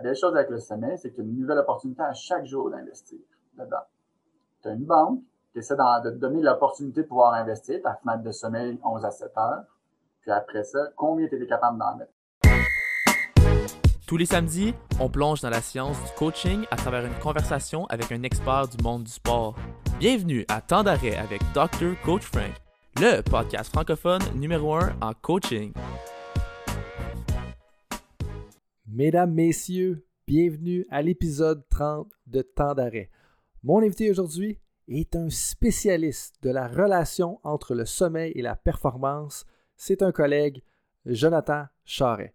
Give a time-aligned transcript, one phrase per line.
[0.00, 2.46] La belle chose avec le sommeil, c'est que tu as une nouvelle opportunité à chaque
[2.46, 3.18] jour d'investir
[3.58, 3.84] dedans.
[4.62, 5.20] Tu as une banque
[5.52, 9.10] qui essaie de te donner l'opportunité de pouvoir investir, ta fenêtre de sommeil 11 à
[9.10, 9.64] 7 heures.
[10.22, 12.12] Puis après ça, combien tu es capable d'en mettre?
[14.06, 18.10] Tous les samedis, on plonge dans la science du coaching à travers une conversation avec
[18.10, 19.54] un expert du monde du sport.
[19.98, 22.00] Bienvenue à Temps d'arrêt avec Dr.
[22.06, 22.54] Coach Frank,
[22.96, 25.74] le podcast francophone numéro 1 en coaching.
[28.92, 33.08] Mesdames, Messieurs, bienvenue à l'épisode 30 de Temps d'arrêt.
[33.62, 39.46] Mon invité aujourd'hui est un spécialiste de la relation entre le sommeil et la performance.
[39.76, 40.64] C'est un collègue,
[41.06, 42.34] Jonathan Charret.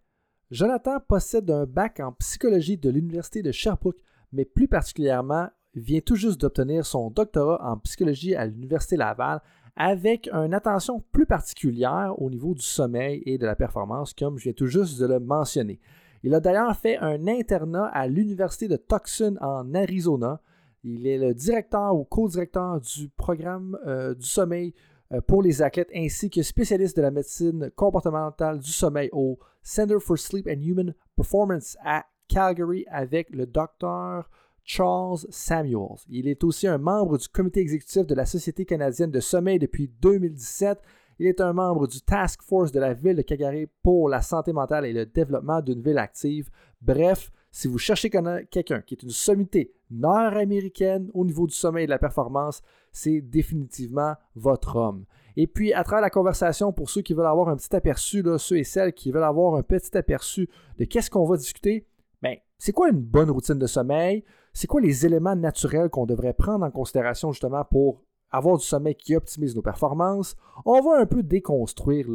[0.50, 4.00] Jonathan possède un bac en psychologie de l'Université de Sherbrooke,
[4.32, 9.42] mais plus particulièrement vient tout juste d'obtenir son doctorat en psychologie à l'Université Laval
[9.76, 14.44] avec une attention plus particulière au niveau du sommeil et de la performance, comme je
[14.44, 15.80] viens tout juste de le mentionner.
[16.26, 20.40] Il a d'ailleurs fait un internat à l'Université de Tucson en Arizona.
[20.82, 24.74] Il est le directeur ou co-directeur du programme euh, du sommeil
[25.12, 29.98] euh, pour les athlètes ainsi que spécialiste de la médecine comportementale du sommeil au Center
[30.00, 34.28] for Sleep and Human Performance à Calgary avec le docteur
[34.64, 36.00] Charles Samuels.
[36.08, 39.92] Il est aussi un membre du comité exécutif de la Société canadienne de sommeil depuis
[40.02, 40.80] 2017
[41.18, 44.52] il est un membre du Task Force de la ville de Calgary pour la santé
[44.52, 46.50] mentale et le développement d'une ville active.
[46.82, 51.86] Bref, si vous cherchez quelqu'un qui est une sommité nord-américaine au niveau du sommeil et
[51.86, 55.06] de la performance, c'est définitivement votre homme.
[55.36, 58.58] Et puis, à travers la conversation, pour ceux qui veulent avoir un petit aperçu, ceux
[58.58, 61.86] et celles qui veulent avoir un petit aperçu de qu'est-ce qu'on va discuter,
[62.22, 64.24] ben, c'est quoi une bonne routine de sommeil?
[64.52, 68.94] C'est quoi les éléments naturels qu'on devrait prendre en considération justement pour avoir du sommeil
[68.94, 72.06] qui optimise nos performances, on va un peu déconstruire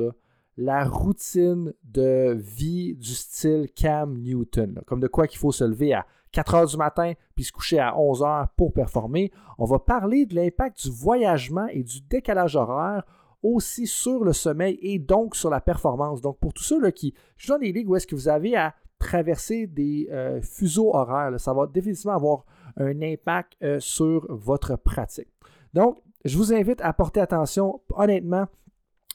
[0.58, 4.82] la routine de vie du style Cam Newton.
[4.86, 7.80] comme de quoi qu'il faut se lever à 4 heures du matin puis se coucher
[7.80, 9.32] à 11 heures pour performer.
[9.58, 13.04] On va parler de l'impact du voyagement et du décalage horaire
[13.44, 16.22] aussi sur le sommeil et donc sur la performance.
[16.22, 18.76] Donc, pour tous ceux qui jouent dans des ligues où est-ce que vous avez à
[19.00, 22.46] traverser des euh, fuseaux horaires, ça va définitivement avoir
[22.78, 25.28] un impact euh, sur votre pratique.
[25.74, 27.82] Donc, je vous invite à porter attention.
[27.96, 28.48] Honnêtement,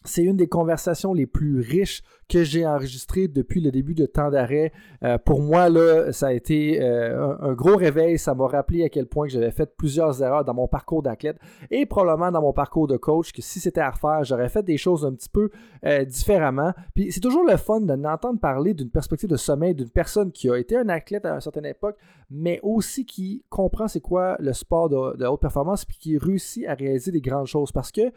[0.07, 4.31] c'est une des conversations les plus riches que j'ai enregistrées depuis le début de temps
[4.31, 4.73] d'arrêt.
[5.05, 8.19] Euh, pour moi, là, ça a été euh, un, gros réveil.
[8.19, 11.39] Ça m'a rappelé à quel point j'avais fait plusieurs erreurs dans mon parcours d'athlète
[11.71, 14.77] et probablement dans mon parcours de coach, que si c'était à refaire, j'aurais fait des
[14.77, 15.51] choses un petit peu
[15.85, 16.73] euh, différemment.
[16.95, 20.57] Puis c'est toujours le fun d'entendre parler d'une perspective de sommeil d'une personne qui a
[20.57, 21.97] été un athlète à une certaine époque,
[22.31, 26.75] mais aussi qui comprend c'est quoi le sport de, haute performance puis qui réussit à
[26.75, 27.71] réaliser des grandes choses.
[27.71, 28.13] Parce que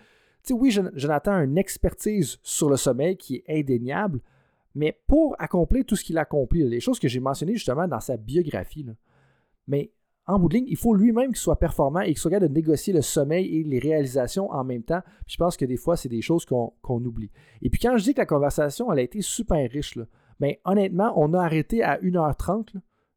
[0.52, 4.22] oui, Jonathan a une expertise sur le sommeil qui est indéniable,
[4.76, 8.18] mais pour accomplir tout ce qu'il accomplit, les choses que j'ai mentionnées justement dans sa
[8.18, 8.86] biographie,
[9.68, 9.92] mais
[10.30, 12.60] en bout de ligne, il faut lui-même qu'il soit performant et qu'il soit capable de
[12.60, 15.02] négocier le sommeil et les réalisations en même temps.
[15.26, 17.32] je pense que des fois, c'est des choses qu'on oublie.
[17.64, 20.06] Et puis quand je dis que la conversation, a été super riche, là,
[20.66, 22.76] honnêtement, on a arrêté à 1h30,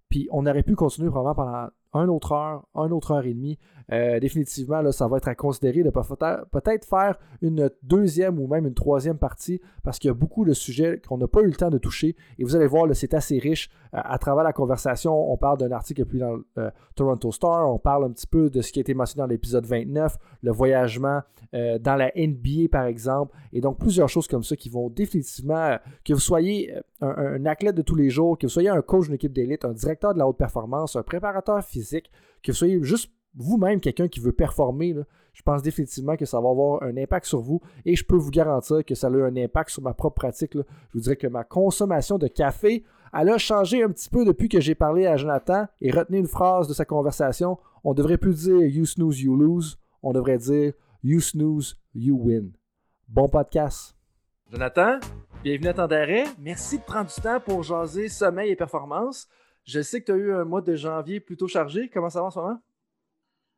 [0.08, 3.58] puis on aurait pu continuer vraiment pendant un autre heure, un autre heure et demie.
[3.92, 8.66] Euh, définitivement, là, ça va être à considérer de peut-être faire une deuxième ou même
[8.66, 11.54] une troisième partie parce qu'il y a beaucoup de sujets qu'on n'a pas eu le
[11.54, 12.16] temps de toucher.
[12.38, 13.70] Et vous allez voir, c'est assez riche.
[13.94, 17.78] Euh, à travers la conversation, on parle d'un article plus dans euh, Toronto Star, on
[17.78, 21.20] parle un petit peu de ce qui a été mentionné dans l'épisode 29, le voyagement
[21.52, 26.14] dans la NBA par exemple, et donc plusieurs choses comme ça qui vont définitivement, que
[26.14, 29.34] vous soyez un athlète de tous les jours, que vous soyez un coach d'une équipe
[29.34, 32.10] d'élite, un directeur de la haute performance, un préparateur physique,
[32.42, 34.94] que vous soyez juste vous-même quelqu'un qui veut performer,
[35.32, 38.30] je pense définitivement que ça va avoir un impact sur vous et je peux vous
[38.30, 40.52] garantir que ça a eu un impact sur ma propre pratique.
[40.54, 40.62] Je
[40.94, 44.60] vous dirais que ma consommation de café, elle a changé un petit peu depuis que
[44.60, 47.58] j'ai parlé à Jonathan et retenu une phrase de sa conversation.
[47.84, 49.78] On devrait plus dire You snooze, you lose.
[50.02, 50.72] On devrait dire
[51.02, 52.52] You snooze, you win.
[53.08, 53.96] Bon podcast.
[54.50, 54.98] Jonathan,
[55.42, 56.24] bienvenue à d'arrêt.
[56.38, 59.28] Merci de prendre du temps pour jaser sommeil et performance.
[59.64, 61.88] Je sais que tu as eu un mois de janvier plutôt chargé.
[61.88, 62.58] Comment ça va en ce moment?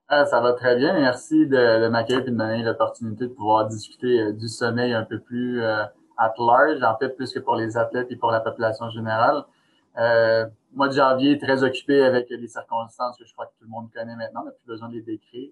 [0.08, 0.92] Ah, ça va très bien.
[0.92, 5.04] Merci de, m'accueillir et de me donner l'opportunité de pouvoir discuter euh, du sommeil un
[5.04, 5.84] peu plus euh,
[6.18, 9.44] at large, en fait, plus que pour les athlètes et pour la population générale.
[9.96, 13.70] Euh, mois de janvier, très occupé avec les circonstances que je crois que tout le
[13.70, 14.42] monde connaît maintenant.
[14.42, 15.50] On n'a plus besoin de les décrire.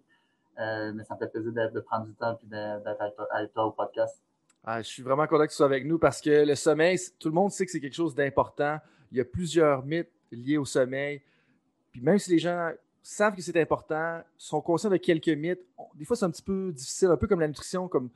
[0.58, 3.70] Euh, mais ça me fait plaisir de prendre du temps et d'être avec toi au
[3.70, 4.20] podcast.
[4.64, 7.28] Ah, je suis vraiment content que tu sois avec nous parce que le sommeil, tout
[7.28, 8.78] le monde sait que c'est quelque chose d'important.
[9.10, 11.22] Il y a plusieurs mythes liés au sommeil.
[11.90, 12.70] Puis même si les gens
[13.02, 15.64] savent que c'est important, sont conscients de quelques mythes.
[15.94, 18.10] Des fois, c'est un petit peu difficile, un peu comme la nutrition, comme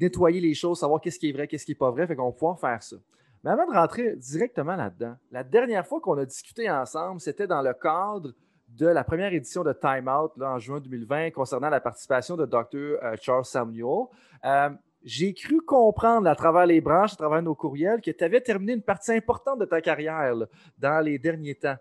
[0.00, 2.06] nettoyer les choses, savoir qu'est-ce qui est vrai, qu'est-ce qui n'est pas vrai.
[2.06, 2.96] Fait qu'on va pouvoir faire ça.
[3.42, 7.62] Mais avant de rentrer directement là-dedans, la dernière fois qu'on a discuté ensemble, c'était dans
[7.62, 8.32] le cadre
[8.68, 12.46] de la première édition de Time Out là, en juin 2020 concernant la participation de
[12.46, 12.64] Dr.
[12.74, 14.06] Euh, Charles Samuel.
[14.44, 14.70] Euh,
[15.02, 18.74] j'ai cru comprendre à travers les branches, à travers nos courriels, que tu avais terminé
[18.74, 20.34] une partie importante de ta carrière
[20.78, 21.76] dans les derniers temps.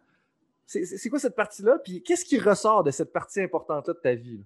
[0.69, 1.79] C'est quoi cette partie-là?
[1.83, 4.45] Puis qu'est-ce qui ressort de cette partie importante-là de ta vie?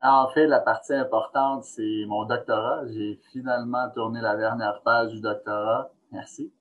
[0.00, 2.86] En fait, la partie importante, c'est mon doctorat.
[2.86, 5.90] J'ai finalement tourné la dernière page du doctorat.
[6.12, 6.52] Merci.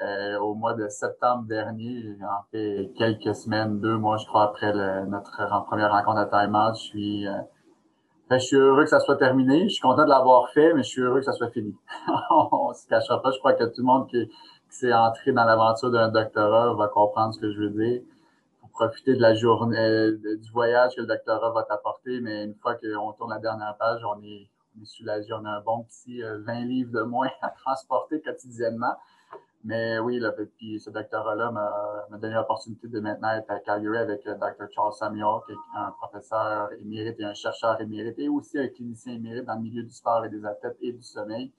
[0.00, 4.72] Euh, au mois de septembre dernier, en fait quelques semaines, deux mois, je crois, après
[5.06, 7.32] notre première rencontre à Time Out, je suis, euh,
[8.30, 9.64] ben, je suis heureux que ça soit terminé.
[9.64, 11.76] Je suis content de l'avoir fait, mais je suis heureux que ça soit fini.
[12.30, 13.30] On se cachera pas.
[13.30, 14.30] Je crois que tout le monde qui
[14.70, 18.02] s'est entré dans l'aventure d'un doctorat va comprendre ce que je veux dire.
[18.60, 22.54] Pour profiter de la journée, euh, du voyage que le doctorat va t'apporter, mais une
[22.54, 24.48] fois qu'on tourne la dernière page, on est,
[24.84, 25.32] soulagé.
[25.34, 28.94] On a un bon petit 20 livres de moins à transporter quotidiennement.
[29.62, 34.24] Mais oui, là, puis ce doctorat-là m'a donné l'opportunité de maintenant être à Calgary avec
[34.24, 34.72] le euh, Dr.
[34.72, 39.14] Charles Samuel, qui est un professeur émérite et un chercheur émérite, et aussi un clinicien
[39.14, 41.52] émérite dans le milieu du sport et des athlètes et du sommeil.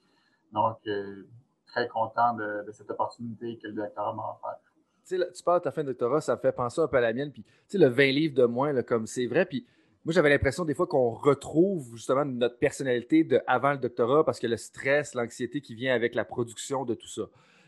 [0.52, 1.28] Donc, euh,
[1.72, 4.60] très content de, cette opportunité que le doctorat m'a offert.
[5.08, 7.14] Tu, parles de ta fin de doctorat, ça me fait penser un peu à la
[7.14, 7.32] mienne.
[7.32, 9.46] Puis, tu sais, le 20 livres de moins, là, comme c'est vrai.
[9.46, 9.66] Puis,
[10.06, 14.40] moi, j'avais l'impression des fois qu'on retrouve justement notre personnalité de avant le doctorat parce
[14.40, 17.24] que le stress, l'anxiété qui vient avec la production de tout ça.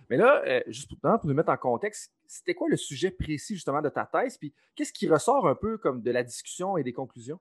[0.09, 3.55] Mais là, euh, juste pour, pour nous mettre en contexte, c'était quoi le sujet précis
[3.55, 4.37] justement de ta thèse?
[4.37, 7.39] Puis qu'est-ce qui ressort un peu comme de la discussion et des conclusions?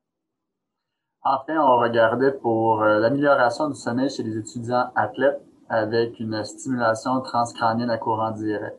[1.25, 5.41] Enfin, on regardait pour euh, l'amélioration du sommeil chez les étudiants athlètes
[5.73, 8.79] avec une stimulation transcrânienne à courant direct.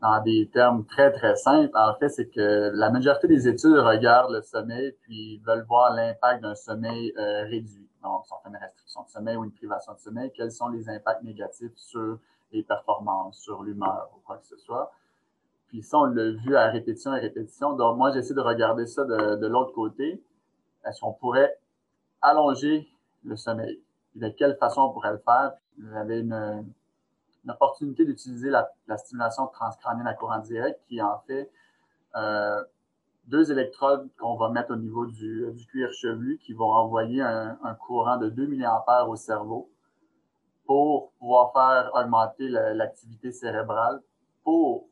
[0.00, 4.32] En des termes très, très simples, en fait, c'est que la majorité des études regardent
[4.32, 7.88] le sommeil puis veulent voir l'impact d'un sommeil euh, réduit.
[8.04, 10.68] Donc, si on fait une restriction de sommeil ou une privation de sommeil, quels sont
[10.68, 12.18] les impacts négatifs sur
[12.52, 14.92] les performances, sur l'humeur ou quoi que ce soit?
[15.66, 17.72] Puis ça, on l'a vu à répétition et répétition.
[17.72, 20.22] Donc, moi, j'essaie de regarder ça de, l'autre côté.
[20.84, 21.58] Est-ce qu'on pourrait
[22.22, 22.86] allonger
[23.24, 23.82] le sommeil?
[24.14, 25.54] De quelle façon on pourrait le faire?
[25.78, 26.64] J'avais une,
[27.44, 31.50] une opportunité d'utiliser la, stimulation transcrânienne à courant direct qui en fait
[32.16, 32.62] euh,
[33.26, 38.16] deux électrodes qu'on va mettre au niveau du, cuir chevelu qui vont envoyer un, courant
[38.16, 39.70] de 2 mA au cerveau
[40.66, 44.00] pour pouvoir faire augmenter l'activité cérébrale
[44.42, 44.88] pour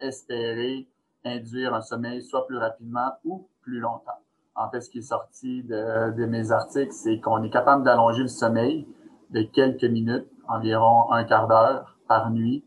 [0.00, 0.88] espérer
[1.24, 4.18] induire un sommeil soit plus rapidement ou plus longtemps.
[4.54, 8.28] En fait, ce qui est sorti de mes articles, c'est qu'on est capable d'allonger le
[8.28, 8.86] sommeil
[9.30, 12.64] de quelques minutes, environ un quart d'heure par nuit,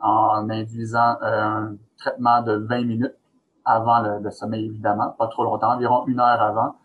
[0.00, 3.16] en induisant euh, un traitement de 20 minutes
[3.64, 6.76] avant le, sommeil, évidemment, pas trop longtemps, environ une heure avant,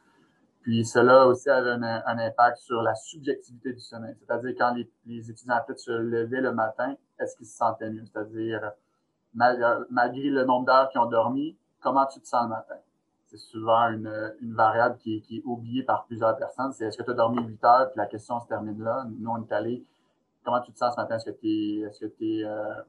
[0.62, 4.16] puis cela aussi avait un, impact sur la subjectivité du sommeil.
[4.19, 4.74] C'est-à-dire quand
[5.06, 8.04] les, étudiants se levaient le matin, est-ce qu'ils se sentaient mieux?
[8.06, 8.72] C'est-à-dire,
[9.33, 12.75] malgré le nombre d'heures qu'ils ont dormi, comment tu te sens le matin?
[13.31, 14.12] C'est souvent une,
[14.54, 16.74] variable qui est, oubliée par plusieurs personnes.
[16.74, 17.89] C'est est-ce que tu as dormi 8 heures?
[17.89, 19.06] Puis la question se termine là?
[19.10, 19.86] Nous, on est allé,
[20.44, 21.16] comment tu te sens ce matin?
[21.16, 22.81] Est-ce que tu es, est-ce que euh,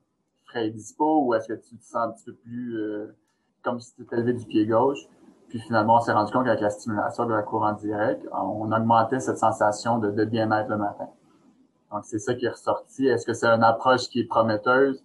[0.47, 3.17] frais et dispo ou est-ce que tu te sens un petit peu plus euh,
[3.63, 5.07] comme si tu t'étais levé du pied gauche?
[5.49, 9.21] Puis finalement, on s'est rendu compte qu'avec la stimulation de la courant direct, on augmentait
[9.21, 11.09] cette sensation de bien-être le matin.
[11.93, 13.07] Donc, c'est ça qui est ressorti.
[13.07, 15.05] Est-ce que c'est une approche qui est prometteuse?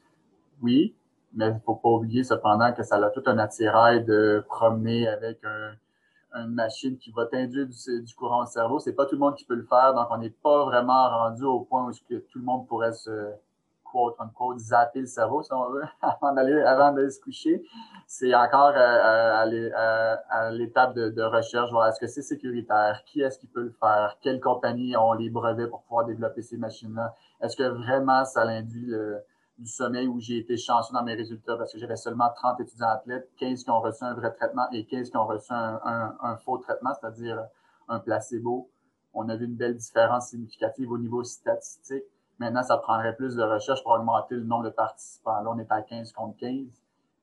[0.61, 0.95] Oui,
[1.37, 5.39] mais il faut pas oublier cependant que ça a tout un attirail de promener avec
[6.33, 8.79] une machine qui va t'induire du, courant au cerveau.
[8.79, 11.43] C'est pas tout le monde qui peut le faire, donc on n'est pas vraiment rendu
[11.45, 13.33] au point où tout le monde pourrait se
[13.83, 17.63] quote unquote zapper le cerveau si on veut avant d'aller se coucher
[18.05, 23.39] c'est encore euh, euh, à, l'étape de, recherche voir est-ce que c'est sécuritaire qui est-ce
[23.39, 27.15] qui peut le faire quelles compagnies ont les brevets pour pouvoir développer ces machines là
[27.41, 28.93] est-ce que vraiment ça l'induit
[29.57, 32.89] du sommeil où j'ai été chanceux dans mes résultats parce que j'avais seulement 30 étudiants
[32.89, 36.57] athlètes 15 qui ont reçu un vrai traitement et 15 qui ont reçu un, faux
[36.59, 37.43] traitement c'est-à-dire
[37.87, 38.69] un placebo
[39.13, 42.03] on a vu une belle différence significative au niveau statistique
[42.39, 45.41] Maintenant, ça prendrait plus de recherche pour augmenter le nombre de participants.
[45.41, 46.67] Là, on est à 15 contre 15.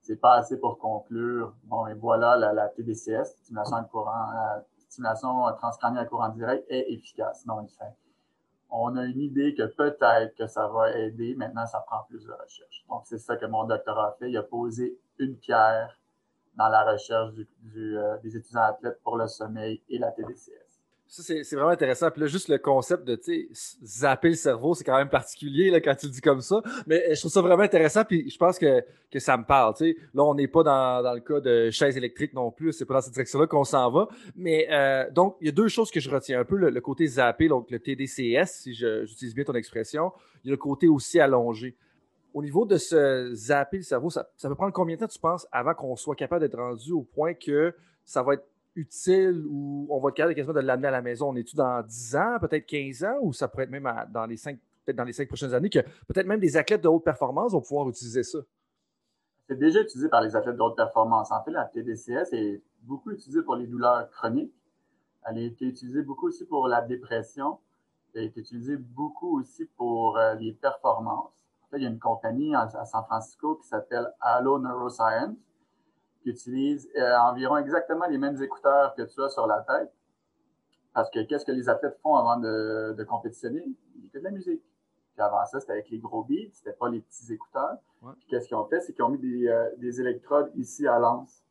[0.02, 1.54] C'est pas assez pour conclure.
[1.64, 6.92] Bon, et voilà, la, la TDCS, stimulation courant, euh, stimulation transcrânienne à courant direct, est
[6.92, 7.46] efficace.
[7.46, 7.94] Non, fait.
[8.70, 11.34] On a une idée que peut-être que ça va aider.
[11.36, 12.84] Maintenant, ça prend plus de recherche.
[12.88, 14.30] Donc, c'est ça que mon doctorat a fait.
[14.30, 15.98] Il a posé une pierre
[16.56, 17.34] dans la recherche
[17.76, 20.63] euh, des étudiants athlètes pour le sommeil et la TDCS.
[21.06, 22.10] Ça, c'est vraiment intéressant.
[22.10, 23.20] Puis là, juste le concept de
[23.84, 26.60] zapper le cerveau, c'est quand même particulier là, quand tu le dis comme ça.
[26.86, 28.04] Mais euh, je trouve ça vraiment intéressant.
[28.04, 29.74] Puis je pense que, que ça me parle.
[29.80, 32.72] Là, on n'est pas dans, dans, le cas de chaise électrique non plus.
[32.72, 34.08] C'est pas dans cette direction-là qu'on s'en va.
[34.34, 36.40] Mais euh, donc, il y a deux choses que je retiens.
[36.40, 40.10] Un peu le, côté zappé, donc le TDCS, si j'utilise bien ton expression.
[40.42, 41.76] Il y a le côté aussi allongé.
[42.32, 45.20] Au niveau de se zapper le cerveau, ça, ça peut prendre combien de temps, tu
[45.20, 47.72] penses, avant qu'on soit capable d'être rendu au point que
[48.04, 48.44] ça va être
[48.74, 51.30] utile ou on va être capable quasiment de l'amener à la maison?
[51.30, 54.36] On est-tu dans 10 ans, peut-être 15 ans, ou ça pourrait être même dans les
[54.36, 57.52] 5, peut-être dans les 5 prochaines années que peut-être même des athlètes de haute performance
[57.52, 58.38] vont pouvoir utiliser ça?
[59.46, 61.30] C'est déjà utilisé par les athlètes de haute performance.
[61.30, 64.54] En fait, la TDCS est beaucoup utilisée pour les douleurs chroniques.
[65.26, 67.58] Elle a été utilisée beaucoup aussi pour la dépression.
[68.14, 71.44] Elle a été utilisée beaucoup aussi pour euh, les performances.
[71.62, 75.36] En fait, il y a une compagnie à San Francisco qui s'appelle Allo Neuroscience
[76.24, 79.92] qui utilisent euh, environ exactement les mêmes écouteurs que tu as sur la tête.
[80.94, 83.62] Parce que qu'est-ce que les athlètes font avant de, de compétitionner?
[83.96, 84.62] Ils écoutent de la musique.
[85.12, 87.76] Puis avant ça, c'était avec les gros beats, c'était pas les petits écouteurs.
[88.18, 88.80] Puis qu'est-ce qu'ils ont fait?
[88.80, 91.42] C'est qu'ils ont mis des, euh, des, électrodes ici à l'anse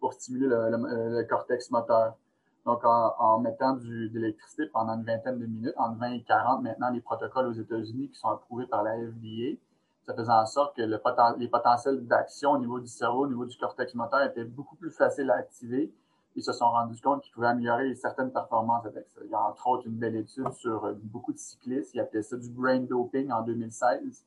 [0.00, 2.16] pour stimuler le, le, cortex moteur.
[2.64, 6.22] Donc, en, en mettant du, de l'électricité pendant une vingtaine de minutes, entre 20 et
[6.22, 9.58] 40, maintenant, les protocoles aux États-Unis qui sont approuvés par la FDA,
[10.06, 11.00] ça faisait en sorte que le
[11.38, 14.90] les potentiels d'action au niveau du cerveau, au niveau du cortex moteur étaient beaucoup plus
[14.90, 15.92] faciles à activer.
[16.34, 19.20] Ils se sont rendus compte qu'ils pouvaient améliorer certaines performances avec ça.
[19.24, 21.94] Il y a entre autres une belle étude sur euh, beaucoup de cyclistes.
[21.94, 24.24] Ils appelaient ça du brain doping en 2016.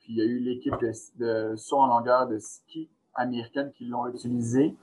[0.00, 3.84] Puis il y a eu l'équipe de, de saut en longueur de ski américaine qui
[3.84, 4.76] l'ont utilisé.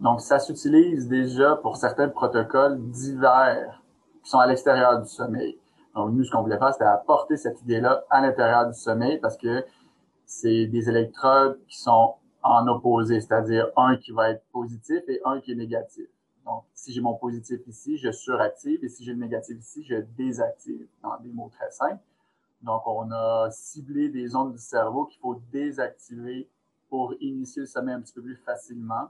[0.00, 3.82] Donc, ça s'utilise déjà pour certains protocoles divers
[4.22, 5.58] qui sont à l'extérieur du sommeil.
[5.94, 9.36] Donc, nous, ce qu'on voulait faire, c'était apporter cette idée-là à l'intérieur du sommeil parce
[9.36, 9.64] que
[10.26, 15.40] c'est des électrodes qui sont en opposé, c'est-à-dire un qui va être positif et un
[15.40, 16.06] qui est négatif.
[16.44, 19.96] Donc, si j'ai mon positif ici, je suractive et si j'ai le négatif ici, je
[20.16, 22.02] désactive, dans des mots très simples.
[22.62, 26.48] Donc, on a ciblé des zones du cerveau qu'il faut désactiver
[26.88, 29.08] pour initier le sommeil un petit peu plus facilement.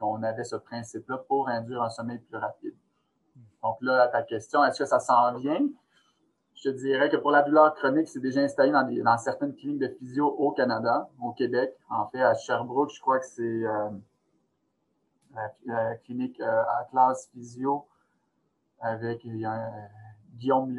[0.00, 2.74] On avait ce principe-là pour induire un sommeil plus rapide.
[3.62, 5.66] Donc là, à ta question, est-ce que ça s'en vient?
[6.56, 9.88] Je te dirais que pour la douleur chronique, c'est déjà installé dans, certaines cliniques de
[9.88, 11.76] physio au Canada, au Québec.
[11.90, 13.90] En fait, à Sherbrooke, je crois que c'est euh,
[15.66, 17.86] la, clinique euh, Atlas Physio
[18.80, 19.68] avec euh,
[20.34, 20.74] Guillaume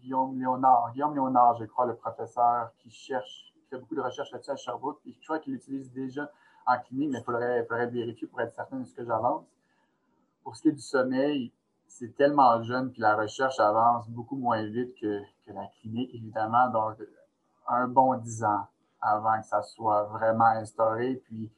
[0.00, 4.32] Guillaume Léonard, Guillaume Léonard, je crois, le professeur qui cherche, qui fait beaucoup de recherches
[4.32, 4.98] là-dessus à Sherbrooke.
[5.06, 6.28] Et je crois qu'il l'utilise déjà
[6.66, 9.46] en clinique, mais il faudrait, faudrait vérifier pour être certain de ce que j'avance.
[10.42, 11.52] Pour ce qui est du sommeil,
[11.86, 16.68] c'est tellement jeune, puis la recherche avance beaucoup moins vite que, la clinique, évidemment.
[16.70, 16.96] Donc,
[17.68, 18.66] un bon dix ans
[19.00, 21.22] avant que ça soit vraiment instauré.
[21.26, 21.50] Puis,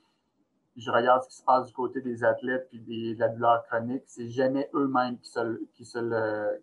[0.77, 3.65] je regarde ce qui se passe du côté des athlètes puis des, de la douleur
[3.67, 4.03] chronique.
[4.07, 6.61] C'est jamais eux-mêmes qui se, qui se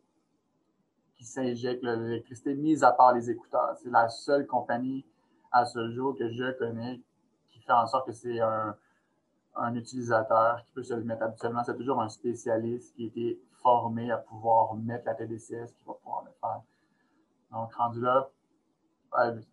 [1.15, 3.77] qui s'injectent l'électricité, mis à part les écouteurs.
[3.81, 5.05] C'est la seule compagnie
[5.51, 7.01] à ce jour que je connais
[7.49, 8.75] qui fait en sorte que c'est un,
[9.55, 11.63] un utilisateur qui peut se le mettre habituellement.
[11.63, 15.93] C'est toujours un spécialiste qui a été formé à pouvoir mettre la TDCS qui va
[15.93, 16.61] pouvoir le faire.
[17.51, 18.29] Donc, rendu là,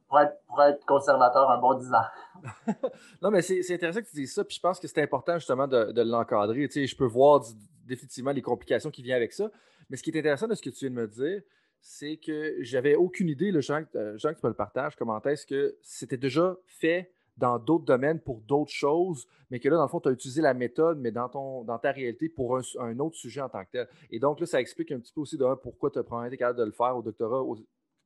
[0.09, 2.73] pour être, conservateur, un bon 10 ans.
[3.23, 5.69] non, mais c'est intéressant que tu dises ça, puis je pense que c'est important justement
[5.69, 6.67] de, de l'encadrer.
[6.69, 7.43] Tu sais, je peux voir
[7.87, 9.51] définitivement les complications qui viennent avec ça,
[9.89, 11.43] mais ce qui est intéressant de ce que tu viens de me dire,
[11.81, 15.21] c'est que j'avais aucune idée, le Jean, euh, Jean, que tu me le partages, comment
[15.23, 19.83] est-ce que c'était déjà fait dans d'autres domaines pour d'autres choses, mais que là, dans
[19.83, 22.99] le fond, tu as utilisé la méthode, mais dans, ton, dans ta réalité pour un,
[23.01, 23.89] autre sujet en tant que tel.
[24.11, 26.59] Et donc, là, ça explique un petit peu aussi de pourquoi tu as été capable
[26.59, 27.43] de le faire au doctorat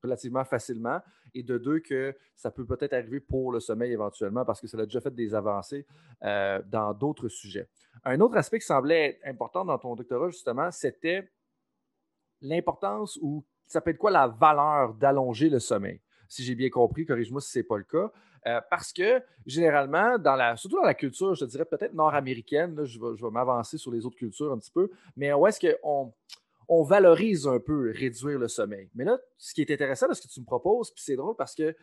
[0.02, 1.00] relativement facilement,
[1.32, 4.78] et de deux, que ça peut peut-être arriver pour le sommeil éventuellement, parce que ça
[4.78, 5.86] a déjà fait des avancées
[6.22, 7.68] euh, dans d'autres sujets.
[8.04, 11.30] Un autre aspect qui semblait important dans ton doctorat, justement, c'était
[12.42, 16.02] l'importance ou ça peut être quoi la valeur d'allonger le sommeil?
[16.28, 18.10] Si j'ai bien compris, corrige-moi si ce n'est pas le cas.
[18.46, 22.98] Euh, parce que généralement, dans la, surtout dans la culture, je dirais peut-être nord-américaine, je
[23.00, 26.12] vais, m'avancer sur les autres cultures un petit peu, mais où est-ce qu'on
[26.68, 28.90] on valorise un peu réduire le sommeil?
[28.94, 31.36] Mais là, ce qui est intéressant de ce que tu me proposes, puis c'est drôle
[31.36, 31.74] parce que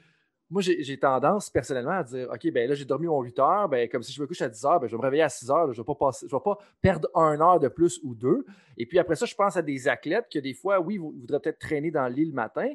[0.52, 3.88] moi, j'ai tendance personnellement à dire OK, ben là, j'ai dormi mon 8 heures, ben,
[3.88, 5.50] comme si je me couche à 10 heures, ben, je vais me réveiller à 6
[5.50, 8.46] heures, je ne vais, pas vais pas perdre un heure de plus ou deux.
[8.78, 11.40] Et puis après ça, je pense à des athlètes que des fois, oui, vous voudraient
[11.40, 12.68] peut-être traîner dans le lit le matin,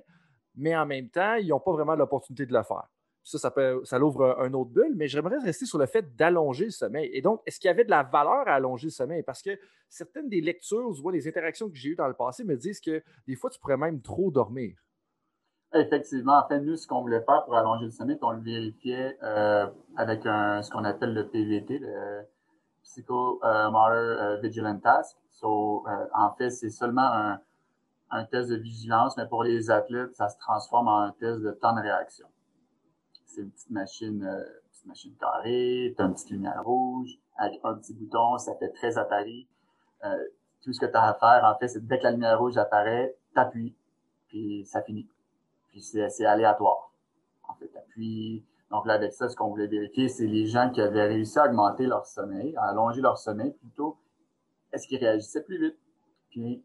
[0.57, 2.89] mais en même temps, ils n'ont pas vraiment l'opportunité de le faire.
[3.27, 6.67] Ça, ça, peut, ça l'ouvre un autre bulle, mais j'aimerais rester sur le fait d'allonger
[6.67, 7.11] le sommeil.
[7.13, 9.25] Et donc, est-ce qu'il y avait de la valeur à allonger le sommeil?
[9.25, 12.57] Parce que certaines des lectures, ou des interactions que j'ai eues dans le passé me
[12.57, 14.77] disent que des fois, tu pourrais même trop dormir.
[15.75, 19.19] Effectivement, en fait, nous, ce qu'on voulait faire pour allonger le sommeil, on le vérifiait
[19.25, 19.67] euh,
[19.97, 22.23] avec un, ce qu'on appelle le PVT, le
[22.85, 25.17] Psychomotor Vigilant Task.
[25.43, 27.39] en fait, c'est seulement
[28.11, 31.51] un test de vigilance, mais pour les athlètes, ça se transforme en un test de
[31.51, 32.29] temps de réaction.
[33.37, 37.61] C'est une petite machine, euh, petite machine carrée, tu as une petite lumière rouge, avec
[37.65, 39.47] un petit bouton, ça fait très Atari.
[40.05, 40.25] Euh,
[40.63, 42.57] tout ce que tu as à faire, en fait, c'est dès que la lumière rouge
[42.57, 43.77] apparaît, t'appuies,
[44.29, 45.07] puis ça finit.
[45.69, 46.91] Puis c'est aléatoire.
[47.47, 48.43] En fait, t'appuies.
[48.71, 51.45] Donc là, avec ça, ce qu'on voulait vérifier, c'est les gens qui avaient réussi à
[51.45, 53.99] augmenter leur sommeil, à allonger leur sommeil plutôt,
[54.73, 55.77] est-ce qu'ils réagissaient plus vite?
[56.31, 56.65] Puis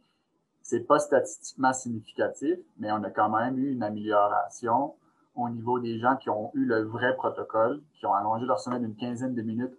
[0.61, 4.95] c'est pas statistiquement significatif, mais on a quand même eu une amélioration
[5.35, 8.81] au niveau des gens qui ont eu le vrai protocole, qui ont allongé leur sommeil
[8.81, 9.77] d'une quinzaine de minutes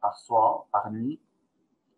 [0.00, 1.20] par soir, par nuit,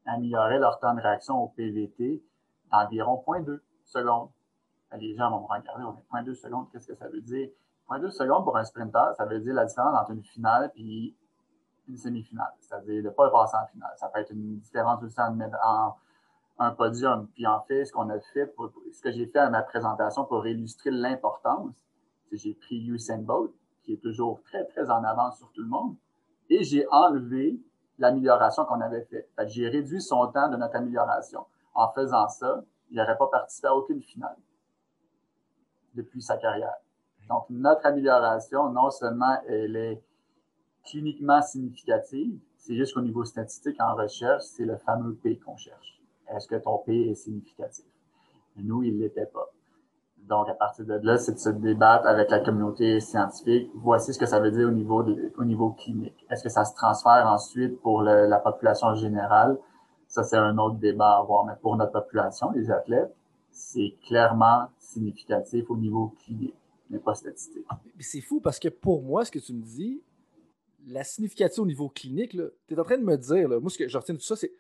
[0.07, 2.23] amélioré leur temps de réaction au PVT
[2.71, 4.31] d'environ 0.2 secondes.
[4.99, 7.49] Les gens vont me regarder, on est 0.2 secondes, qu'est-ce que ça veut dire?
[7.91, 11.15] 0.2 secondes pour un sprinter, ça veut dire la différence entre une finale et
[11.89, 13.93] une semi-finale, c'est-à-dire ne pas passer en finale.
[13.97, 15.97] Ça peut être une différence aussi en, en
[16.59, 17.29] un podium.
[17.35, 18.53] Puis en fait, ce qu'on a fait,
[18.93, 21.75] ce que j'ai fait à ma présentation pour illustrer l'importance,
[22.33, 23.53] j'ai pris Usain Bolt,
[23.83, 25.97] qui est toujours très, très en avance sur tout le monde,
[26.51, 27.59] et j'ai enlevé
[27.99, 29.29] l'amélioration qu'on avait faite.
[29.37, 31.47] Fait j'ai réduit son temps de notre amélioration.
[31.75, 34.37] En faisant ça, il n'aurait pas participé à aucune finale
[35.95, 36.77] depuis sa carrière.
[37.29, 40.03] Donc, notre amélioration, non seulement elle est
[40.85, 45.97] cliniquement significative, c'est juste qu'au niveau statistique en recherche, c'est le fameux P qu'on cherche
[46.29, 47.85] est-ce que ton P est significatif?
[48.57, 49.53] Nous, il ne l'était pas.
[50.29, 53.71] Donc, à partir de là, c'est de se débattre avec la communauté scientifique.
[53.75, 55.05] Voici ce que ça veut dire au niveau,
[55.37, 56.27] au niveau clinique.
[56.31, 59.57] Est-ce que ça se transfère ensuite pour la population générale?
[60.09, 61.45] Ça, c'est un autre débat à avoir.
[61.45, 63.15] Mais pour notre population, les athlètes,
[63.53, 66.55] c'est clairement significatif au niveau clinique,
[66.91, 67.67] mais pas statistique.
[68.01, 70.03] C'est fou parce que pour moi, ce que tu me dis,
[70.89, 73.89] la signification au niveau clinique, tu es en train de me dire, moi, ce que
[73.89, 74.53] je retiens de tout ça, c'est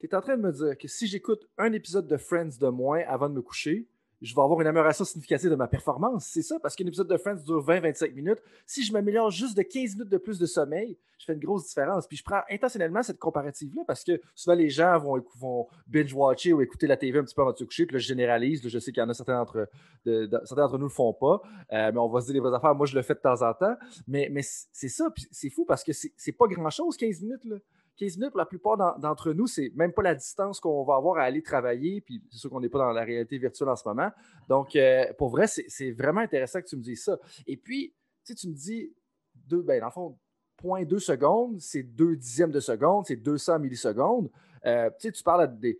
[0.00, 2.68] tu es en train de me dire que si j'écoute un épisode de Friends de
[2.68, 3.86] moins avant de me coucher,
[4.22, 6.26] je vais avoir une amélioration significative de ma performance.
[6.26, 8.38] C'est ça, parce qu'un épisode de Friends dure 20-25 minutes.
[8.66, 11.66] Si je m'améliore juste de 15 minutes de plus de sommeil, je fais une grosse
[11.66, 12.06] différence.
[12.06, 16.86] Puis je prends intentionnellement cette comparative-là parce que souvent les gens vont, binge-watcher ou écouter
[16.86, 17.84] la TV un petit peu avant de se coucher.
[17.86, 18.66] Puis là, je généralise.
[18.66, 19.68] je sais qu'il y en a certains d'entre
[20.04, 21.42] nous ne le font pas.
[21.72, 22.74] Euh, mais on va se dire les vraies affaires.
[22.74, 23.76] Moi, je le fais de temps en temps.
[24.06, 24.30] Mais,
[24.72, 25.10] c'est ça.
[25.10, 27.44] Puis c'est fou parce que c'est pas grand-chose, 15 minutes.
[27.44, 27.56] Là.
[28.02, 31.18] 15 minutes, pour la plupart d'entre nous, c'est même pas la distance qu'on va avoir
[31.18, 32.00] à aller travailler.
[32.00, 34.10] Puis c'est sûr qu'on n'est pas dans la réalité virtuelle en ce moment.
[34.48, 37.18] Donc, euh, pour vrai, c'est vraiment intéressant que tu me dises ça.
[37.46, 38.92] Et puis, tu tu me dis,
[39.34, 40.18] deux, ben, dans le fond,
[40.62, 44.30] 0.2 secondes, c'est 2 dixièmes de seconde, c'est 200 millisecondes.
[44.64, 45.78] Euh, tu parles des,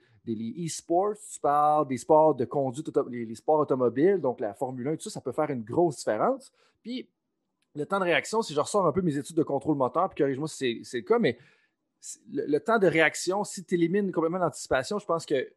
[0.66, 5.04] e-sports, tu parles des sports de conduite, les, sports automobiles, donc la Formule 1, tout
[5.04, 6.52] ça, ça peut faire une grosse différence.
[6.82, 7.08] Puis,
[7.74, 10.22] le temps de réaction, si je ressors un peu mes études de contrôle moteur, puis
[10.22, 11.38] corrige-moi si c'est le cas, mais
[12.32, 15.52] le, temps de réaction, si tu élimines complètement l'anticipation, je pense que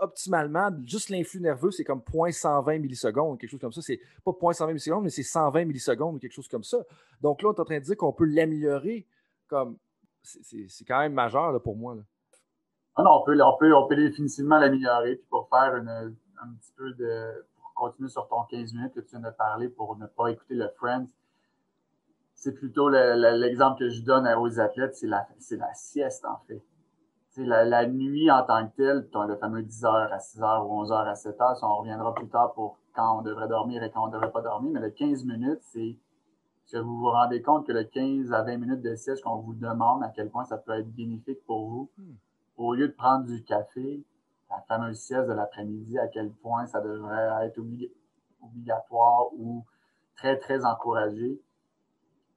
[0.00, 3.80] optimalement, juste l'influx nerveux, c'est comme 0.120 millisecondes, quelque chose comme ça.
[3.82, 6.78] C'est pas 0.120 millisecondes, mais c'est 120 millisecondes ou quelque chose comme ça.
[7.20, 9.06] Donc là, on est en train de dire qu'on peut l'améliorer
[9.48, 9.78] comme.
[10.22, 11.96] C'est quand même majeur pour moi.
[12.96, 15.16] Ah non, on peut, on peut, on peut définitivement l'améliorer.
[15.16, 17.46] Puis pour faire un petit peu de.
[17.54, 20.54] pour continuer sur ton 15 minutes que tu viens de parler, pour ne pas écouter
[20.54, 21.06] le Friends,
[22.36, 25.26] c'est plutôt l'exemple que je donne aux athlètes, c'est la,
[25.58, 26.62] la sieste, en fait.
[27.38, 31.12] La, la, nuit en tant que telle, le fameux 10h à 6h ou 11h à
[31.12, 34.12] 7h, ça on reviendra plus tard pour quand on devrait dormir et quand on ne
[34.12, 35.98] devrait pas dormir, mais le 15 minutes, c'est
[36.72, 39.54] que vous vous rendez compte que le 15 à 20 minutes de sieste qu'on vous
[39.54, 42.14] demande, à quel point ça peut être bénéfique pour vous, hmm.
[42.56, 44.02] au lieu de prendre du café,
[44.50, 47.60] la fameuse sieste de l'après-midi, à quel point ça devrait être
[48.42, 49.64] obligatoire ou
[50.16, 51.40] très, très encouragé.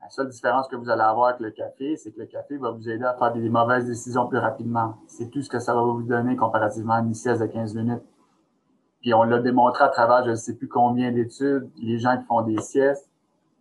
[0.02, 2.72] La seule différence que vous allez avoir avec le café, c'est que le café va
[2.72, 4.98] vous aider à faire des mauvaises décisions plus rapidement.
[5.08, 8.04] C'est tout ce que ça va vous donner comparativement à une sieste de 15 minutes.
[9.02, 12.26] Puis on l'a démontré à travers je ne sais plus combien d'études, les gens qui
[12.26, 13.10] font des siestes,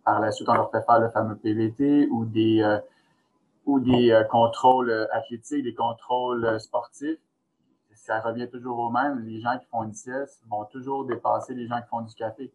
[0.05, 2.79] par la suite on leur fait faire le fameux PVT ou des euh,
[3.65, 7.19] ou des euh, contrôles euh, athlétiques, des contrôles sportifs.
[7.93, 9.19] Ça revient toujours au même.
[9.19, 12.51] Les gens qui font une sieste vont toujours dépasser les gens qui font du café.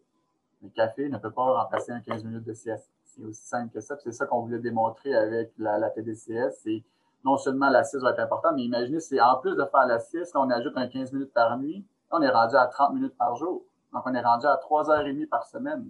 [0.61, 3.81] Le café ne peut pas remplacer un 15 minutes de sieste c'est aussi simple que
[3.81, 3.97] ça.
[3.97, 6.83] C'est ça qu'on voulait démontrer avec la, TDCS.
[7.23, 9.99] Non seulement la 6 va être importante, mais imaginez, c'est en plus de faire la
[9.99, 13.35] 6, on ajoute un 15 minutes par nuit, on est rendu à 30 minutes par
[13.35, 13.63] jour.
[13.93, 15.89] Donc, on est rendu à 3h30 par semaine.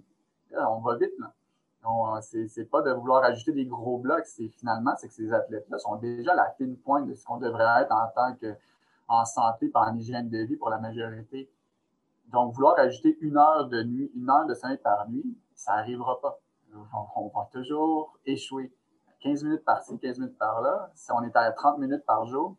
[0.52, 1.32] on va vite, là.
[2.20, 5.96] C'est pas de vouloir ajouter des gros blocs, c'est finalement, c'est que ces athlètes-là sont
[5.96, 8.56] déjà la fine pointe de ce qu'on devrait être en tant que
[9.08, 11.48] en santé par en hygiène de vie pour la majorité.
[12.32, 16.20] Donc, vouloir ajouter une heure de nuit, une heure de sommeil par nuit, ça n'arrivera
[16.20, 16.40] pas
[16.74, 18.72] on, va toujours échouer.
[19.20, 22.56] 15 minutes par-ci, 15 minutes par-là, si on est à 30 minutes par jour,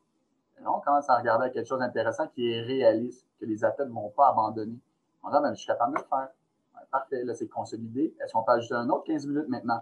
[0.61, 3.93] là, on commence à regarder quelque chose d'intéressant qui est réaliste, que les athlètes ne
[3.93, 4.79] vont pas abandonner.
[5.23, 6.29] On dit, ben, je suis capable de le faire.
[6.91, 8.15] parfait, là, c'est consolidé.
[8.19, 9.81] Est-ce qu'on peut ajouter un autre 15 minutes maintenant?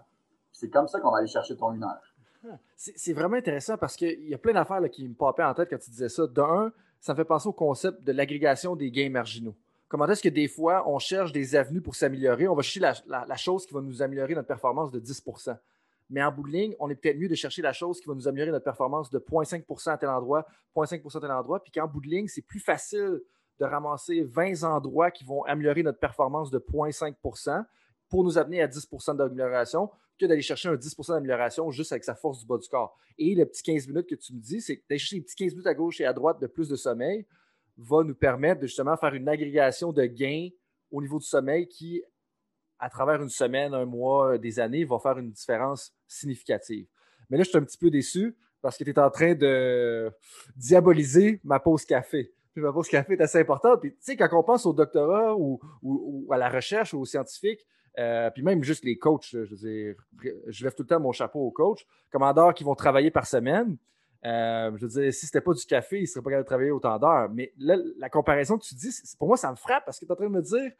[0.52, 2.14] C'est comme ça qu'on va aller chercher ton une heure.
[2.48, 5.68] Ah, c'est vraiment intéressant parce qu'il y a plein d'affaires qui me papaient en tête
[5.70, 6.26] quand tu disais ça.
[6.26, 9.56] D'un, ça me fait penser au concept de l'agrégation des gains marginaux.
[9.88, 12.48] Comment est-ce que des fois, on cherche des avenues pour s'améliorer?
[12.48, 15.56] On va chercher la, chose qui va nous améliorer notre performance de 10%
[16.10, 18.14] Mais en bout de ligne, on est peut-être mieux de chercher la chose qui va
[18.14, 20.44] nous améliorer notre performance de 0,5% à tel endroit,
[20.74, 23.20] 0,5% à tel endroit, puis qu'en bout de ligne, c'est plus facile
[23.60, 27.64] de ramasser 20 endroits qui vont améliorer notre performance de 0,5%
[28.08, 32.14] pour nous amener à 10% d'amélioration que d'aller chercher un 10% d'amélioration juste avec sa
[32.14, 32.98] force du bas du corps.
[33.18, 35.52] Et le petit 15 minutes que tu me dis, c'est d'aller chercher les petits 15
[35.52, 37.24] minutes à gauche et à droite de plus de sommeil
[37.76, 40.48] va nous permettre de justement faire une agrégation de gains
[40.90, 42.02] au niveau du sommeil qui,
[42.78, 46.86] à travers une semaine, un mois, des années, va faire une différence significative.
[47.28, 50.10] Mais là, je suis un petit peu déçu parce que tu es en train de
[50.56, 52.32] diaboliser ma pause café.
[52.56, 53.80] Ma pause café est assez importante.
[53.80, 57.04] Puis, tu sais, quand on pense au doctorat ou, ou à la recherche ou aux
[57.04, 57.66] scientifiques,
[57.98, 59.94] euh, puis même juste les coachs, je veux dire,
[60.46, 63.76] je lève tout le temps mon chapeau aux coachs, commandeurs qui vont travailler par semaine.
[64.24, 66.48] Euh, je veux dire, si c'était pas du café, ils ne seraient pas capables de
[66.48, 67.28] travailler autant d'heures.
[67.30, 70.08] Mais là, la comparaison que tu dis, pour moi, ça me frappe parce que tu
[70.08, 70.72] es en train de me dire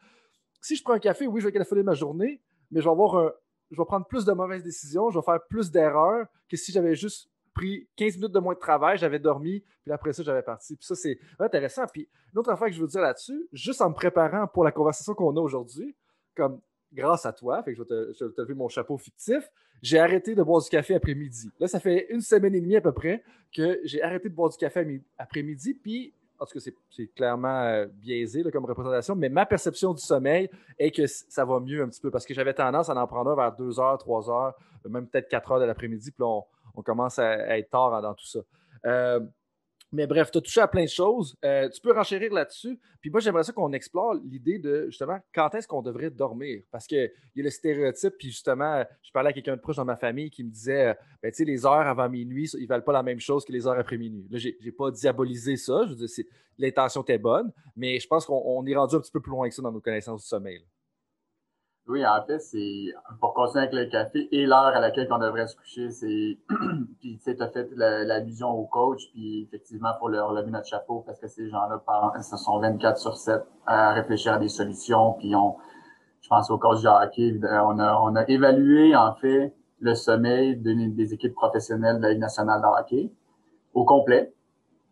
[0.61, 3.15] si je prends un café, oui, je vais calculer ma journée, mais je vais avoir
[3.15, 3.31] un,
[3.71, 6.95] je vais prendre plus de mauvaises décisions, je vais faire plus d'erreurs que si j'avais
[6.95, 10.75] juste pris 15 minutes de moins de travail, j'avais dormi, puis après ça, j'avais parti.
[10.75, 11.83] Puis ça, c'est intéressant.
[11.91, 14.71] Puis une autre affaire que je veux dire là-dessus, juste en me préparant pour la
[14.71, 15.95] conversation qu'on a aujourd'hui,
[16.35, 16.61] comme
[16.93, 19.49] grâce à toi, fait que je vais te, lever mon chapeau fictif,
[19.81, 21.49] j'ai arrêté de boire du café après-midi.
[21.59, 23.23] Là, ça fait une semaine et demie à peu près
[23.55, 27.87] que j'ai arrêté de boire du café après-midi, puis en tout cas, c'est clairement euh,
[27.87, 32.01] biaisé comme représentation, mais ma perception du sommeil est que ça va mieux un petit
[32.01, 34.53] peu parce que j'avais tendance à en prendre un vers 2 h 3 heures,
[34.87, 36.41] même peut-être 4 heures de l'après-midi, puis là,
[36.75, 38.39] on, commence à, être tard dans tout ça.
[38.85, 39.19] Euh,
[39.91, 41.35] mais bref, tu as touché à plein de choses.
[41.45, 42.79] Euh, tu peux renchérir là-dessus.
[42.99, 46.61] Puis moi, j'aimerais ça qu'on explore l'idée de justement quand est-ce qu'on devrait dormir?
[46.71, 49.85] Parce qu'il y a le stéréotype, puis justement, je parlais à quelqu'un de proche dans
[49.85, 52.93] ma famille qui me disait ben, tu sais, les heures avant minuit, ils valent pas
[52.93, 54.27] la même chose que les heures après minuit.
[54.29, 55.83] Là, je n'ai pas diabolisé ça.
[55.85, 56.25] Je veux dire,
[56.57, 59.55] l'intention était bonne, mais je pense qu'on est rendu un petit peu plus loin que
[59.55, 60.65] ça dans nos connaissances du sommeil.
[61.87, 65.47] Oui, en fait, c'est pour continuer avec le café et l'heure à laquelle on devrait
[65.47, 66.37] se coucher, c'est
[66.99, 71.01] puis tu sais, as fait l'allusion au coach, puis effectivement, pour leur lever notre chapeau
[71.05, 71.81] parce que ces gens-là,
[72.21, 75.55] ce sont 24 sur 7 à réfléchir à des solutions, puis on,
[76.19, 80.57] je pense au coach de hockey, on a, on a évalué en fait le sommeil
[80.57, 83.11] des équipes professionnelles de la Ligue nationale de hockey
[83.73, 84.33] au complet.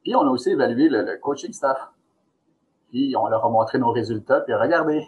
[0.03, 1.77] Puis on a aussi évalué le, le coaching staff.
[2.89, 5.05] Puis on leur a montré nos résultats, puis regardez,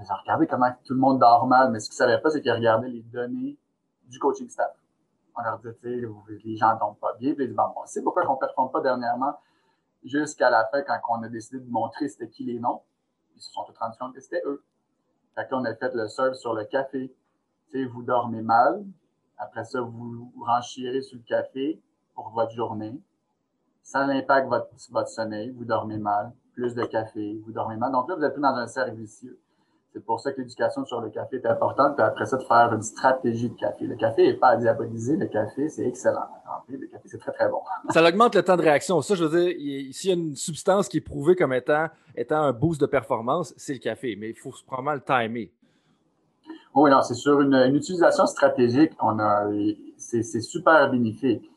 [0.00, 2.40] ont regardé comment tout le monde dort mal, mais ce qu'ils ne savaient pas, c'est
[2.40, 3.58] qu'ils regardaient les données
[4.06, 4.72] du coaching staff.
[5.36, 6.02] On leur disait,
[6.44, 7.34] les gens ne dorment pas bien.
[7.34, 9.34] Puis ils disaient, bon, on sait pourquoi on ne performe pas dernièrement,
[10.04, 12.82] jusqu'à la fin, quand on a décidé de montrer c'était qui les noms.
[13.36, 14.64] Ils se sont tous rendus compte que c'était eux.
[15.34, 17.14] Fait que là, on a fait le surf sur le café.
[17.70, 18.84] Tu sais, vous dormez mal.
[19.36, 21.80] Après ça, vous renchirez sur le café
[22.14, 23.00] pour votre journée.
[23.82, 25.50] Ça impacte votre, votre sommeil.
[25.50, 26.32] Vous dormez mal.
[26.54, 27.92] Plus de café, vous dormez mal.
[27.92, 29.38] Donc là, vous êtes plus dans un cercle vicieux.
[29.92, 31.96] C'est pour ça que l'éducation sur le café est importante.
[31.96, 33.86] Puis après ça, de faire une stratégie de café.
[33.86, 35.16] Le café n'est pas à diaboliser.
[35.16, 36.26] Le café, c'est excellent.
[36.68, 37.60] Le café, c'est très, très bon.
[37.90, 39.00] Ça augmente le temps de réaction.
[39.00, 42.42] Ça, je veux dire, s'il y a une substance qui est prouvée comme étant, étant
[42.42, 44.14] un boost de performance, c'est le café.
[44.16, 45.50] Mais il faut probablement le timer.
[46.74, 49.48] Oui, non, c'est sur une, une, utilisation stratégique, on a,
[49.96, 51.50] c'est super bénéfique.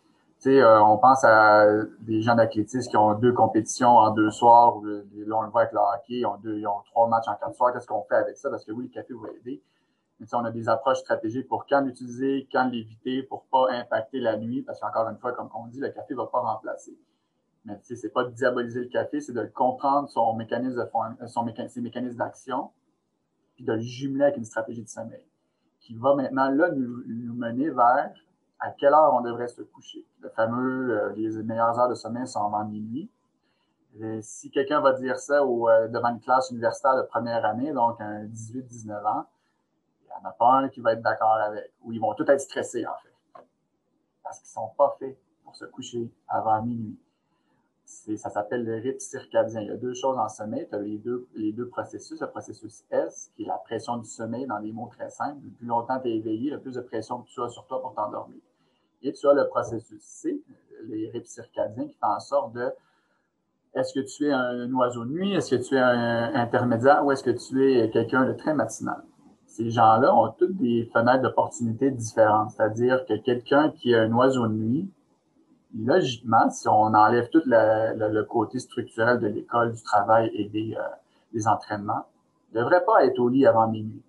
[0.48, 1.68] Euh, on pense à
[2.00, 5.02] des gens d'athlétisme qui ont deux compétitions en deux soirs, ou là,
[5.38, 7.56] on le voit avec le hockey, ils ont, deux, ils ont trois matchs en quatre
[7.56, 7.74] soirs.
[7.74, 8.50] Qu'est-ce qu'on fait avec ça?
[8.50, 9.62] Parce que oui, le café va aider.
[10.20, 14.38] Mais on a des approches stratégiques pour quand l'utiliser, quand l'éviter, pour pas impacter la
[14.38, 16.98] nuit, parce qu'encore une fois, comme on dit, le café va pas remplacer.
[17.66, 21.28] Mais tu sais, c'est pas de diaboliser le café, c'est de comprendre son mécanisme de
[21.28, 22.72] son ses mécanismes d'action,
[23.56, 25.24] puis de le jumeler avec une stratégie de sommeil,
[25.80, 28.12] qui va maintenant là nous mener vers
[28.62, 30.06] à quelle heure on devrait se coucher.
[30.22, 33.10] Le fameux, euh, les meilleures heures de sommeil sont avant minuit.
[34.22, 38.26] si quelqu'un va dire ça euh, devant une classe universitaire de première année, donc un
[38.26, 39.26] 18-19 ans,
[40.04, 42.30] il n'y en a pas un qui va être d'accord avec, ou ils vont tous
[42.30, 43.44] être stressés en fait,
[44.24, 47.00] parce qu'ils ne sont pas faits pour se coucher avant minuit
[48.16, 49.62] ça s'appelle le rythme circadien.
[49.62, 50.68] Il y a deux choses en sommeil.
[50.70, 52.20] Tu as les deux, les deux processus.
[52.22, 55.42] Le processus S, qui est la pression du sommeil dans des mots très simples.
[55.44, 57.82] Le plus longtemps tu es éveillé, le plus de pression que tu as sur toi
[57.82, 58.40] pour t'endormir.
[59.04, 60.42] Et tu as le processus C,
[60.88, 62.70] les rythmes circadiens, qui fait en sorte de
[63.74, 67.06] est-ce que tu es un oiseau de nuit, est-ce que tu es un intermédiaire?
[67.06, 69.04] Ou est-ce que tu es quelqu'un de très matinal?
[69.52, 72.52] ces gens-là ont toutes des fenêtres d'opportunité différentes.
[72.52, 74.90] C'est-à-dire que quelqu'un qui est un oiseau de nuit,
[75.78, 81.50] logiquement, si on enlève tout le, côté structurel de l'école, du travail et des, euh,
[81.50, 82.06] entraînements,
[82.54, 84.02] ne devrait pas être au lit avant minuit.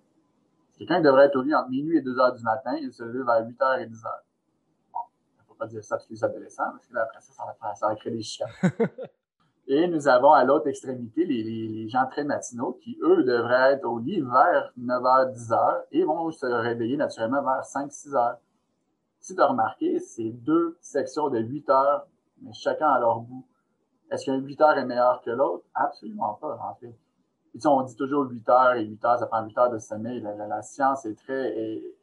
[0.77, 3.27] Quelqu'un devrait être au lit entre minuit et 2 heures du matin, il se lève
[3.29, 4.23] à 8 heures et 10 heures.
[4.93, 4.99] Bon,
[5.35, 7.33] il ne faut dire ça à tous les adolescents, parce que là, après ça,
[7.75, 8.47] ça va, créer des chiens.
[9.67, 13.97] Et nous avons à l'autre extrémité les, gens très matinaux qui, eux, devraient être au
[13.97, 18.37] lit vers 9h, 10h et vont se réveiller naturellement vers 5, 6 heures.
[19.19, 22.07] Si tu as remarqué, c'est deux sections de 8 heures,
[22.41, 23.45] mais chacun à leur bout.
[24.11, 25.63] Est-ce qu'un 8 heures est meilleur que l'autre?
[25.73, 26.93] Absolument pas, en fait.
[27.65, 30.21] On dit toujours 8 heures et 8 heures, ça prend 8 heures de sommeil.
[30.21, 31.55] La, science est très,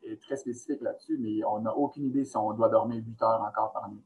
[0.04, 3.42] est très spécifique là-dessus, mais on n'a aucune idée si on doit dormir 8 heures
[3.42, 4.02] encore par nuit.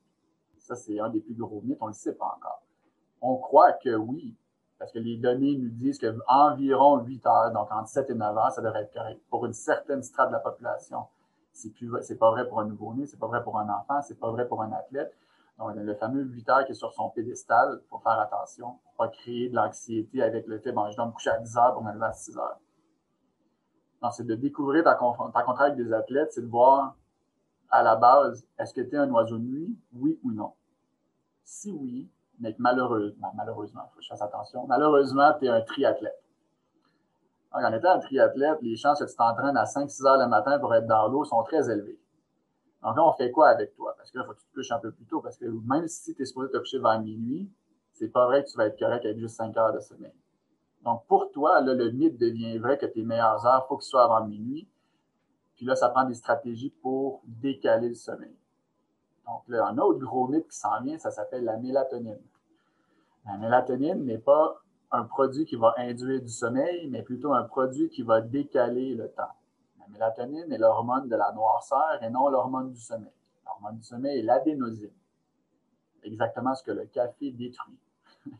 [0.58, 2.64] Ça, c'est un des plus gros mythes, on ne le sait pas encore
[3.24, 4.36] on croit que oui,
[4.78, 8.52] parce que les données nous disent qu'environ 8 heures, donc entre 7 et 9 heures,
[8.52, 11.04] ça devrait être correct pour une certaine strate de la population.
[11.52, 14.18] C'est plus, c'est pas vrai pour un nouveau-né, c'est pas vrai pour un enfant, c'est
[14.18, 15.16] pas vrai pour un athlète.
[15.58, 19.08] Donc, le fameux 8 heures qui est sur son pédestal, pour faire attention, pour pas
[19.08, 21.84] créer de l'anxiété avec le fait, bon, je dois me coucher à 10 heures pour
[21.84, 22.58] me lever à 6 heures.
[24.02, 26.96] Donc, c'est de découvrir ta, ta contact avec des athlètes, c'est de voir
[27.70, 30.52] à la base, est-ce que tu es un oiseau de nuit, oui ou non?
[31.44, 35.60] Si oui, mais malheureusement, malheureusement, il faut que je fasse attention, malheureusement, tu es un
[35.60, 36.20] triathlète.
[37.52, 40.58] Donc, en étant un triathlète, les chances que tu t'entraînes à 5-6 heures le matin
[40.58, 41.98] pour être dans l'eau sont très élevées.
[42.84, 43.94] Donc là, on fait quoi avec toi?
[43.96, 45.46] Parce que là, il faut que tu te couches un peu plus tôt, parce que
[45.46, 47.50] même si tu es supposé te coucher vers minuit,
[47.94, 50.12] c'est pas vrai que tu vas être correct avec juste 5 heures de sommeil.
[50.82, 53.84] Donc, pour toi, là, le mythe devient vrai que tes meilleures heures, il faut que
[53.84, 54.68] ce soit avant minuit.
[55.56, 58.36] Puis là, ça prend des stratégies pour décaler le sommeil.
[59.26, 62.20] Donc, là, un autre gros mythe qui s'en vient, ça s'appelle la mélatonine.
[63.24, 67.88] La mélatonine n'est pas un produit qui va induire du sommeil, mais plutôt un produit
[67.88, 69.32] qui va décaler le temps.
[69.84, 73.12] La mélatonine est l'hormone de la noirceur et non l'hormone du sommeil.
[73.44, 74.92] L'hormone du sommeil est l'adénosine.
[76.02, 77.78] Exactement ce que le café détruit.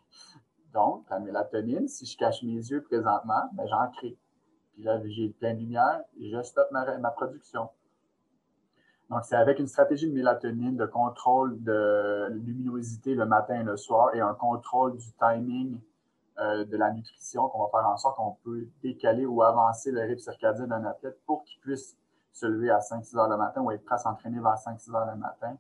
[0.73, 4.17] Donc, la mélatonine, si je cache mes yeux présentement, ben, j'en crée.
[4.73, 7.69] Puis là, j'ai plein de lumière et je stoppe ma production.
[9.11, 13.77] Donc, c'est avec une stratégie de mélatonine, de contrôle de luminosité le matin et le
[13.77, 15.79] soir et un contrôle du timing
[16.39, 20.03] euh, de la nutrition qu'on va faire en sorte qu'on peut décaler ou avancer le
[20.03, 21.97] rythme circadien d'un athlète pour qu'il puisse
[22.33, 25.07] se lever à 5-6 heures le matin ou être prêt à s'entraîner vers 5-6 heures
[25.07, 25.57] le matin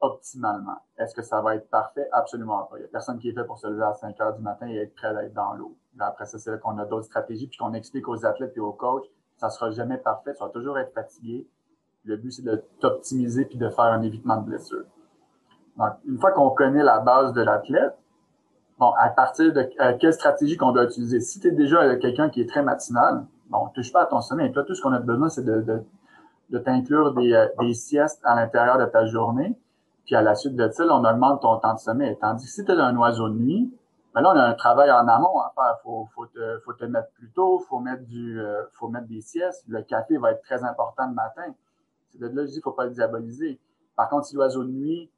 [0.00, 0.78] optimalement.
[0.98, 2.08] Est-ce que ça va être parfait?
[2.12, 2.76] Absolument pas.
[2.76, 4.66] Il n'y a personne qui est fait pour se lever à 5 heures du matin
[4.66, 5.76] et être prêt à être dans l'eau.
[5.98, 8.72] Après ça, c'est là qu'on a d'autres stratégies, puis qu'on explique aux athlètes et aux
[8.72, 11.48] coachs, ça ne sera jamais parfait, ça va toujours être fatigué,
[12.04, 14.84] le but, c'est de t'optimiser puis de faire un évitement de blessure.
[15.76, 17.96] Donc, une fois qu'on connaît la base de l'athlète,
[18.82, 19.62] bon, à partir de
[20.00, 21.20] quelle stratégie qu'on doit utiliser?
[21.20, 24.50] Si tu es déjà quelqu'un qui est très matinal, bon, touche pas à ton sommeil.
[24.50, 28.78] Toi, tout ce qu'on a besoin, c'est de, t'inclure des, euh, des siestes à l'intérieur
[28.78, 29.56] de ta journée.
[30.04, 32.18] Puis à la suite de ça, on augmente ton temps de sommeil.
[32.20, 33.72] Tandis que si tu es un oiseau de nuit,
[34.14, 35.78] ben là, on a un travail en amont à faire.
[35.84, 39.64] Faut, faut te, faut te mettre plus tôt, faut euh, faut mettre des siestes.
[39.68, 41.54] Le café va être très important le matin.
[42.08, 43.60] C'est de là je dis faut pas le diaboliser.
[43.94, 45.08] Par contre, si l'oiseau de nuit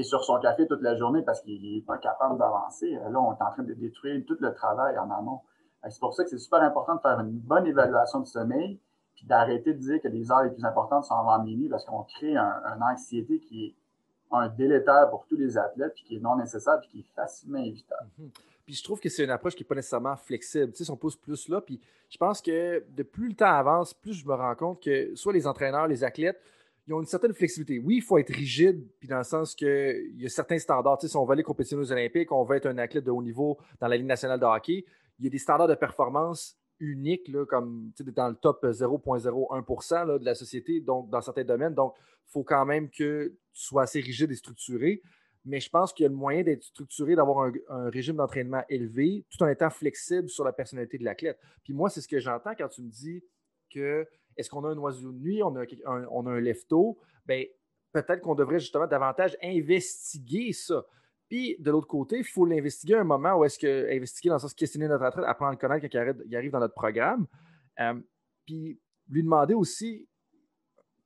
[0.00, 3.32] est sur son café toute la journée parce qu'il n'est pas capable d'avancer, là, on
[3.32, 5.40] est en train de détruire tout le travail en amont.
[5.88, 8.80] C'est pour ça que c'est super important de faire une bonne évaluation de sommeil,
[9.14, 12.02] puis d'arrêter de dire que les heures les plus importantes sont avant minuit parce qu'on
[12.02, 13.74] crée un, une anxiété qui est
[14.32, 17.58] un délétère pour tous les athlètes, puis qui est non nécessaire, puis qui est facilement
[17.58, 18.08] évitable.
[18.20, 18.30] Mm-hmm.
[18.66, 20.72] Puis je trouve que c'est une approche qui n'est pas nécessairement flexible.
[20.72, 21.80] Tu sais, si on pousse plus là, puis
[22.10, 25.32] je pense que de plus le temps avance, plus je me rends compte que soit
[25.32, 26.40] les entraîneurs, les athlètes,
[26.86, 27.78] ils ont une certaine flexibilité.
[27.78, 31.02] Oui, il faut être rigide, puis dans le sens qu'il y a certains standards.
[31.02, 33.58] Si on va aller compétitionner aux Olympiques, on va être un athlète de haut niveau
[33.80, 34.84] dans la Ligue nationale de hockey,
[35.18, 40.24] il y a des standards de performance uniques, là, comme dans le top 0,01% de
[40.24, 41.74] la société, donc dans certains domaines.
[41.74, 45.02] Donc, il faut quand même que tu sois assez rigide et structuré
[45.46, 49.24] mais je pense qu'il y a le moyen d'être structuré, d'avoir un, régime d'entraînement élevé,
[49.30, 51.38] tout en étant flexible sur la personnalité de l'athlète.
[51.62, 53.22] Puis moi, c'est ce que j'entends quand tu me dis
[53.72, 56.98] que est-ce qu'on a un oiseau de nuit, on a un, on a un lefto,
[57.26, 57.44] bien,
[57.92, 60.84] peut-être qu'on devrait justement davantage investiguer ça.
[61.28, 64.36] Puis de l'autre côté, il faut l'investiguer à un moment où est-ce que, investiguer dans
[64.36, 67.26] le sens questionner notre athlète, apprendre à le connaître quand il arrive, dans notre programme.
[67.80, 68.00] Euh,
[68.44, 70.08] puis lui demander aussi,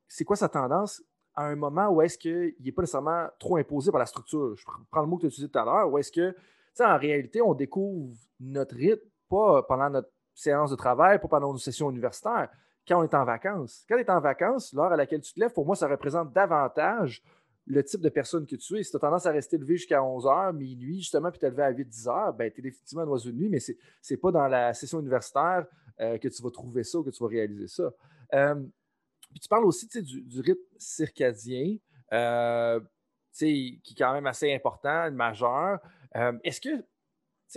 [0.08, 1.02] c'est quoi sa tendance,
[1.34, 4.56] à un moment où est-ce qu'il n'est pas nécessairement trop imposé par la structure?
[4.56, 6.34] Je prends le mot que tu as utilisé tout à l'heure, où est-ce que,
[6.80, 11.58] en réalité, on découvre notre rythme pas pendant notre séance de travail, pas pendant nos
[11.58, 12.50] sessions universitaires,
[12.90, 13.84] quand on est en vacances.
[13.88, 16.32] Quand tu es en vacances, l'heure à laquelle tu te lèves, pour moi, ça représente
[16.32, 17.22] davantage
[17.66, 18.82] le type de personne que tu es.
[18.82, 21.62] Si tu as tendance à rester levé jusqu'à 11 h, minuit, justement, puis te lever
[21.62, 23.72] à 8-10 h, ben, tu es définitivement un oiseau de nuit, mais ce
[24.10, 25.66] n'est pas dans la session universitaire
[25.98, 27.92] que tu vas trouver ça ou que tu vas réaliser ça.
[28.32, 31.76] puis tu parles aussi du, du, rythme circadien,
[33.32, 35.78] qui est quand même assez important, majeur.
[36.42, 36.84] Est-ce que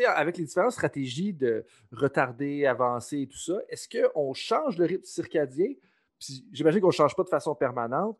[0.05, 5.05] avec les différentes stratégies de retarder, avancer et tout ça, est-ce qu'on change le rythme
[5.05, 5.73] circadien?
[6.19, 8.17] Puis j'imagine qu'on ne change pas de façon permanente.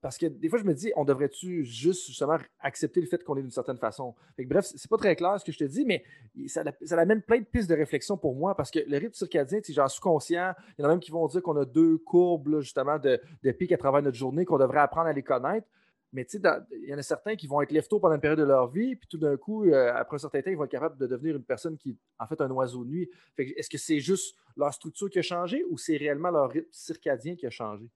[0.00, 3.36] Parce que des fois, je me dis, on devrait-tu juste justement accepter le fait qu'on
[3.36, 4.14] est d'une certaine façon?
[4.36, 6.04] Fait que, bref, c'est pas très clair ce que je te dis, mais
[6.46, 9.58] ça, ça, amène plein de pistes de réflexion pour moi parce que le rythme circadien,
[9.68, 10.52] j'en suis conscient.
[10.78, 13.50] Il y en a même qui vont dire qu'on a deux courbes justement de, de
[13.50, 15.66] pics à travers notre journée, qu'on devrait apprendre à les connaître.
[16.12, 18.38] Mais tu sais, il y en a certains qui vont être lève pendant une période
[18.38, 20.70] de leur vie, puis tout d'un coup, euh, après un certain temps, ils vont être
[20.70, 23.10] capables de devenir une personne qui est en fait un oiseau de nuit.
[23.36, 27.36] Est-ce que c'est juste leur structure qui a changé ou c'est réellement leur rythme circadien
[27.36, 27.90] qui a changé?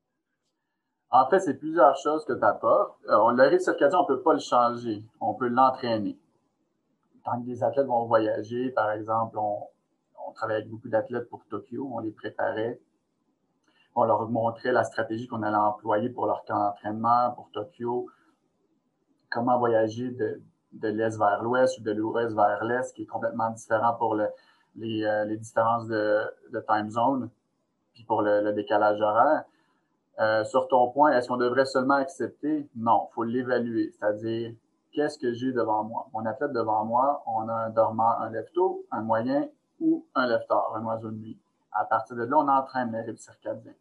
[1.10, 2.98] En fait, c'est plusieurs choses que tu apportes.
[3.08, 5.02] Euh, le rythme circadien, on ne peut pas le changer.
[5.20, 6.18] On peut l'entraîner.
[7.24, 9.68] Tant que des athlètes vont voyager, par exemple, on,
[10.26, 12.80] on travaille avec beaucoup d'athlètes pour Tokyo, on les préparait
[13.94, 18.08] on leur montrait la stratégie qu'on allait employer pour leur camp d'entraînement, pour Tokyo,
[19.30, 23.94] comment voyager de, l'Est vers l'Ouest ou de l'Ouest vers l'Est, qui est complètement différent
[23.94, 24.26] pour euh,
[24.76, 26.24] les, différences de,
[26.68, 27.30] time zone,
[27.94, 29.44] puis pour le, décalage horaire.
[30.20, 32.68] Euh, sur ton point, est-ce qu'on devrait seulement accepter?
[32.76, 34.54] Non, il faut l'évaluer, c'est-à-dire
[34.92, 36.06] qu'est-ce que j'ai devant moi?
[36.12, 39.48] Mon athlète devant moi, on a un dormant, un lefto, un moyen
[39.80, 41.38] ou un lefteur, un oiseau de nuit.
[41.72, 43.72] À partir de là, on entraîne les rythmes circadiens.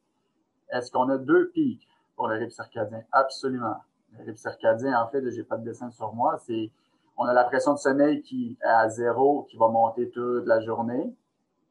[0.72, 3.04] Est-ce qu'on a deux pics pour le rythme circadien?
[3.12, 3.78] Absolument.
[4.14, 6.72] Le rythme circadien, en fait, je n'ai pas de dessin sur moi, c'est
[7.18, 10.60] on a la pression de sommeil qui est à zéro, qui va monter toute la
[10.60, 11.16] journée.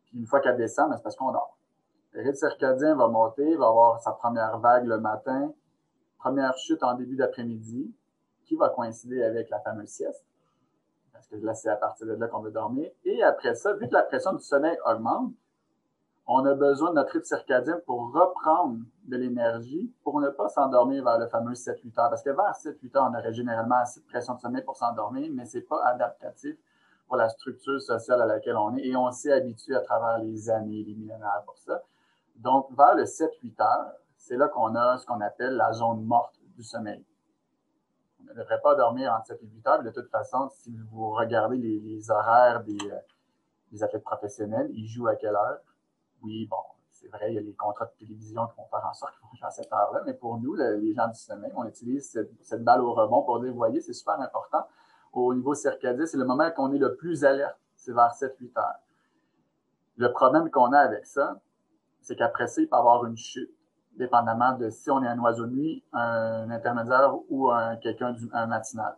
[0.05, 1.57] Puis une fois qu'elle descend, ben, c'est parce qu'on dort.
[2.13, 5.53] Le rythme circadien va monter, va avoir sa première vague le matin,
[6.19, 7.93] première chute en début d'après-midi,
[8.45, 10.25] qui va coïncider avec la fameuse sieste.
[11.13, 12.91] Parce que là, c'est à partir de là qu'on veut dormir.
[13.05, 15.33] Et après ça, vu que la pression du sommeil augmente,
[16.33, 21.03] on a besoin de notre rythme circadien pour reprendre de l'énergie pour ne pas s'endormir
[21.03, 22.09] vers le fameux 7-8 heures.
[22.09, 25.29] Parce que vers 7-8 heures, on aurait généralement assez de pression de sommeil pour s'endormir,
[25.35, 26.57] mais ce n'est pas adaptatif
[27.09, 30.49] pour la structure sociale à laquelle on est et on s'est habitué à travers les
[30.49, 31.83] années, les millénaires pour ça.
[32.37, 36.37] Donc, vers le 7-8 heures, c'est là qu'on a ce qu'on appelle la zone morte
[36.55, 37.05] du sommeil.
[38.21, 39.83] On ne devrait pas dormir entre 7 et 8 heures.
[39.83, 42.99] De toute façon, si vous regardez les, horaires des, euh,
[43.73, 45.59] des athlètes professionnels, ils jouent à quelle heure?
[46.23, 46.57] Oui, bon,
[46.91, 49.23] c'est vrai, il y a les contrats de télévision qui vont faire en sorte qu'ils
[49.23, 52.11] vont jouer à cette heure-là, mais pour nous, les gens du sommeil, on utilise
[52.43, 54.67] cette, balle au rebond pour dire, voyez, c'est super important.
[55.13, 58.81] Au niveau circadien, c'est le moment qu'on est le plus alerte, c'est vers 7-8 heures.
[59.97, 61.41] Le problème qu'on a avec ça,
[62.01, 63.51] c'est qu'après ça, il peut y avoir une chute,
[63.97, 68.47] dépendamment de si on est un oiseau de nuit, un intermédiaire ou un, quelqu'un un
[68.47, 68.97] matinal.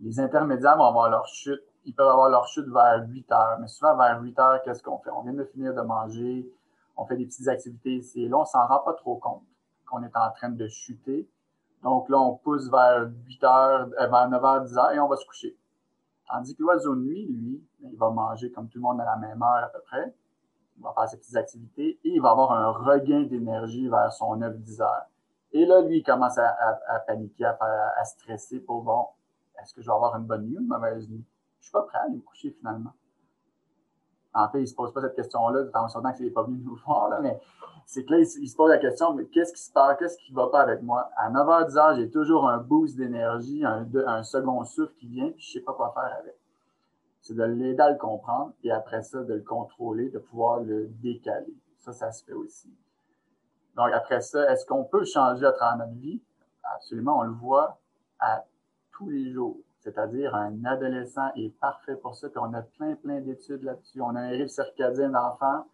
[0.00, 3.58] Les intermédiaires vont avoir leur chute ils peuvent avoir leur chute vers 8 heures.
[3.60, 5.10] Mais souvent, vers 8 heures, qu'est-ce qu'on fait?
[5.10, 6.52] On vient de finir de manger,
[6.96, 9.44] on fait des petites activités ici et là, on s'en rend pas trop compte
[9.86, 11.28] qu'on est en train de chuter.
[11.82, 15.06] Donc là, on pousse vers 8 heures, euh, vers 9 heures, 10 heures et on
[15.06, 15.56] va se coucher.
[16.28, 19.04] Tandis que l'oiseau de nuit, lui, ben, il va manger comme tout le monde à
[19.04, 20.12] la même heure à peu près.
[20.76, 24.36] Il va faire ses petites activités et il va avoir un regain d'énergie vers son
[24.36, 25.06] 9-10 heures.
[25.52, 27.56] Et là, lui, il commence à, paniquer, à,
[27.96, 29.06] à, stresser pour, bon,
[29.62, 31.24] est-ce que je vais avoir une bonne nuit ou une mauvaise nuit?
[31.60, 32.92] Je suis pas prêt à aller me coucher finalement.
[34.34, 36.58] En fait, il ne se pose pas cette question-là, en sortant qu'il n'est pas venu
[36.58, 37.40] nous voir, là, mais
[37.86, 40.32] c'est que là, il, se pose la question, mais qu'est-ce qui se passe, qu'est-ce qui
[40.32, 41.10] ne va pas avec moi?
[41.16, 45.40] À 9h, 10h, j'ai toujours un boost d'énergie, un, un, second souffle qui vient, puis
[45.40, 46.36] je ne sais pas quoi faire avec.
[47.22, 50.88] C'est de l'aider à le comprendre, et après ça, de le contrôler, de pouvoir le
[50.88, 51.54] décaler.
[51.78, 52.70] Ça, ça se fait aussi.
[53.76, 56.20] Donc, après ça, est-ce qu'on peut changer à travers notre vie?
[56.74, 57.78] Absolument, on le voit
[58.18, 58.44] à
[58.90, 59.58] tous les jours.
[59.86, 64.00] C'est-à-dire, un adolescent est parfait pour ça, puis on a plein, plein d'études là-dessus.
[64.00, 65.64] On a un rythme circadien d'enfant.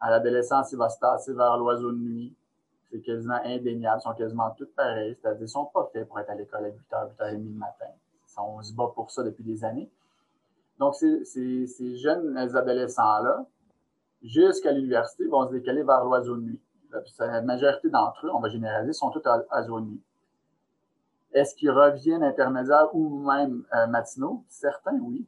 [0.00, 2.36] À l'adolescence, il va se passer vers l'oiseau de nuit.
[2.90, 4.00] C'est quasiment indéniable.
[4.00, 5.16] Ils sont quasiment tous pareils.
[5.20, 7.86] C'est-à-dire, ils ne sont pas faits pour être à l'école à 8h, 8h30 le matin.
[8.38, 9.88] On se bat pour ça depuis des années.
[10.80, 13.46] Donc, ces, jeunes adolescents-là,
[14.20, 16.60] jusqu'à l'université, vont se décaler vers l'oiseau de nuit.
[17.20, 20.02] La majorité d'entre eux, on va généraliser, sont tous à l'oiseau de nuit.
[21.32, 24.44] Est-ce qu'ils reviennent intermédiaires ou même euh, matinaux?
[24.48, 25.26] Certains, oui.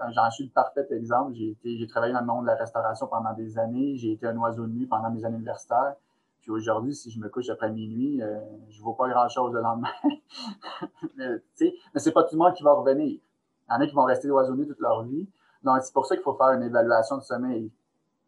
[0.00, 1.34] Euh, j'en suis le parfait exemple.
[1.34, 3.96] J'ai travaillé dans le monde de la restauration pendant des années.
[3.96, 5.94] J'ai été un oiseau de nuit pendant mes années universitaires.
[6.40, 8.38] Puis aujourd'hui, si je me couche après minuit, euh,
[8.70, 9.88] je ne vois pas grand-chose le lendemain.
[11.16, 13.06] mais, mais c'est pas tout le monde qui va revenir.
[13.08, 15.28] Il y en a qui vont rester oiseaux de toute leur vie.
[15.64, 17.70] Donc, c'est pour ça qu'il faut faire une évaluation de sommeil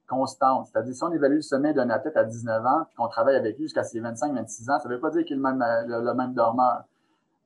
[0.08, 0.66] constante.
[0.66, 3.64] C'est-à-dire, si on évalue le sommeil d'un athlète à 19 ans, qu'on travaille avec lui
[3.64, 6.84] jusqu'à ses 25-26 ans, ça ne veut pas dire qu'il est le même dormeur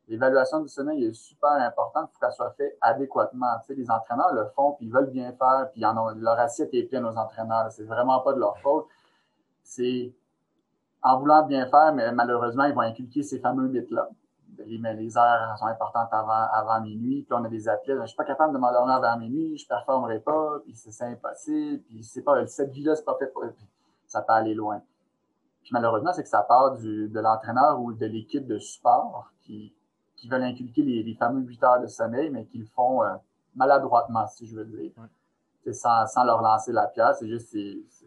[0.09, 2.11] L'évaluation du sommeil est super importante.
[2.11, 3.59] Il faut qu'elle soit faite adéquatement.
[3.61, 6.85] Tu sais, les entraîneurs le font, puis ils veulent bien faire, puis leur assiette est
[6.85, 7.71] pleine aux entraîneurs.
[7.71, 8.87] C'est vraiment pas de leur faute.
[9.63, 10.13] C'est
[11.03, 14.09] en voulant bien faire, mais malheureusement, ils vont inculquer ces fameux mythes-là.
[14.67, 18.17] Les, les heures sont importantes avant, avant minuit, puis on a des athlètes, je suis
[18.17, 22.47] pas capable de m'endormir vers minuit, je performerai pas, puis c'est impossible, puis c'est pas,
[22.47, 23.45] cette vie-là, c'est pas fait pour,
[24.07, 24.81] ça peut aller loin.
[25.63, 29.75] Puis malheureusement, c'est que ça part de l'entraîneur ou de l'équipe de support qui,
[30.23, 33.09] qui veulent inculquer les, fameux 8 heures de sommeil, mais qui le font euh,
[33.57, 34.93] maladroitement, si je veux dire.
[35.73, 37.49] Sans, sans, leur lancer la pièce, c'est juste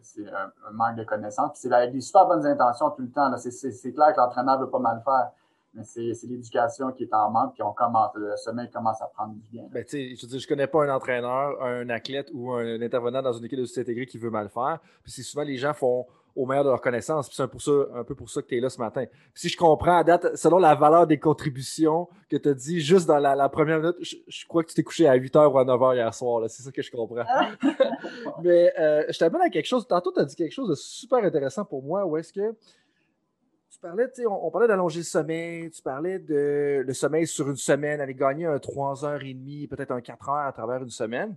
[0.02, 1.52] c'est, un, manque de connaissance.
[1.52, 3.30] Puis c'est avec des super bonnes intentions tout le temps.
[3.36, 5.30] C'est, clair que l'entraîneur veut pas mal faire.
[5.74, 9.34] Mais c'est, l'éducation qui est en manque, puis on commence, le sommeil commence à prendre
[9.34, 9.64] du bien.
[9.70, 13.44] Ben, je ne je connais pas un entraîneur, un athlète ou un intervenant dans une
[13.44, 14.78] équipe de société intégrée qui veut mal faire.
[15.02, 16.06] Puis c'est souvent les gens font
[16.36, 17.28] au meilleur de leur connaissance.
[17.32, 19.04] c'est un, pour ça, un peu pour ça que tu es là ce matin.
[19.34, 23.06] si je comprends à date, selon la valeur des contributions que tu as dit juste
[23.06, 25.96] dans la, première minute, je, crois que tu t'es couché à 8h ou à 9h
[25.96, 26.42] hier soir.
[26.48, 27.24] C'est ça que je comprends.
[27.26, 27.50] Ah.
[28.42, 29.86] Mais euh, je t'amène à quelque chose.
[29.86, 32.04] Tantôt, tu as dit quelque chose de super intéressant pour moi.
[32.04, 32.54] Où est-ce que
[33.70, 37.48] tu parlais, tu sais, on, parlait d'allonger le sommeil, tu parlais de le sommeil sur
[37.48, 41.36] une semaine, aller gagner un 3h30, peut-être un 4h à travers une semaine.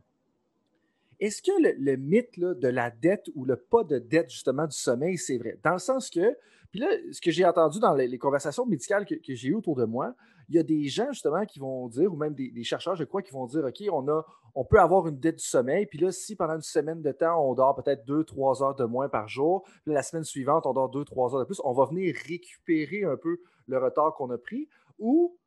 [1.19, 5.17] Est-ce que le, mythe de la dette ou le pas de dette, justement, du sommeil,
[5.17, 5.59] c'est vrai?
[5.63, 6.37] Dans le sens que,
[6.71, 9.85] puis là, ce que j'ai entendu dans les, conversations médicales que, j'ai eues autour de
[9.85, 10.15] moi,
[10.47, 13.21] il y a des gens, justement, qui vont dire, ou même des, chercheurs, je crois,
[13.21, 16.11] qui vont dire, OK, on, a, on peut avoir une dette du sommeil, puis là,
[16.11, 19.27] si pendant une semaine de temps, on dort peut-être deux, trois heures de moins par
[19.27, 22.15] jour, puis la semaine suivante, on dort deux, trois heures de plus, on va venir
[22.27, 25.37] récupérer un peu le retard qu'on a pris, ou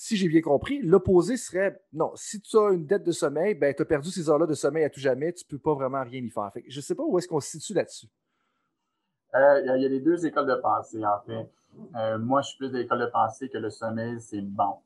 [0.00, 3.74] si j'ai bien compris, l'opposé serait non, si tu as une dette de sommeil, ben,
[3.74, 6.04] tu as perdu ces heures-là de sommeil à tout jamais, tu ne peux pas vraiment
[6.04, 6.52] rien y faire.
[6.68, 8.06] je ne sais pas où est-ce qu'on se situe là-dessus.
[9.34, 11.50] Euh, il y, a les deux écoles de pensée, en fait.
[11.96, 14.84] Euh, moi, je suis plus de l'école de pensée que le sommeil, c'est une banque.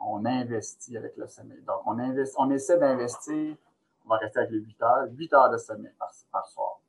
[0.00, 1.60] On investit avec le sommeil.
[1.66, 3.56] Donc, on, invest, on essaie d'investir,
[4.04, 6.80] on va rester avec les 8 heures, 8 heures de sommeil par, par soir.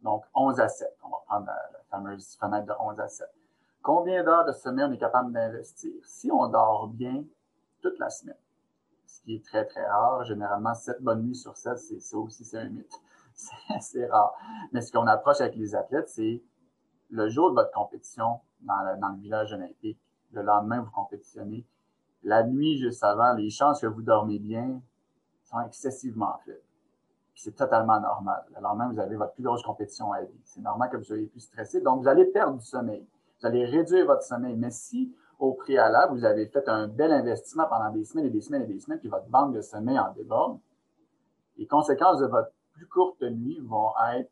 [0.00, 0.96] Donc, 11 à 7.
[1.02, 3.26] On va prendre la, la fameuse fenêtre de 11 à 7
[3.84, 5.92] combien d'heures de sommeil on est capable d'investir?
[6.04, 7.22] Si on dort bien
[7.82, 8.38] toute la semaine,
[9.06, 12.44] ce qui est très, très rare, généralement 7 bonnes nuits sur 7, c'est ça aussi,
[12.44, 13.00] c'est un mythe.
[13.80, 14.32] C'est rare.
[14.72, 16.40] Mais ce qu'on approche avec les athlètes, c'est
[17.10, 19.98] le jour de votre compétition dans, le village olympique,
[20.30, 21.66] le lendemain, vous compétitionnez.
[22.22, 24.80] La nuit, juste avant, les chances que vous dormez bien
[25.42, 26.62] sont excessivement faibles.
[27.34, 28.44] C'est totalement normal.
[28.54, 30.40] Le lendemain, vous avez votre plus grosse compétition à vie.
[30.44, 31.80] C'est normal que vous soyez plus stressé.
[31.80, 33.04] Donc, vous allez perdre du sommeil.
[33.44, 34.56] Vous allez réduire votre sommeil.
[34.56, 38.40] Mais si, au préalable, vous avez fait un bel investissement pendant des semaines et des
[38.40, 40.58] semaines et des semaines, puis votre banque de sommeil en déborde,
[41.58, 44.30] les conséquences de votre plus courte nuit vont être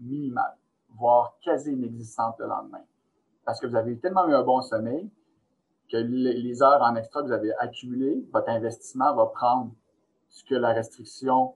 [0.00, 0.56] minimales,
[0.96, 2.80] voire quasi inexistantes le lendemain.
[3.44, 5.10] Parce que vous avez tellement eu un bon sommeil
[5.92, 9.72] que les heures en extra que vous avez accumulées, votre investissement va prendre
[10.30, 11.54] ce que la restriction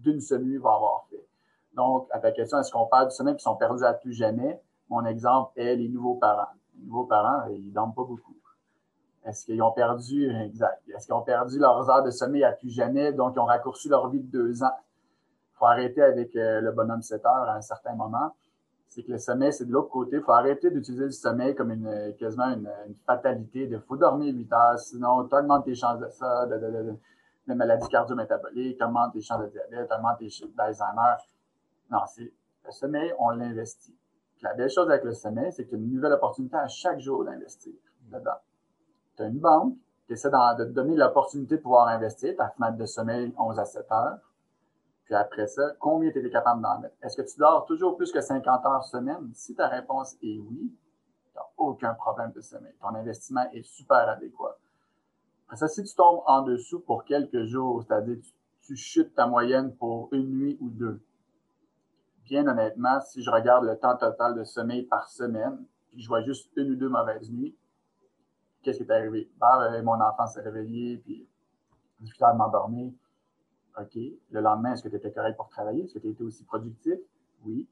[0.00, 1.24] d'une seule nuit va avoir fait.
[1.74, 4.60] Donc, à ta question, est-ce qu'on parle du sommeil qui sont perdus à plus jamais?
[4.88, 6.52] Mon exemple est les nouveaux parents.
[6.78, 8.36] Les nouveaux parents, ils dorment pas beaucoup.
[9.26, 12.70] Est-ce qu'ils ont perdu, exact, est-ce qu'ils ont perdu leurs heures de sommeil à plus
[12.70, 14.70] jamais, donc ils ont raccourci leur vie de deux ans?
[15.52, 18.36] Il faut arrêter avec euh, le bonhomme 7 heures à un certain moment.
[18.88, 20.16] C'est que le sommeil, c'est de l'autre côté.
[20.16, 22.70] Il faut arrêter d'utiliser le sommeil comme une, quasiment une,
[23.04, 26.96] fatalité Il faut dormir 8 heures, sinon tu augmentes tes chances de ça, de, de,
[27.48, 31.16] de, maladies cardio-métaboliques, augmente tes chances de diabète, augmente tes chances d'Alzheimer.
[31.90, 32.32] Non, c'est
[32.64, 33.96] le sommeil, on l'investit
[34.42, 37.00] la belle chose avec le sommeil, c'est que tu as une nouvelle opportunité à chaque
[37.00, 37.72] jour d'investir
[38.10, 38.38] dedans.
[39.16, 39.74] Tu as une banque
[40.06, 43.64] qui essaie de te donner l'opportunité de pouvoir investir, ta fenêtre de sommeil 11 à
[43.64, 44.18] 7 heures.
[45.04, 46.94] Puis après ça, combien tu es capable d'en mettre?
[47.02, 49.30] Est-ce que tu dors toujours plus que 50 heures semaine?
[49.34, 50.72] Si ta réponse est oui,
[51.32, 52.74] tu n'as aucun problème de sommeil.
[52.80, 54.58] Ton investissement est super adéquat.
[55.46, 58.32] Après ça, si tu tombes en dessous pour quelques jours, c'est-à-dire tu,
[58.62, 61.00] tu chutes ta moyenne pour une nuit ou deux,
[62.26, 66.22] bien honnêtement, si je regarde le temps total de sommeil par semaine, puis je vois
[66.22, 67.56] juste une ou deux mauvaises nuits,
[68.62, 69.30] qu'est-ce qui est arrivé?
[69.40, 71.26] Ben, mon enfant s'est réveillé, puis
[72.00, 72.92] difficile de m'endormir.
[73.78, 73.98] OK.
[74.30, 75.84] Le lendemain, est-ce que tu étais correct pour travailler?
[75.84, 76.98] Est-ce que tu étais aussi productif?
[77.44, 77.68] Oui.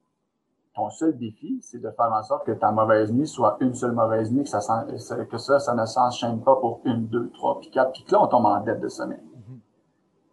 [0.75, 3.93] Ton seul défi, c'est de faire en sorte que ta mauvaise nuit soit une seule
[3.93, 4.87] mauvaise nuit, que ça,
[5.31, 8.23] que ça, ça ne s'enchaîne pas pour une, deux, trois, puis quatre, puis que là,
[8.23, 9.19] on tombe en dette de sommeil.
[9.19, 9.59] Mm-hmm.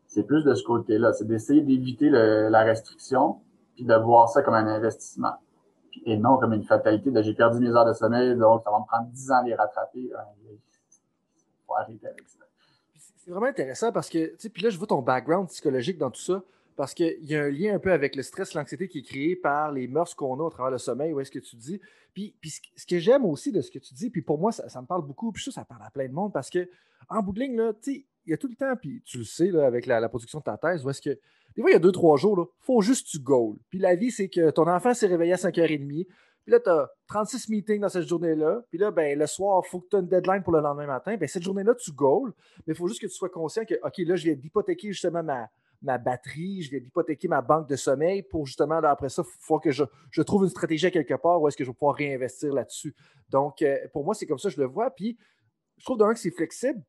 [0.07, 1.13] C'est plus de ce côté-là.
[1.13, 3.39] C'est d'essayer d'éviter la restriction,
[3.75, 5.33] puis de voir ça comme un investissement.
[6.05, 8.79] Et non comme une fatalité de j'ai perdu mes heures de sommeil, donc ça va
[8.79, 9.99] me prendre 10 ans à les rattraper.
[9.99, 10.57] Il
[11.67, 12.39] faut arrêter avec ça.
[13.17, 16.09] C'est vraiment intéressant parce que, tu sais, puis là, je vois ton background psychologique dans
[16.09, 16.41] tout ça.
[16.75, 19.35] parce qu'il y a un lien un peu avec le stress, l'anxiété qui est créé
[19.35, 21.79] par les mœurs qu'on a au travers le sommeil, où est-ce que tu dis.
[22.13, 22.35] Puis,
[22.75, 25.05] ce que j'aime aussi de ce que tu dis, puis pour moi, ça, me parle
[25.05, 26.67] beaucoup, puis ça, ça parle à plein de monde, parce que
[27.09, 29.47] en bout de ligne, là, il y a tout le temps, puis tu le sais
[29.47, 31.19] là, avec la, production de ta thèse, où est-ce que
[31.55, 33.55] des fois, il y a deux, trois jours, il faut juste que tu goal.
[33.69, 36.05] Puis la vie, c'est que ton enfant s'est réveillé à 5h30,
[36.43, 38.61] puis là, tu as 36 meetings dans cette journée-là.
[38.69, 40.87] Puis là, ben, le soir, il faut que tu aies une deadline pour le lendemain
[40.87, 41.15] matin.
[41.15, 42.33] Ben, cette journée-là, tu goal.
[42.65, 45.21] Mais il faut juste que tu sois conscient que, OK, là, je viens d'hypothéquer justement
[45.21, 45.49] ma,
[45.81, 49.59] ma batterie, je viens d'hypothéquer ma banque de sommeil pour justement, après ça, il faut
[49.59, 49.83] que je,
[50.21, 52.95] trouve une stratégie à quelque part où est-ce que je vais pouvoir réinvestir là-dessus.
[53.29, 54.91] Donc, euh, pour moi, c'est comme ça je le vois.
[54.91, 55.17] Puis,
[55.77, 56.81] je trouve d'un que c'est flexible,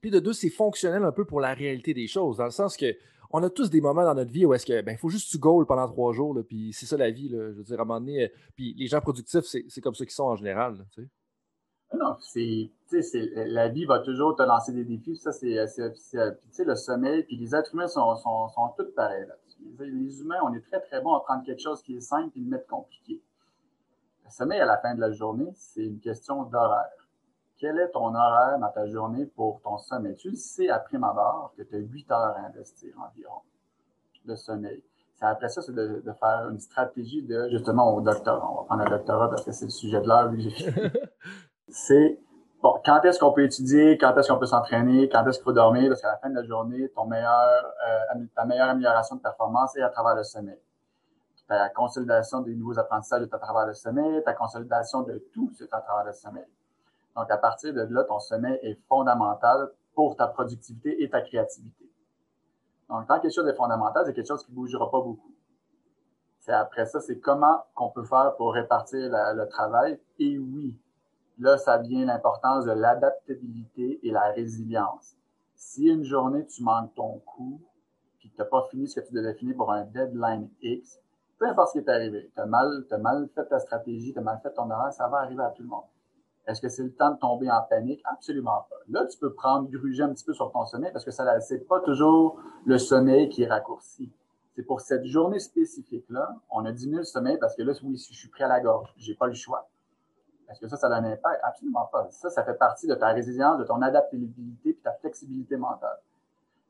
[0.00, 2.76] puis de deux, c'est fonctionnel un peu pour la réalité des choses, dans le sens
[2.76, 2.96] que
[3.30, 5.30] on a tous des moments dans notre vie où est-ce que ben, il faut juste
[5.30, 7.28] tu goal pendant trois jours, puis c'est ça la vie.
[7.28, 9.94] Là, je veux dire, à un moment donné, euh, puis les gens productifs, c'est comme
[9.94, 10.86] ça qu'ils sont en général.
[10.92, 11.08] tu sais.
[11.94, 12.70] Non, c'est,
[13.34, 15.16] la vie va toujours te lancer des défis.
[15.16, 17.22] Ça, c'est, c'est, le sommeil.
[17.24, 19.34] Puis les êtres humains sont, sont, sont tous pareils là
[19.80, 22.40] Les humains, on est très, très bon à prendre quelque chose qui est simple et
[22.40, 23.22] le mettre compliqué.
[24.24, 26.97] Le sommeil à la fin de la journée, c'est une question d'horaire.
[27.58, 30.14] Quel est ton horaire dans ta journée pour ton sommeil?
[30.14, 33.40] Tu le sais à prime abord que tu as 8 heures à investir environ
[34.24, 34.84] de sommeil.
[35.20, 38.48] après ça, c'est de, de, faire une stratégie de, justement, au doctorat.
[38.48, 40.30] On va prendre un doctorat parce que c'est le sujet de l'heure.
[41.68, 42.20] c'est
[42.62, 45.52] bon, quand est-ce qu'on peut étudier, quand est-ce qu'on peut s'entraîner, quand est-ce qu'il faut
[45.52, 49.20] dormir, parce qu'à la fin de la journée, ton meilleur, euh, ta meilleure amélioration de
[49.20, 50.60] performance est à travers le sommeil.
[51.48, 55.72] Ta consolidation des nouveaux apprentissages est à travers le sommeil, ta consolidation de tout, c'est
[55.72, 56.44] à travers le sommeil.
[57.18, 61.90] Donc, à partir de là, ton sommeil est fondamental pour ta productivité et ta créativité.
[62.88, 65.34] Donc, tant quelque chose est fondamental, c'est quelque chose qui ne bougera pas beaucoup.
[66.38, 70.00] C'est après ça, c'est comment qu'on peut faire pour répartir le travail.
[70.18, 70.78] Et oui,
[71.40, 75.16] Là, ça vient l'importance de l'adaptabilité et la résilience.
[75.54, 77.60] Si une journée, tu manques ton coup,
[78.18, 81.00] puis tu n'as pas fini ce que tu devais finir pour un deadline X,
[81.38, 84.18] peu importe ce qui est arrivé, tu as mal, as mal fait ta stratégie, tu
[84.18, 85.84] as mal fait ton horaire, ça va arriver à tout le monde.
[86.48, 88.00] Est-ce que c'est le temps de tomber en panique?
[88.04, 88.76] Absolument pas.
[88.88, 91.68] Là, tu peux prendre, gruger un petit peu sur ton sommeil parce que ça, c'est
[91.68, 94.10] pas toujours le sommeil qui est raccourci.
[94.56, 98.16] C'est pour cette journée spécifique-là, on a diminué le sommeil parce que là, oui, je
[98.16, 99.68] suis pris à la gorge, j'ai pas le choix.
[100.50, 101.40] Est-ce que ça, ça a un impact?
[101.44, 102.08] Absolument pas.
[102.10, 105.98] Ça, ça fait partie de ta résilience, de ton adaptabilité puis ta flexibilité mentale.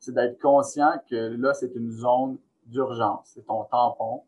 [0.00, 3.30] C'est d'être conscient que là, c'est une zone d'urgence.
[3.34, 4.24] C'est ton tampon.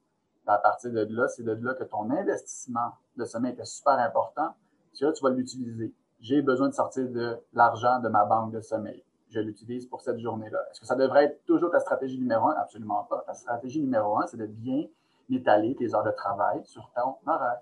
[0.47, 4.55] à partir de là, c'est de là que ton investissement de sommeil est super important.
[4.95, 5.95] Tu là, tu vas l'utiliser.
[6.21, 9.03] J'ai besoin de sortir de l'argent de ma banque de sommeil.
[9.31, 10.59] Je l'utilise pour cette journée-là.
[10.71, 12.55] Est-ce que ça devrait être toujours ta stratégie numéro un?
[12.57, 13.23] Absolument pas.
[13.27, 14.85] Ta stratégie numéro un, c'est de bien
[15.31, 17.61] étaler tes heures de travail sur ton horaire.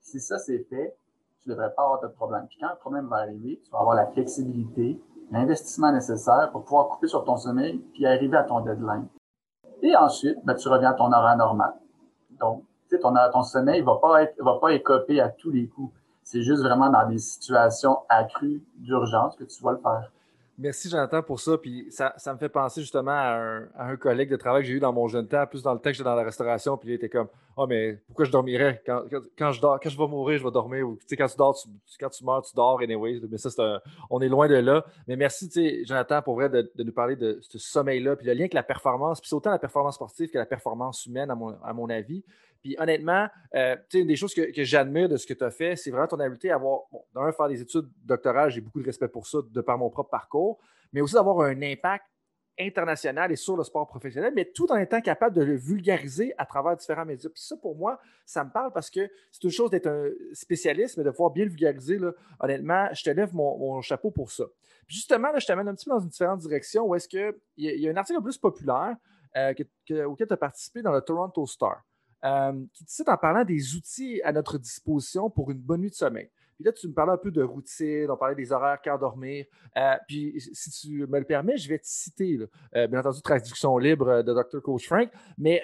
[0.00, 0.96] Si ça, c'est fait,
[1.42, 2.46] tu ne devrais pas avoir de problème.
[2.48, 5.00] Puis quand le problème va arriver, tu vas avoir la flexibilité,
[5.30, 9.06] l'investissement nécessaire pour pouvoir couper sur ton sommeil puis arriver à ton deadline.
[9.82, 11.74] Et ensuite, ben, tu reviens à ton horaire normal.
[12.40, 15.92] Donc, tu sais, ton, sommeil va pas être, va pas écoper à tous les coups.
[16.30, 20.12] C'est juste vraiment dans des situations accrues d'urgence que tu vas le faire.
[20.58, 21.56] Merci, Jonathan, pour ça.
[21.56, 24.80] Puis ça, ça me fait penser justement à un, collègue de travail que j'ai eu
[24.80, 26.76] dans mon jeune temps, plus dans le temps que j'étais dans la restauration.
[26.76, 28.82] Puis il était comme oh, mais pourquoi je dormirais?
[28.84, 30.86] Quand, je dors, quand je vais mourir, je vais dormir.
[30.86, 31.66] Ou, tu sais, quand tu dors, tu,
[31.98, 33.22] quand tu meurs, tu dors, anyway.
[33.30, 34.84] Mais ça, on est loin de là.
[35.06, 35.48] Mais merci,
[35.86, 38.16] Jonathan, pour vrai, de, nous parler de ce sommeil-là.
[38.16, 39.18] Puis le lien avec la performance.
[39.18, 42.22] Puis c'est autant la performance sportive que la performance humaine, à mon, à mon avis.
[42.62, 45.90] Puis honnêtement, euh, une des choses que, j'admire de ce que tu as fait, c'est
[45.90, 49.08] vraiment ton habileté à avoir, bon, d'un, faire des études doctorales, j'ai beaucoup de respect
[49.08, 50.58] pour ça de par mon propre parcours,
[50.92, 52.04] mais aussi d'avoir un impact
[52.60, 56.46] international et sur le sport professionnel, mais tout en étant capable de le vulgariser à
[56.46, 57.30] travers différents médias.
[57.30, 60.96] Puis ça, pour moi, ça me parle parce que c'est une chose d'être un spécialiste,
[60.96, 62.00] mais de pouvoir bien le vulgariser,
[62.40, 64.44] honnêtement, je te lève mon, chapeau pour ça.
[64.86, 67.32] Puis justement, là, je t'amène un petit peu dans une différente direction où est-ce qu'il
[67.58, 68.96] y, y, a un article plus populaire
[69.36, 69.54] euh,
[70.06, 71.82] auquel tu as participé dans le Toronto Star.
[72.24, 75.90] Euh, qui te cite en parlant des outils à notre disposition pour une bonne nuit
[75.90, 76.28] de sommeil.
[76.56, 79.46] Puis là, tu me parlais un peu de routine, on parlait des horaires, quand dormir.
[79.76, 82.36] Euh, puis, si tu me le permets, je vais te citer,
[82.74, 84.60] euh, bien entendu, traduction libre de Dr.
[84.60, 85.62] Coach Frank, mais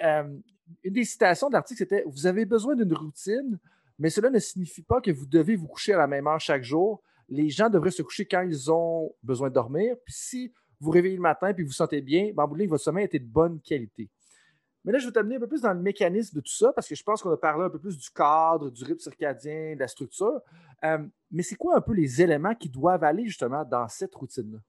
[0.83, 3.59] une des citations de l'article, c'était Vous avez besoin d'une routine,
[3.99, 6.63] mais cela ne signifie pas que vous devez vous coucher à la même heure chaque
[6.63, 7.03] jour.
[7.27, 9.97] Les gens devraient se coucher quand ils ont besoin de dormir.
[10.05, 13.19] Puis, si vous réveillez le matin et vous vous sentez bien, ben, votre sommeil était
[13.19, 14.09] de bonne qualité.
[14.85, 16.87] Mais là, je vais t'amener un peu plus dans le mécanisme de tout ça, parce
[16.87, 19.79] que je pense qu'on a parlé un peu plus du cadre, du rythme circadien, de
[19.79, 20.41] la structure.
[20.83, 20.99] Euh,
[21.31, 24.59] mais c'est quoi un peu les éléments qui doivent aller justement dans cette routine-là?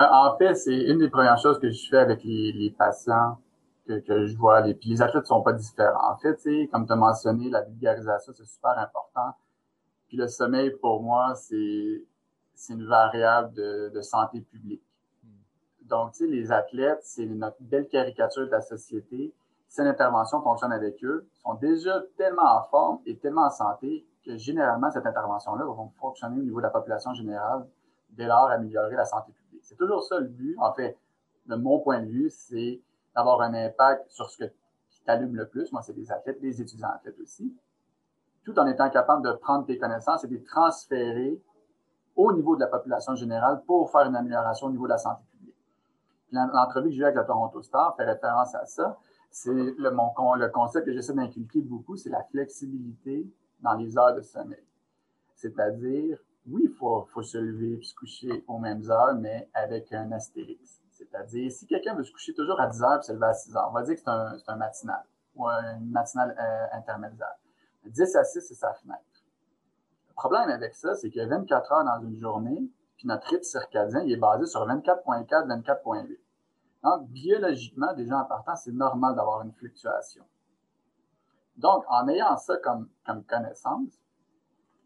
[0.00, 3.38] Euh, en fait, c'est une des premières choses que je fais avec les, patients
[3.86, 4.60] que, je vois.
[4.60, 6.12] Les, puis les athlètes ne sont pas différents.
[6.12, 6.38] En fait,
[6.70, 9.34] comme tu as mentionné, la vulgarisation, c'est super important.
[10.08, 12.04] Puis le sommeil, pour moi, c'est
[12.68, 14.82] une variable de santé publique.
[15.92, 19.34] Donc, tu sais, les athlètes, c'est notre belle caricature de la société.
[19.68, 24.06] Si l'intervention fonctionne avec eux, ils sont déjà tellement en forme et tellement en santé
[24.24, 27.66] que généralement, cette intervention-là va fonctionner au niveau de la population générale,
[28.08, 29.60] dès lors améliorer la santé publique.
[29.64, 30.56] C'est toujours ça le but.
[30.60, 30.96] En fait,
[31.44, 32.80] de mon point de vue, c'est
[33.14, 35.70] d'avoir un impact sur ce qui t'allume le plus.
[35.72, 37.54] Moi, c'est des athlètes, des étudiants athlètes aussi.
[38.46, 41.38] Tout en étant capable de prendre tes connaissances et de les transférer
[42.16, 45.20] au niveau de la population générale pour faire une amélioration au niveau de la santé
[45.24, 45.31] publique.
[46.32, 48.98] L'entrevue que j'ai avec la Toronto Star fait référence à ça.
[49.30, 53.30] C'est le, le concept que j'essaie d'inculquer beaucoup, c'est la flexibilité
[53.60, 54.64] dans les heures de sommeil.
[55.34, 60.10] C'est-à-dire, oui, il faut, se lever et se coucher aux mêmes heures, mais avec un
[60.12, 60.80] astérix.
[60.90, 63.56] C'est-à-dire, si quelqu'un veut se coucher toujours à 10 heures et se lever à 6
[63.56, 65.04] heures, on va dire que c'est un, un, matinal
[65.34, 67.34] ou un matinal euh, intermédiaire.
[67.86, 69.00] 10 à 6, c'est sa fenêtre.
[70.08, 73.26] Le problème avec ça, c'est qu'il y a 24 heures dans une journée, puis notre
[73.28, 76.18] rythme circadien, il est basé sur 24.4, 24.8.
[76.82, 80.24] Donc, biologiquement, déjà en partant, c'est normal d'avoir une fluctuation.
[81.56, 84.02] Donc, en ayant ça comme, comme connaissance,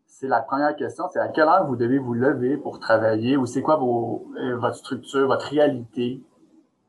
[0.07, 3.47] c'est la première question, c'est à quelle heure vous devez vous lever pour travailler ou
[3.47, 6.22] c'est quoi euh, votre structure, votre réalité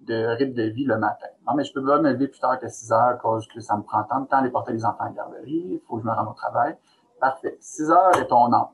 [0.01, 1.28] de rythme de vie le matin?
[1.47, 3.76] Non, mais je peux pas me lever plus tard que 6 heures cause que ça
[3.76, 6.03] me prend tant de temps de porter les enfants à la garderie, il faut que
[6.03, 6.78] je me rende au travail.
[7.20, 7.58] Parfait.
[7.60, 8.74] 6 heures est ton ancre.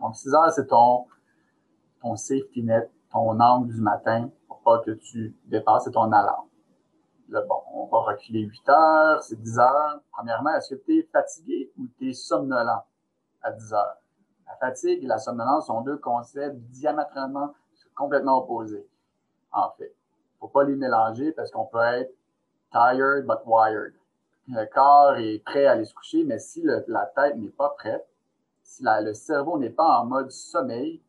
[0.00, 1.06] Donc, 6 heures, c'est ton,
[2.02, 6.48] ton safety net, ton angle du matin pour pas que tu dépasses, ton alarme.
[7.28, 10.00] Là, bon, on va reculer 8 heures, c'est 10 heures.
[10.12, 12.84] Premièrement, est-ce que tu es fatigué ou tu es somnolent?
[13.42, 13.96] à 10 heures?
[14.46, 17.54] La fatigue et la somnolence sont deux concepts diamétralement
[17.94, 18.86] complètement opposés,
[19.52, 19.94] en fait.
[19.94, 22.12] Il ne faut pas les mélanger parce qu'on peut être
[22.70, 23.94] tired but wired.
[24.48, 28.06] Le corps est prêt à aller se coucher, mais si la tête n'est pas prête,
[28.62, 31.02] si le cerveau n'est pas en mode sommeil,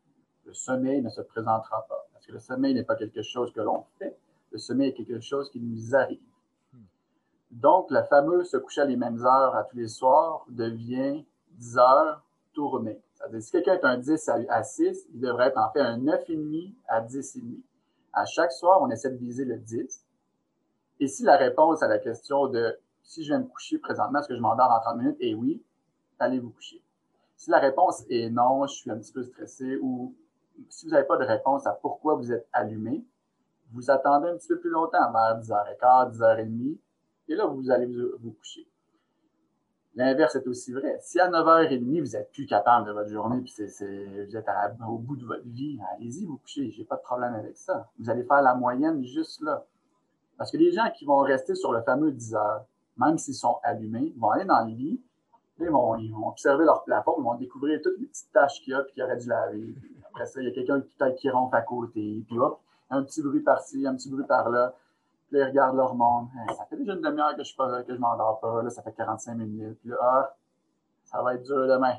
[0.48, 2.08] le sommeil ne se présentera pas.
[2.14, 4.18] Parce que le sommeil n'est pas quelque chose que l'on fait,
[4.52, 6.22] le sommeil est quelque chose qui nous arrive.
[7.52, 11.78] Donc, le fameux se coucher à les mêmes heures à tous les soirs devient 10
[11.78, 12.24] heures
[12.54, 13.02] tourner.
[13.14, 16.74] C'est-à-dire, si quelqu'un est un 10 à, 6, il devrait être en fait un 9,5
[16.88, 17.60] à 10,5.
[18.14, 20.06] À chaque soir, on essaie de viser le 10.
[21.00, 24.28] Et si la réponse à la question de si je viens me coucher présentement, est-ce
[24.28, 25.18] que je m'endors en 30 minutes?
[25.20, 25.62] Et oui,
[26.20, 26.82] allez vous coucher.
[27.36, 30.16] Si la réponse est non, je suis un petit peu stressé ou
[30.70, 33.06] si vous n'avez pas de réponse à pourquoi vous êtes allumé,
[33.74, 36.78] vous attendez un petit peu plus longtemps, vers 10h15, 10h30,
[37.30, 38.68] et là, vous allez vous coucher.
[39.96, 41.00] L'inverse est aussi vrai.
[41.02, 44.46] Si à 9h30, vous n'êtes plus capable de votre journée, puis vous êtes
[44.88, 46.70] au bout de votre vie, allez-y, vous couchez.
[46.72, 47.90] J'ai pas de problème avec ça.
[48.00, 49.66] Vous allez faire la moyenne juste là.
[50.38, 52.66] Parce que les gens qui vont rester sur le fameux 10 heures,
[52.98, 55.02] même s'ils sont allumés, vont aller dans le lit,
[55.60, 58.74] ils vont, ils vont observer leur plafond, ils vont découvrir toutes les petites taches qu'il
[58.74, 59.76] y a, puis qu'il aurait dû laver.
[60.38, 62.60] Il y a quelqu'un qui, qui rentre à côté, puis hop,
[62.90, 64.74] un petit bruit par-ci, un petit bruit par-là.
[65.30, 66.28] Puis ils regardent leur monde.
[66.56, 68.64] ça fait déjà une demi-heure que je ne que je m'endors pas.
[68.64, 69.78] Là, ça fait 45 minutes.
[69.82, 70.36] Puis là, ah,
[71.04, 71.96] ça va être dur demain.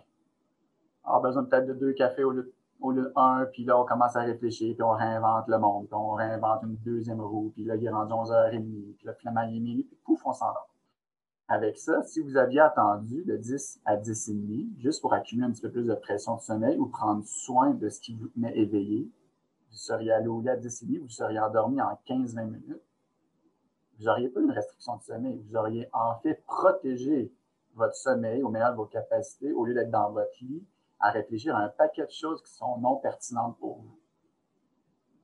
[1.05, 3.47] On a besoin peut-être de deux cafés au lieu, au lieu d'un.
[3.53, 4.75] Puis là, on commence à réfléchir.
[4.75, 5.87] Puis on réinvente le monde.
[5.89, 7.53] Puis on réinvente une deuxième roue.
[7.55, 8.95] Puis là, il est rendu 11h30.
[8.97, 9.85] Puis là, finalement, il est minuit.
[9.85, 10.69] Puis pouf, on s'endort.
[11.49, 15.63] Avec ça, si vous aviez attendu de 10 à 10,5, juste pour accumuler un petit
[15.63, 19.11] peu plus de pression de sommeil ou prendre soin de ce qui vous tenait éveillé,
[19.71, 22.83] vous seriez allé au lit à 10,5, vous seriez endormi en 15-20 minutes
[23.99, 25.43] vous n'auriez pas une restriction de sommeil.
[25.49, 27.33] Vous auriez en fait protégé
[27.75, 30.65] votre sommeil au meilleur de vos capacités au lieu d'être dans votre lit
[31.01, 33.98] à réfléchir à un paquet de choses qui sont non pertinentes pour vous.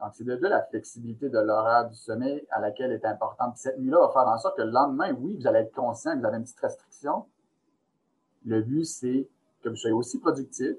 [0.05, 3.57] Donc, c'est de là la flexibilité de l'horaire du sommeil à laquelle est importante.
[3.57, 6.27] cette nuit-là va faire en sorte que le lendemain, oui, vous allez être conscient vous
[6.27, 7.25] avez une petite restriction.
[8.45, 9.29] Le but, c'est
[9.63, 10.77] que vous soyez aussi productif,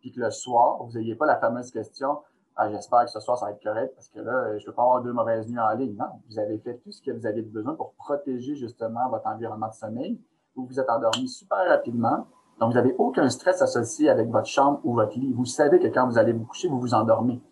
[0.00, 2.18] puis que le soir, vous n'ayez pas la fameuse question
[2.56, 4.72] ah, j'espère que ce soir, ça va être correct parce que là, je ne peux
[4.74, 5.96] pas avoir deux mauvaises nuits en ligne.
[5.96, 9.68] Non, vous avez fait tout ce que vous avez besoin pour protéger justement votre environnement
[9.68, 10.20] de sommeil.
[10.54, 12.28] Vous vous êtes endormi super rapidement.
[12.60, 15.32] Donc, vous n'avez aucun stress associé avec votre chambre ou votre lit.
[15.32, 17.42] Vous savez que quand vous allez vous coucher, vous vous endormez.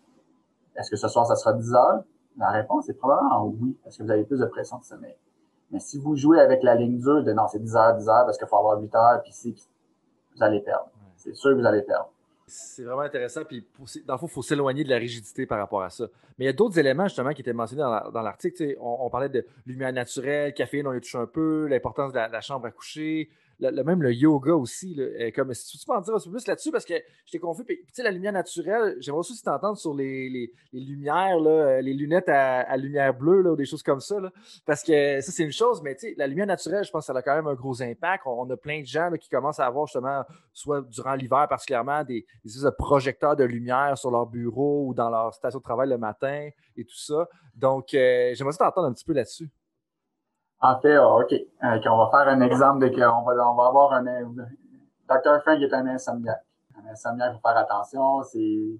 [0.75, 2.03] Est-ce que ce soir, ça sera 10 heures?
[2.37, 5.15] La réponse est probablement oui, parce que vous avez plus de pression de sommeil.
[5.71, 8.25] Mais si vous jouez avec la ligne dure de non, c'est 10 heures, 10 heures,
[8.25, 9.55] parce qu'il faut avoir 8 heures, puis si,
[10.35, 10.89] vous allez perdre.
[11.15, 12.09] C'est sûr que vous allez perdre.
[12.45, 13.43] C'est vraiment intéressant.
[13.45, 13.65] Puis,
[14.05, 16.05] dans le fond, il faut s'éloigner de la rigidité par rapport à ça.
[16.37, 18.75] Mais il y a d'autres éléments, justement, qui étaient mentionnés dans l'article.
[18.79, 22.41] On, on, parlait de lumière naturelle, caféine, on y touche un peu, l'importance de, la
[22.41, 23.29] chambre à coucher,
[23.71, 24.95] le, même le yoga aussi.
[24.95, 26.71] Là, comme, si tu peux en dire un peu plus là-dessus?
[26.71, 26.95] Parce que
[27.25, 27.63] j'étais confus.
[27.63, 31.93] Puis, tu sais, la lumière naturelle, j'aimerais aussi t'entendre sur les, les, lumières, là, les
[31.93, 34.19] lunettes à, lumière bleue là, ou des choses comme ça.
[34.19, 34.31] Là,
[34.65, 37.13] parce que ça, c'est une chose, mais tu sais, la lumière naturelle, je pense que
[37.13, 38.23] a quand même un gros impact.
[38.25, 42.25] On, a plein de gens qui commencent à avoir justement, soit durant l'hiver particulièrement, des,
[42.43, 46.49] des projecteurs de lumière sur leur bureau ou dans leur station de travail le matin
[46.75, 47.27] et tout ça.
[47.55, 49.49] Donc, euh, j'aimerais t'entendre un petit peu là-dessus.
[50.63, 51.33] En fait, ah, OK.
[51.33, 54.03] Euh, on va faire un exemple de qu'on on va avoir un.
[54.03, 55.41] Dr.
[55.41, 56.45] Frank est un insomniaque.
[56.77, 58.23] Un insomniaque, il faut faire attention.
[58.23, 58.79] C'est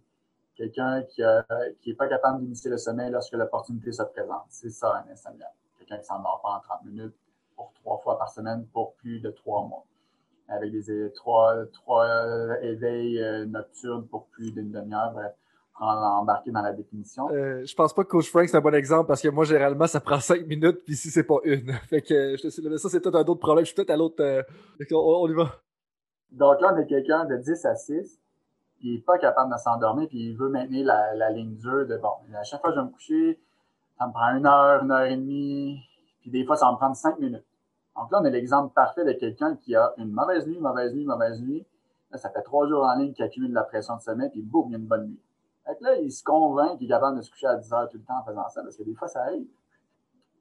[0.56, 4.46] quelqu'un qui n'est pas capable d'initier le sommeil lorsque l'opportunité se présente.
[4.48, 5.54] C'est ça, un insomniaque.
[5.78, 7.16] Quelqu'un qui s'endort pas en 30 minutes
[7.58, 9.84] pour trois fois par semaine pour plus de trois mois.
[10.48, 12.08] Avec des trois, trois
[12.62, 15.12] éveils euh, nocturnes pour plus d'une demi-heure.
[15.12, 15.34] Bref
[15.80, 17.30] embarquer dans la définition.
[17.32, 19.88] Euh, je pense pas que Coach Frank c'est un bon exemple parce que moi, généralement,
[19.88, 21.72] ça prend cinq minutes, puis si c'est pas une.
[21.90, 23.66] Fait que je te ça, c'est peut-être un autre problème.
[23.66, 24.22] Je suis peut-être à l'autre.
[24.24, 24.44] Euh,
[24.92, 25.50] on, y va.
[26.32, 28.20] Donc là, on est quelqu'un de 10 à 6,
[28.82, 32.10] il n'est pas capable de s'endormir, puis il veut maintenir la, ligne dure de bon,
[32.36, 33.40] à chaque fois que je vais me coucher,
[33.98, 35.80] ça me prend une heure, une heure et demie,
[36.22, 37.46] puis des fois, ça va me prendre cinq minutes.
[37.96, 41.06] Donc là, on a l'exemple parfait de quelqu'un qui a une mauvaise nuit, mauvaise nuit,
[41.06, 41.66] mauvaise nuit.
[42.12, 44.42] Là, ça fait trois jours en ligne qu'il accumule de la pression de sommeil, puis
[44.42, 45.22] boum, il y a une bonne nuit.
[45.66, 47.98] Fait là, il se convainc qu'il est capable de se coucher à 10 heures tout
[47.98, 49.48] le temps en faisant ça, parce que des fois, ça aide.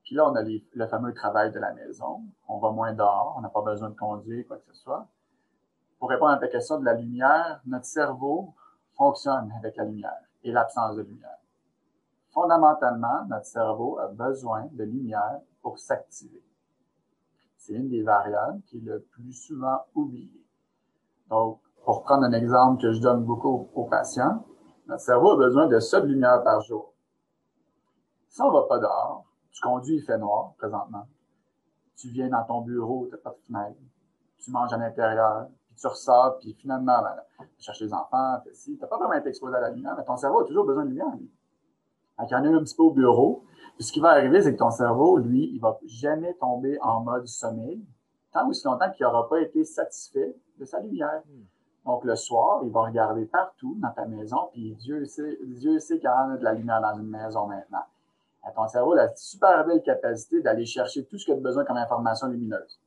[0.02, 2.22] Puis là, on a le fameux travail de la maison.
[2.48, 5.06] On va moins dehors, on n'a pas besoin de conduire, quoi que ce soit.
[5.98, 8.54] Pour répondre à ta question de la lumière, notre cerveau
[8.96, 11.38] fonctionne avec la lumière et l'absence de lumière.
[12.30, 16.42] Fondamentalement, notre cerveau a besoin de lumière pour s'activer.
[17.56, 20.44] C'est une des variables qui est le plus souvent oubliée.
[21.28, 24.44] Donc, pour prendre un exemple que je donne beaucoup aux patients,
[24.86, 26.92] notre cerveau a besoin de seule lumière par jour.
[28.28, 31.06] Si on ne va pas dehors, tu conduis, il fait noir présentement.
[31.96, 33.78] Tu viens dans ton bureau, tu n'as pas de fenêtre.
[34.38, 38.78] Tu manges à l'intérieur, puis tu ressors, puis finalement, ben, tu cherches les enfants, tu
[38.80, 40.90] n'as pas vraiment été exposé à la lumière, mais ton cerveau a toujours besoin de
[40.90, 41.14] lumière.
[41.16, 41.30] Lui.
[42.20, 43.44] il y en a un petit peu au bureau.
[43.76, 47.00] Puis ce qui va arriver, c'est que ton cerveau, lui, il va jamais tomber en
[47.00, 47.84] mode sommeil,
[48.32, 51.22] tant aussi longtemps qu'il n'aura pas été satisfait de sa lumière.
[51.84, 55.96] Donc, le soir, il va regarder partout dans ta maison, puis Dieu sait, Dieu sait
[55.96, 57.82] qu'il y a de la lumière dans une maison maintenant.
[58.54, 61.76] ton cerveau a la super belle capacité d'aller chercher tout ce qu'il a besoin comme
[61.76, 62.80] information lumineuse.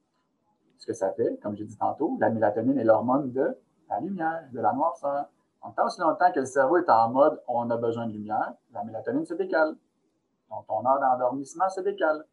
[0.77, 3.57] Ce que ça fait, comme j'ai dit tantôt, la mélatonine est l'hormone de
[3.89, 5.25] la lumière, de la noirceur.
[5.63, 8.53] Donc, tant aussi longtemps que le cerveau est en mode on a besoin de lumière,
[8.71, 9.75] la mélatonine se décale.
[10.49, 12.23] Donc, ton heure d'endormissement se décale.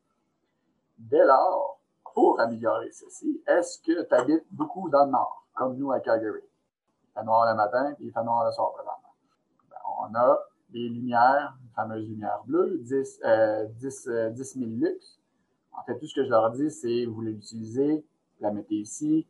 [0.99, 1.81] Dès lors,
[2.15, 6.43] pour améliorer ceci, est-ce que tu habites beaucoup dans le nord, comme nous à Calgary?
[7.15, 9.15] Fait noir le matin, puis il fait noir le soir présentement.
[9.71, 10.39] Ben, on a
[10.71, 15.21] des lumières, les fameuses lumières bleues, 10, euh, 10, 10 000 lux.
[15.73, 19.27] En fait, tout ce que je leur dis, c'est vous l'utilisez, vous la mettez ici,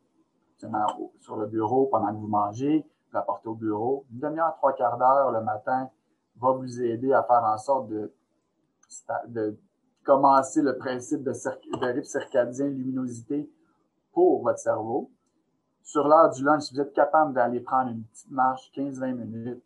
[1.20, 4.06] sur le bureau pendant que vous mangez, vous la portez au bureau.
[4.12, 5.90] Une demi-heure, trois quarts d'heure le matin
[6.36, 8.12] va vous aider à faire en sorte de,
[9.28, 9.58] de
[10.04, 13.50] commencer le principe de, de rythme circadien, luminosité
[14.12, 15.10] pour votre cerveau
[15.82, 19.62] sur l'heure du lunch, si vous êtes capable d'aller prendre une petite marche 15-20 minutes,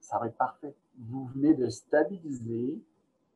[0.00, 0.74] ça va être parfait.
[0.98, 2.82] Vous venez de stabiliser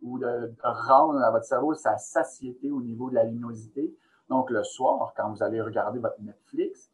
[0.03, 3.95] ou de rendre à votre cerveau sa satiété au niveau de la luminosité.
[4.29, 6.91] Donc, le soir, quand vous allez regarder votre Netflix,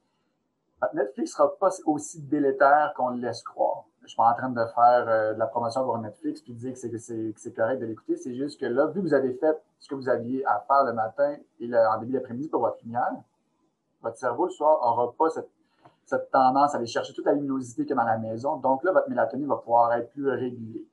[0.80, 3.84] votre Netflix sera pas aussi délétère qu'on le laisse croire.
[4.02, 6.58] Je suis pas en train de faire euh, de la promotion pour Netflix puis de
[6.58, 8.16] dire que c'est correct de l'écouter.
[8.16, 10.84] C'est juste que là, vu que vous avez fait ce que vous aviez à faire
[10.84, 13.12] le matin et en début d'après-midi pour votre lumière,
[14.03, 17.90] votre cerveau, le soir, n'aura pas cette, tendance à aller chercher toute la luminosité qu'il
[17.90, 18.57] y a dans la maison.
[18.57, 20.88] Donc là, votre mélatonine va pouvoir être plus régulée.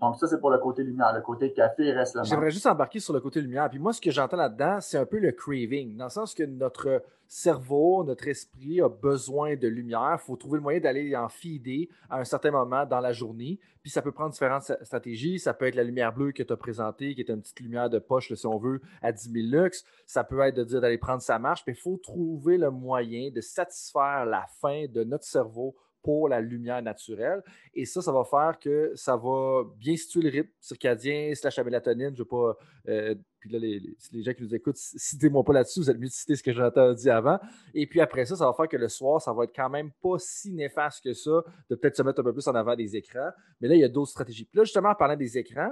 [0.00, 1.12] Donc, ça, c'est pour le côté lumière.
[1.14, 2.28] Le côté café reste le même.
[2.28, 3.68] J'aimerais juste embarquer sur le côté lumière.
[3.70, 6.42] Puis moi, ce que j'entends là-dedans, c'est un peu le craving, dans le sens que
[6.42, 10.18] notre cerveau, notre esprit a besoin de lumière.
[10.20, 13.58] Il faut trouver le moyen d'aller en feeder à un certain moment dans la journée.
[13.82, 15.38] Puis ça peut prendre différentes stratégies.
[15.38, 17.88] Ça peut être la lumière bleue que tu as présentée, qui est une petite lumière
[17.88, 19.84] de poche, si on veut, à 10 000 lux.
[20.06, 21.64] Ça peut être de dire d'aller prendre sa marche.
[21.66, 25.74] Mais il faut trouver le moyen de satisfaire la faim de notre cerveau
[26.06, 27.42] pour la lumière naturelle.
[27.74, 31.64] Et ça, ça va faire que ça va bien situer le rythme circadien, slash la
[31.64, 32.12] mélatonine.
[32.14, 32.56] Je veux pas.
[32.88, 33.82] Euh, puis là, les,
[34.12, 36.52] les, gens qui nous écoutent, citez-moi pas là-dessus, vous êtes mieux de citer ce que
[36.52, 37.40] j'ai entendu avant.
[37.74, 39.90] Et puis après ça, ça va faire que le soir, ça va être quand même
[40.00, 42.94] pas si néfaste que ça, de peut-être se mettre un peu plus en avant des
[42.94, 43.30] écrans.
[43.60, 44.44] Mais là, il y a d'autres stratégies.
[44.44, 45.70] Puis là, justement, en parlant des écrans,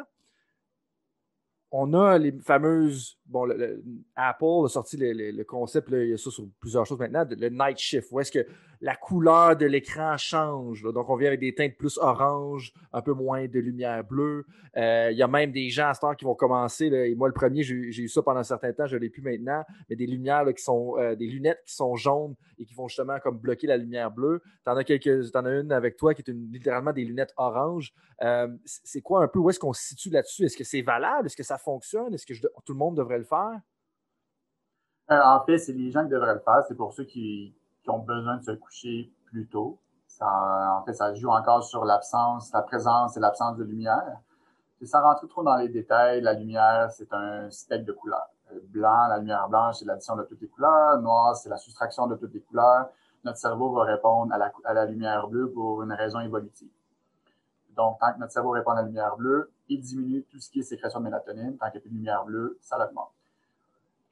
[1.76, 3.18] on a les fameuses.
[3.26, 3.48] Bon,
[4.14, 7.78] Apple a sorti le, concept, il y a ça sur plusieurs choses maintenant, le night
[7.78, 8.46] shift, où est-ce que
[8.80, 10.82] la couleur de l'écran change.
[10.82, 14.44] Donc, on vient avec des teintes plus orange, un peu moins de lumière bleue.
[14.76, 17.26] Euh, il y a même des gens à ce temps qui vont commencer, et moi
[17.26, 19.96] le premier, j'ai eu ça pendant un certain temps, je ne l'ai plus maintenant, mais
[19.96, 23.38] des lumières qui sont, euh, des lunettes qui sont jaunes et qui vont justement comme
[23.38, 24.42] bloquer la lumière bleue.
[24.64, 27.92] Tu en as quelques, en as une avec toi qui est littéralement des lunettes orange.
[28.22, 30.44] Euh, c'est quoi un peu, où est-ce qu'on se situe là-dessus?
[30.44, 31.26] Est-ce que c'est valable?
[31.26, 32.14] Est-ce que ça fonctionne?
[32.14, 32.34] Est-ce que
[32.64, 33.60] tout le monde devrait le faire?
[35.10, 36.62] en fait, c'est les gens qui devraient le faire.
[36.66, 39.78] C'est pour ceux qui, qui ont besoin de se coucher plus tôt.
[40.06, 44.20] Ça, en fait, ça joue encore sur l'absence, la présence et l'absence de lumière.
[44.80, 48.28] Et sans rentrer trop dans les détails, la lumière, c'est un spectre de couleurs.
[48.52, 51.00] Euh, blanc, la lumière blanche, c'est l'addition de toutes les couleurs.
[51.00, 52.88] Noir, c'est la soustraction de toutes les couleurs.
[53.24, 56.70] Notre cerveau va répondre à la, à la lumière bleue pour une raison évolutive.
[57.70, 60.60] Donc, tant que notre cerveau répond à la lumière bleue, il diminue tout ce qui
[60.60, 61.56] est sécrétion de mélatonine.
[61.56, 63.12] Tant qu'il n'y a plus de lumière bleue, ça l'augmente.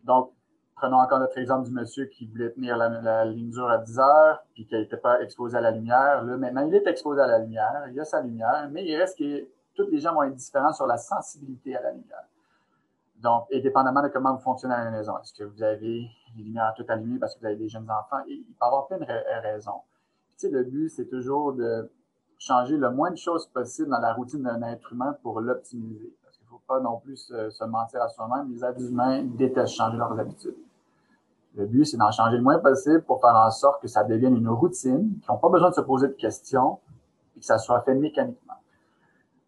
[0.05, 0.33] Donc,
[0.75, 4.45] prenons encore notre exemple du monsieur qui voulait tenir la, ligne dure à 10 heures,
[4.55, 6.25] puis qui n'était pas exposé à la lumière.
[6.25, 9.19] Là, maintenant, il est exposé à la lumière, il a sa lumière, mais il reste
[9.19, 12.25] que tous les gens vont être différents sur la sensibilité à la lumière.
[13.17, 16.43] Donc, et dépendamment de comment vous fonctionnez à la maison, est-ce que vous avez les
[16.43, 18.23] lumières toutes allumées parce que vous avez des jeunes enfants?
[18.27, 19.05] il peut y avoir plein de
[19.43, 19.83] raisons.
[20.37, 21.89] tu sais, le but, c'est toujours de
[22.43, 26.13] changer le moins de choses possible dans la routine d'un être humain pour l'optimiser.
[26.23, 28.53] Parce qu'il ne faut pas non plus se, mentir à soi-même.
[28.53, 30.57] Les êtres humains détestent changer leurs habitudes.
[31.55, 34.37] Le but, c'est d'en changer le moins possible pour faire en sorte que ça devienne
[34.37, 36.81] une routine, qu'ils n'ont pas besoin de se poser de questions
[37.37, 38.55] et que ça soit fait mécaniquement.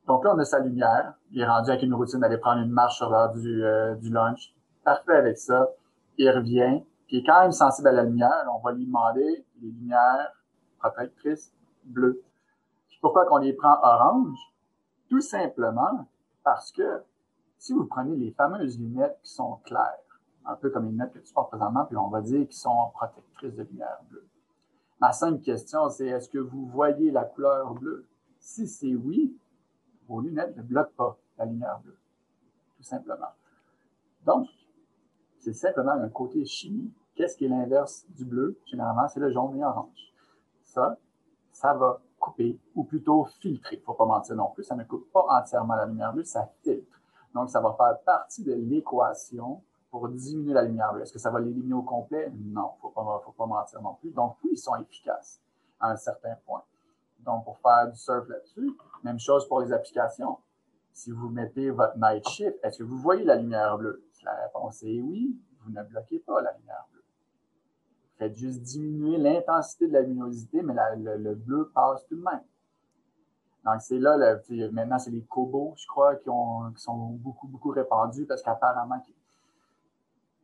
[0.06, 1.14] Donc là, on a sa lumière.
[1.32, 4.10] Il est rendu avec une routine d'aller prendre une marche sur l'heure du, euh, du
[4.10, 4.54] lunch.
[4.84, 5.68] Parfait avec ça.
[6.18, 6.82] Il revient.
[7.08, 8.44] Il est quand même sensible à la lumière.
[8.54, 10.30] On va lui demander les lumières
[10.78, 11.52] protectrices
[11.84, 12.22] bleues.
[13.04, 14.38] Pourquoi qu'on les prend orange?
[15.10, 16.08] Tout simplement
[16.42, 17.02] parce que
[17.58, 20.00] si vous prenez les fameuses lunettes qui sont claires,
[20.46, 22.90] un peu comme les lunettes que tu portes présentement, puis on va dire qu'ils sont
[22.94, 24.26] protectrices de lumière bleue.
[25.02, 28.06] Ma simple question, c'est est-ce que vous voyez la couleur bleue?
[28.38, 29.36] Si c'est oui,
[30.08, 31.98] vos lunettes ne bloquent pas la lumière bleue,
[32.78, 33.32] tout simplement.
[34.24, 34.48] Donc,
[35.40, 36.90] c'est simplement un côté chimie.
[37.16, 38.58] Qu'est-ce qui est l'inverse du bleu?
[38.64, 40.14] Généralement, c'est le jaune et orange.
[40.62, 40.96] Ça,
[41.52, 43.76] ça va couper, ou plutôt filtrer.
[43.76, 46.24] Il ne faut pas mentir non plus, ça ne coupe pas entièrement la lumière bleue,
[46.24, 46.98] ça filtre.
[47.34, 51.02] Donc, ça va faire partie de l'équation pour diminuer la lumière bleue.
[51.02, 52.32] Est-ce que ça va l'éliminer au complet?
[52.34, 54.10] Non, il ne faut pas, mentir non plus.
[54.10, 55.40] Donc, oui, ils sont efficaces
[55.80, 56.62] à un certain point.
[57.20, 60.38] Donc, pour faire du surf là-dessus, même chose pour les applications.
[60.92, 64.04] Si vous mettez votre night shift, est-ce que vous voyez la lumière bleue?
[64.12, 66.93] Si la réponse est oui, vous ne bloquez pas la lumière bleue.
[68.18, 72.42] Faites juste diminuer l'intensité de la luminosité, mais le, bleu passe tout de même.
[73.64, 74.16] Donc, c'est là,
[74.72, 79.02] maintenant, c'est les cobos, je crois, qui, ont, qui sont beaucoup, beaucoup répandus parce qu'apparemment,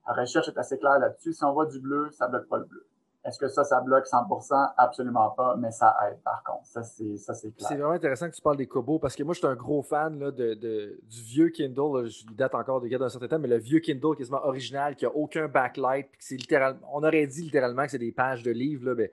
[0.07, 1.33] la recherche est assez claire là-dessus.
[1.33, 2.87] Si on voit du bleu, ça ne bloque pas le bleu.
[3.23, 4.73] Est-ce que ça, ça bloque 100%?
[4.79, 6.64] Absolument pas, mais ça aide par contre.
[6.64, 7.68] Ça, c'est, ça, c'est clair.
[7.68, 9.83] C'est vraiment intéressant que tu parles des Kobo parce que moi, je suis un gros
[9.83, 10.55] fan de,
[11.03, 12.09] du vieux Kindle.
[12.09, 15.14] je date encore de d'un certain temps, mais le vieux Kindle quasiment original qui n'a
[15.14, 16.09] aucun backlight.
[16.12, 18.87] Puis c'est littéralement, on aurait dit littéralement que c'est des pages de livres.
[18.87, 19.12] Là, mais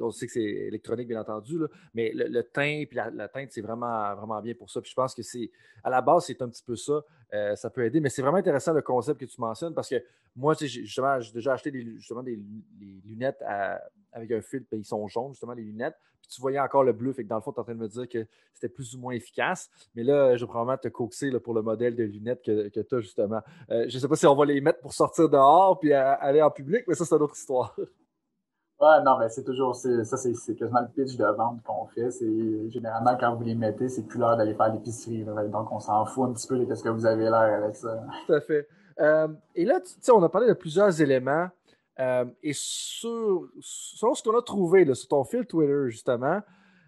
[0.00, 1.58] on sait que c'est électronique, bien entendu.
[1.94, 4.80] Mais le, teint puis la, teinte, c'est vraiment, vraiment bien pour ça.
[4.80, 5.50] Puis je pense que c'est,
[5.82, 7.02] à la base, c'est un petit peu ça.
[7.34, 8.00] Euh, ça peut aider.
[8.00, 10.02] Mais c'est vraiment intéressant le concept que tu mentionnes parce que
[10.34, 12.38] moi, justement, j'ai déjà acheté des, justement des,
[13.04, 13.42] lunettes
[14.12, 15.96] avec un filtre, ils sont jaunes, justement, les lunettes.
[16.20, 17.74] Puis tu voyais encore le bleu, fait que dans le fond, tu es en train
[17.74, 19.68] de me dire que c'était plus ou moins efficace.
[19.94, 22.94] Mais là, je vais probablement te coaxer pour le modèle de lunettes que, que tu
[22.94, 23.40] as, justement.
[23.70, 26.42] Euh, je ne sais pas si on va les mettre pour sortir dehors puis aller
[26.42, 27.76] en public, mais ça, c'est une autre histoire.
[28.80, 32.12] Ouais, non, mais c'est toujours, ça, c'est quasiment le pitch de vente qu'on fait.
[32.12, 35.24] C'est généralement quand vous les mettez, c'est plus l'heure d'aller faire l'épicerie.
[35.24, 38.00] Donc, on s'en fout un petit peu de ce que vous avez l'air avec ça.
[38.26, 38.68] Tout à fait.
[39.00, 41.48] Euh, et là, tu sais, on a parlé de plusieurs éléments.
[41.98, 46.40] Euh, et sur, ce qu'on a trouvé sur ton fil Twitter, justement,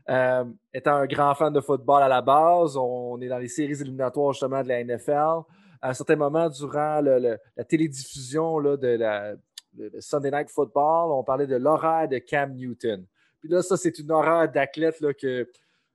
[0.09, 3.81] euh, étant un grand fan de football à la base, on est dans les séries
[3.81, 5.43] éliminatoires justement de la NFL.
[5.83, 9.35] À un certain moment, durant le, la télédiffusion là, de la,
[9.77, 13.07] le, Sunday Night Football, on parlait de l'horaire de Cam Newton.
[13.41, 15.03] Puis là, ça, c'est une horaire d'athlète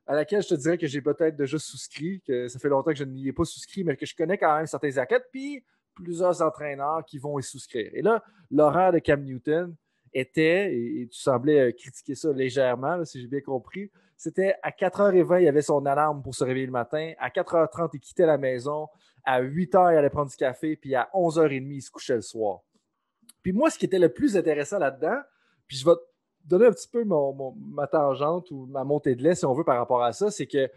[0.08, 2.98] à laquelle je te dirais que j'ai peut-être déjà souscrit, que ça fait longtemps que
[2.98, 5.64] je n'y ai pas souscrit, mais que je connais quand même certains athlètes, puis
[5.96, 7.90] plusieurs entraîneurs qui vont y souscrire.
[7.94, 9.76] Et là, l'horaire de Cam Newton
[10.14, 15.42] était, et, tu semblais euh, critiquer ça légèrement, si j'ai bien compris, c'était à 4h20,
[15.42, 17.14] il avait son alarme pour se réveiller le matin.
[17.20, 18.88] À 4h30, il quittait la maison.
[19.26, 20.76] À 8h, il allait prendre du café.
[20.76, 22.62] Puis à 11h30, il se couchait le soir.
[23.46, 25.20] Puis moi, ce qui était le plus intéressant là-dedans,
[25.68, 29.36] puis je vais te donner un petit peu ma tangente ou ma montée de lait,
[29.36, 30.68] si on veut, par rapport à ça, c'est que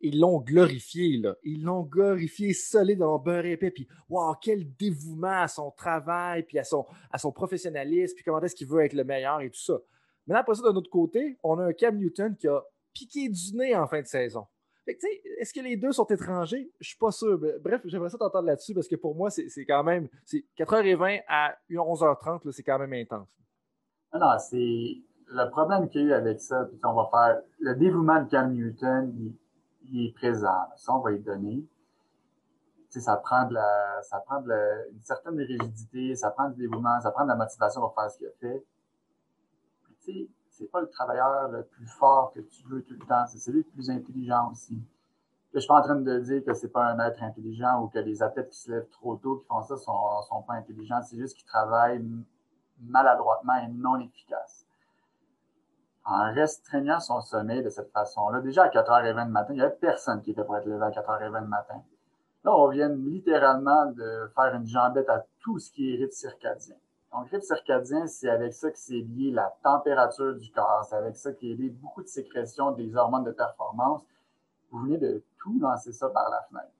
[0.00, 1.36] ils l'ont glorifié, là.
[1.42, 3.70] Ils l'ont glorifié solide dans beurre épais.
[3.70, 8.56] Puis, wow, quel dévouement à son travail, puis à son, à professionnalisme, puis comment est-ce
[8.56, 9.78] qu'il veut être le meilleur et tout ça.
[10.26, 12.62] Mais après ça, d'un autre côté, on a un Cam Newton qui a
[12.94, 14.46] piqué du nez en fin de saison.
[14.88, 16.70] Est-ce que les deux sont étrangers?
[16.80, 17.38] Je suis pas sûr.
[17.60, 20.08] Bref, j'aimerais ça t'entendre là-dessus parce que pour moi, c'est quand même.
[20.58, 23.28] 4h20 à 11h30, c'est quand même intense.
[24.12, 25.02] Non, non, c'est.
[25.30, 27.42] Le problème qu'il y a eu avec ça, puis on va faire.
[27.60, 29.34] Le dévouement de Cam Newton,
[29.90, 30.66] il, est présent.
[30.76, 31.62] Ça, on va y donner.
[32.88, 37.24] ça prend, de la, ça prend une certaine rigidité, ça prend du dévouement, ça prend
[37.24, 38.64] de la motivation pour faire ce qu'il a fait.
[40.58, 43.58] C'est pas le travailleur le plus fort que tu veux tout le temps, c'est celui
[43.58, 44.76] le plus intelligent aussi.
[45.54, 47.98] Je suis pas en train de dire que c'est pas un être intelligent ou que
[48.00, 51.00] les athlètes qui se lèvent trop tôt, qui font ça, sont, sont pas intelligents.
[51.02, 52.04] C'est juste qu'ils travaillent
[52.80, 54.66] maladroitement et non efficaces.
[56.04, 59.74] En restreignant son sommeil de cette façon-là, déjà à 4h20 le matin, il n'y avait
[59.76, 61.82] personne qui était pour être levé à 4h20 le matin.
[62.44, 66.76] Là, on vient littéralement de faire une jambette à tout ce qui est rythme circadien.
[67.12, 71.16] Donc, rythme circadien, c'est avec ça que c'est lié la température du corps, c'est avec
[71.16, 74.02] ça qu'il est lié beaucoup de sécrétions des hormones de performance.
[74.70, 76.72] Vous venez de tout lancer ça par la fenêtre.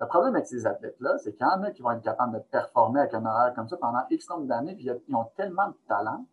[0.00, 2.38] Le problème avec ces athlètes-là, c'est qu'il y en a qui vont être capables de
[2.38, 5.76] performer avec un horaire comme ça pendant X nombre d'années, puis ils ont tellement de
[5.88, 6.24] talent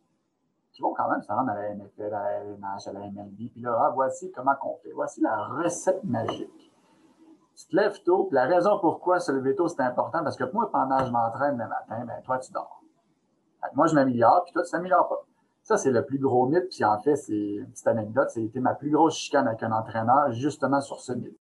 [0.72, 3.52] qu'ils vont quand même se rendre à la NFL, à la LNH, à la MLB,
[3.52, 4.92] puis là, ah, voici comment on fait.
[4.94, 6.72] Voici la recette magique.
[7.56, 10.46] Tu te lèves tôt, puis la raison pourquoi se lever tôt, c'est important, parce que
[10.54, 12.81] moi, pendant que je m'entraîne le matin, ben, toi, tu dors.
[13.74, 15.26] Moi, je m'améliore, puis toi, tu t'améliores pas.
[15.64, 18.74] Ça, c'est le plus gros mythe, puis en fait, c'est une petite anecdote, c'était ma
[18.74, 21.38] plus grosse chicane avec un entraîneur, justement sur ce mythe.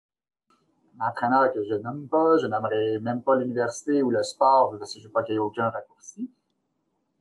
[0.99, 4.93] Un entraîneur que je nomme pas, je n'aimerais même pas l'université ou le sport, parce
[4.93, 6.31] que je veux pas qu'il y ait aucun raccourci.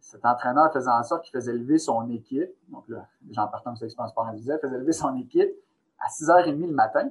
[0.00, 3.72] Cet entraîneur faisait en sorte qu'il faisait lever son équipe, donc là, les gens partant
[3.72, 5.50] de cette expérience sport individuel, faisait lever son équipe
[5.98, 7.10] à 6h30 le matin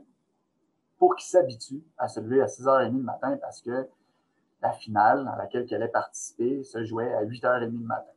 [0.97, 3.87] pour qu'il s'habitue à se lever à 6h30 le matin parce que
[4.63, 8.11] la finale à laquelle elle allait participer se jouait à 8h30 le matin.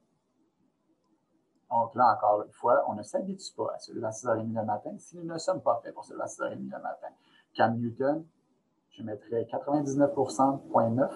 [1.70, 4.64] Donc là, encore une fois, on ne s'habitue pas à se lever à 6h30 le
[4.64, 7.08] matin si nous ne sommes pas faits pour lever à 6h30 le matin.
[7.54, 8.24] Cam Newton,
[8.90, 11.10] je mettrais 99,9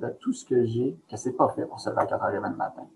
[0.00, 2.56] de tout ce que j'ai que c'est pas fait pour se lever à 4h30 le
[2.56, 2.86] matin.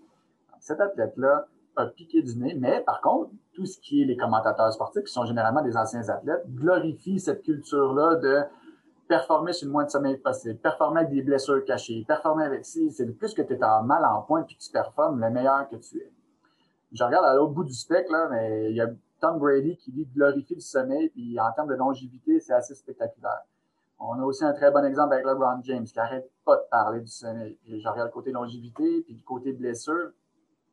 [0.61, 4.71] Cet athlète-là a piqué du nez, mais par contre, tout ce qui est les commentateurs
[4.71, 8.43] sportifs, qui sont généralement des anciens athlètes, glorifient cette culture-là de
[9.07, 12.91] performer sur le moins de sommeil possible, performer avec des blessures cachées, performer avec si,
[12.91, 15.29] c'est le plus que tu es en mal en point puis que tu performes, le
[15.29, 16.11] meilleur que tu es.
[16.91, 18.87] Je regarde à l'autre bout du spectre, mais il y a
[19.19, 23.43] Tom Brady qui dit glorifier le sommeil, puis en termes de longévité, c'est assez spectaculaire.
[23.99, 26.99] On a aussi un très bon exemple avec LeBron James qui arrête pas de parler
[26.99, 27.57] du sommeil.
[27.63, 30.11] Puis je regarde le côté longévité, puis du côté blessure,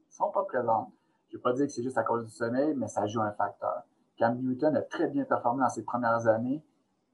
[0.09, 0.93] ils sont pas présents.
[1.29, 3.21] Je ne vais pas dire que c'est juste à cause du sommeil, mais ça joue
[3.21, 3.85] un facteur.
[4.17, 6.65] Cam Newton a très bien performé dans ses premières années.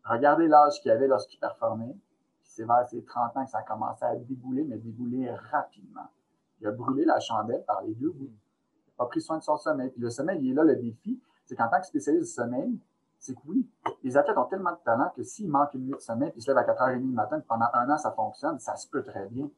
[0.09, 1.96] Regardez l'âge qu'il avait lorsqu'il performait.
[2.42, 6.09] C'est vers ses 30 ans que ça a commencé à débouler, mais débouler rapidement.
[6.61, 8.30] Il a brûlé la chandelle par les deux bouts.
[8.30, 9.90] Il n'a pas pris soin de son sommeil.
[9.90, 11.20] Puis le sommeil, il est là le défi.
[11.44, 12.80] C'est qu'en tant que spécialiste du sommeil,
[13.18, 13.68] c'est que oui,
[14.02, 16.42] les athlètes ont tellement de talent que s'ils manquent une nuit de sommeil puis ils
[16.42, 19.26] se lèvent à 4h30 le matin, pendant un an, ça fonctionne, ça se peut très
[19.26, 19.50] bien.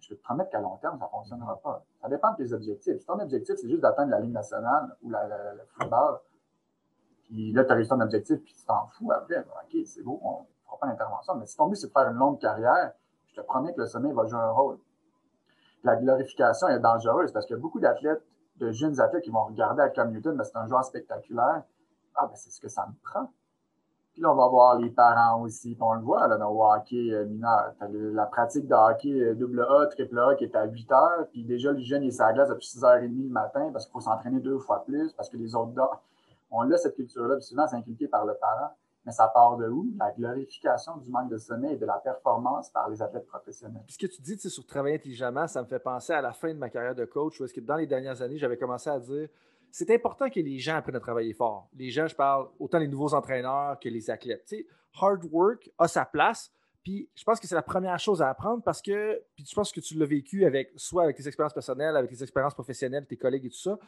[0.00, 1.84] Je peux te promettre qu'à long terme, ça ne fonctionnera pas.
[2.00, 2.98] Ça dépend de tes objectifs.
[2.98, 6.18] Si ton objectif, c'est juste d'atteindre la ligne nationale ou la, le football,
[7.28, 9.38] puis là, tu as réussi ton objectif, puis tu t'en fous après.
[9.38, 11.34] OK, c'est beau, on ne fera pas l'intervention.
[11.36, 12.92] Mais si ton but, c'est de faire une longue carrière,
[13.26, 14.78] je te promets que le sommeil va jouer un rôle.
[15.84, 18.24] La glorification est dangereuse parce qu'il y a beaucoup d'athlètes,
[18.56, 21.62] de jeunes athlètes qui vont regarder à Cam Newton, mais c'est un joueur spectaculaire.
[22.16, 23.30] Ah, ben c'est ce que ça me prend.
[24.12, 25.74] Puis là, on va voir les parents aussi.
[25.74, 27.74] Puis on le voit là, dans le hockey euh, mineur.
[27.80, 31.26] La pratique de hockey euh, double A, triple A qui est à 8 heures.
[31.30, 33.92] Puis déjà, le jeune, il est sur la glace depuis 6h30 le matin parce qu'il
[33.92, 35.98] faut s'entraîner deux fois plus, parce que les autres dorment
[36.50, 38.70] on a cette culture-là, puis souvent c'est inculqué par le parent,
[39.04, 39.92] mais ça part de où?
[39.98, 43.82] La glorification du manque de sommeil et de la performance par les athlètes professionnels.
[43.86, 46.52] Puis ce que tu dis sur travailler intelligemment, ça me fait penser à la fin
[46.52, 48.98] de ma carrière de coach, où est-ce que dans les dernières années, j'avais commencé à
[48.98, 49.28] dire
[49.70, 51.68] c'est important que les gens apprennent à travailler fort.
[51.74, 54.44] Les gens, je parle autant les nouveaux entraîneurs que les athlètes.
[54.46, 54.66] Tu sais,
[55.00, 56.50] hard work a sa place,
[56.82, 59.72] puis je pense que c'est la première chose à apprendre parce que, puis je pense
[59.72, 63.16] que tu l'as vécu avec, soit avec tes expériences personnelles, avec tes expériences professionnelles, tes
[63.16, 63.78] collègues et tout ça.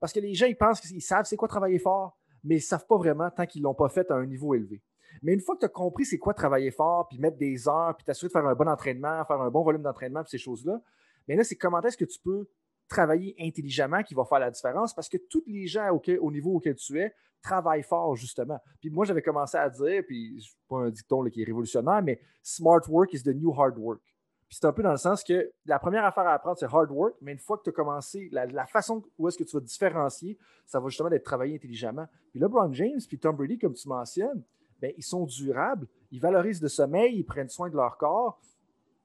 [0.00, 2.62] Parce que les gens, ils pensent qu'ils savent c'est quoi travailler fort, mais ils ne
[2.62, 4.82] savent pas vraiment tant qu'ils ne l'ont pas fait à un niveau élevé.
[5.22, 7.94] Mais une fois que tu as compris c'est quoi travailler fort, puis mettre des heures,
[7.96, 10.80] puis t'assurer de faire un bon entraînement, faire un bon volume d'entraînement, puis ces choses-là,
[11.28, 12.48] mais là, c'est comment est-ce que tu peux
[12.88, 14.94] travailler intelligemment qui va faire la différence?
[14.94, 18.58] Parce que tous les gens au niveau auquel tu es travaillent fort, justement.
[18.80, 22.20] Puis moi, j'avais commencé à dire, puis c'est pas un dicton qui est révolutionnaire, mais
[22.42, 24.02] smart work is the new hard work.
[24.50, 26.90] Puis c'est un peu dans le sens que la première affaire à apprendre, c'est hard
[26.90, 29.60] work, mais une fois que tu as commencé, la, façon où est-ce que tu vas
[29.60, 30.36] différencier,
[30.66, 32.08] ça va justement être travaillé intelligemment.
[32.32, 34.42] Puis LeBron James, puis Tom Brady, comme tu mentionnes,
[34.80, 38.40] ben, ils sont durables, ils valorisent le sommeil, ils prennent soin de leur corps.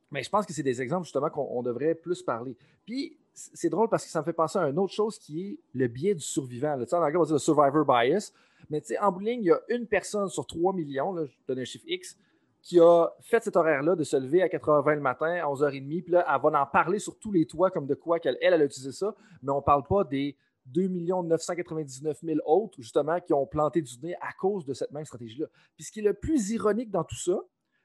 [0.09, 2.57] Mais je pense que c'est des exemples justement qu'on devrait plus parler.
[2.83, 5.59] Puis c'est drôle parce que ça me fait penser à une autre chose qui est
[5.75, 6.73] le biais du survivant.
[6.73, 8.31] en anglais, on va dire le survivor bias.
[8.71, 11.65] Mais en bout il y a une personne sur 3 millions, là, je donne un
[11.65, 12.17] chiffre X,
[12.65, 16.11] qui a fait cet horaire-là de se lever à 4h20 le matin, à 11h30, puis
[16.11, 18.65] là, elle va en parler sur tous les toits comme de quoi qu'elle elle, a
[18.65, 20.35] utilisé ça, mais on ne parle pas des
[20.65, 25.05] 2 999 000 autres, justement, qui ont planté du nez à cause de cette même
[25.05, 25.45] stratégie-là.
[25.75, 27.39] Puis ce qui est le plus ironique dans tout ça,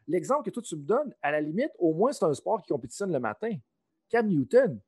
[0.09, 2.73] l'exemple que toi tu me donnes, à la limite, au moins c'est un sport qui
[2.73, 3.53] compétitionne le matin.
[4.09, 4.81] Cam Newton,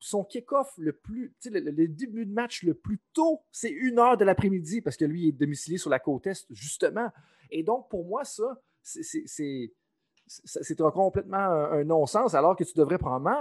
[0.00, 4.16] son kick-off le plus, le, le, début de match le plus tôt, c'est une heure
[4.16, 7.08] de l'après-midi parce que lui est domicilié sur la côte est, justement.
[7.50, 13.40] Et donc, pour moi, ça, c'est complètement un, non-sens, alors que tu devrais probablement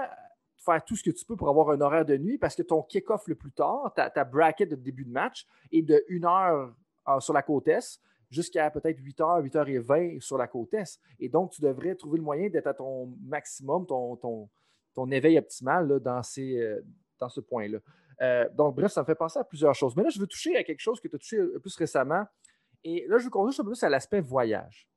[0.58, 2.82] faire tout ce que tu peux pour avoir un horaire de nuit parce que ton
[2.82, 6.76] kick-off le plus tard, ta, ta, bracket de début de match est de 1 heure
[7.08, 8.00] euh, sur la côte est
[8.32, 11.00] jusqu'à peut-être 8 h 8 h 20 sur la côte est.
[11.20, 16.00] Et donc, tu devrais trouver le moyen d'être à ton maximum, ton, éveil optimal là,
[16.00, 16.82] dans, ces, euh,
[17.20, 17.78] dans ce point-là.
[18.22, 19.96] Euh, donc, bref, ça me fait penser à plusieurs choses.
[19.96, 22.26] Mais là, je veux toucher à quelque chose que tu as touché plus récemment.
[22.84, 24.88] Et là, je qu'on touche un peu plus à l'aspect voyage.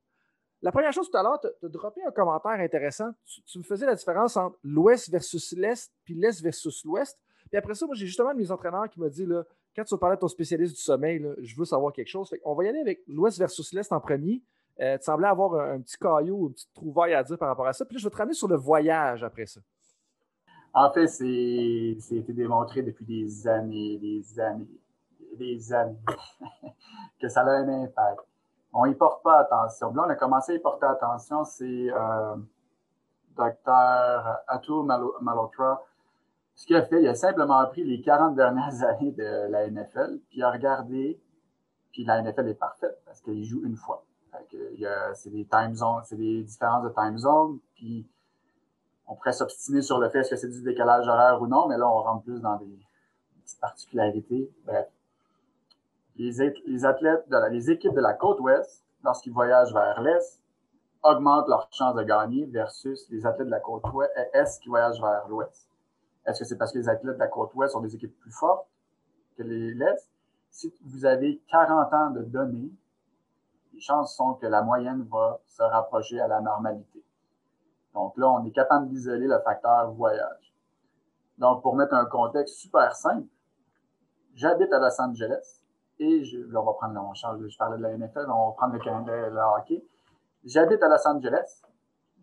[0.61, 3.11] La première chose tout à l'heure, tu as, droppé un commentaire intéressant.
[3.45, 7.17] Tu, me faisais la différence entre l'ouest versus l'est, puis l'est versus l'ouest.
[7.49, 9.43] Puis après ça, moi, j'ai justement un de mes entraîneurs qui m'a dit là,
[9.75, 12.33] quand tu parler de ton spécialiste du sommeil, je veux savoir quelque chose.
[12.43, 14.41] On va y aller avec l'ouest versus l'est en premier.
[14.81, 17.73] Euh, tu semblais avoir un, petit caillou, une petite trouvaille à dire par rapport à
[17.73, 17.85] ça.
[17.85, 19.61] Puis là, je vais te ramener sur le voyage après ça.
[20.73, 24.67] En fait, c'est été démontré depuis des années, des années,
[25.37, 25.97] des années
[27.21, 28.28] que ça a un impact.
[28.73, 29.93] On n'y porte pas attention.
[29.93, 32.35] Là, on a commencé à y porter attention, c'est euh,
[33.35, 34.41] Dr.
[34.47, 34.85] Atul
[35.21, 35.83] Malhotra.
[36.55, 40.19] Ce qu'il a fait, il a simplement pris les 40 dernières années de la NFL,
[40.29, 41.19] puis il a regardé,
[41.91, 44.03] puis la NFL est parfaite parce qu'il joue une fois.
[45.13, 48.07] C'est des time zones, c'est des différences de time zone, puis
[49.07, 51.77] on pourrait s'obstiner sur le fait est-ce que c'est du décalage horaire ou non, mais
[51.77, 52.79] là, on rentre plus dans des
[53.43, 54.51] petites particularités.
[54.65, 54.87] Bref.
[56.19, 56.41] Les,
[56.85, 60.41] athlètes, de équipes de la côte ouest, lorsqu'ils voyagent vers l'est,
[61.01, 64.99] augmentent leur chance de gagner versus les athlètes de la côte ouest est qui voyagent
[64.99, 65.69] vers l'ouest?
[66.25, 68.33] Est-ce que c'est parce que les athlètes de la côte ouest sont des équipes plus
[68.33, 68.67] fortes
[69.37, 70.09] que les l'est?
[70.51, 72.73] Si vous avez 40 ans de données,
[73.71, 77.01] les chances sont que la moyenne va se rapprocher à la normalité.
[77.93, 80.53] Donc là, on est capable d'isoler le facteur voyage.
[81.37, 83.29] Donc, pour mettre un contexte super simple,
[84.35, 85.58] j'habite à Los Angeles
[85.99, 88.79] et je, là, on va prendre, je parlais de la NFL, on va prendre le
[88.79, 89.83] Canada, le hockey.
[90.45, 91.61] J'habite à Los Angeles,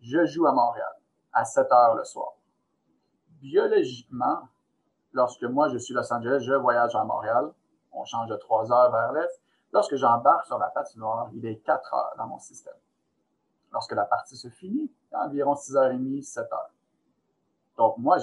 [0.01, 0.93] je joue à Montréal
[1.33, 2.33] à 7 heures le soir.
[3.41, 4.47] Biologiquement,
[5.13, 7.51] lorsque moi je suis à Los Angeles, je voyage à Montréal,
[7.91, 9.41] on change de 3 heures vers l'est.
[9.73, 12.73] Lorsque j'embarque sur la patinoire, il est 4 heures dans mon système.
[13.71, 16.57] Lorsque la partie se finit, environ 6h30, 7h.
[17.77, 18.17] Donc, moi,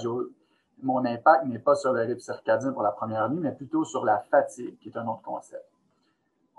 [0.81, 4.05] mon impact n'est pas sur le rythme circadien pour la première nuit, mais plutôt sur
[4.05, 5.65] la fatigue, qui est un autre concept.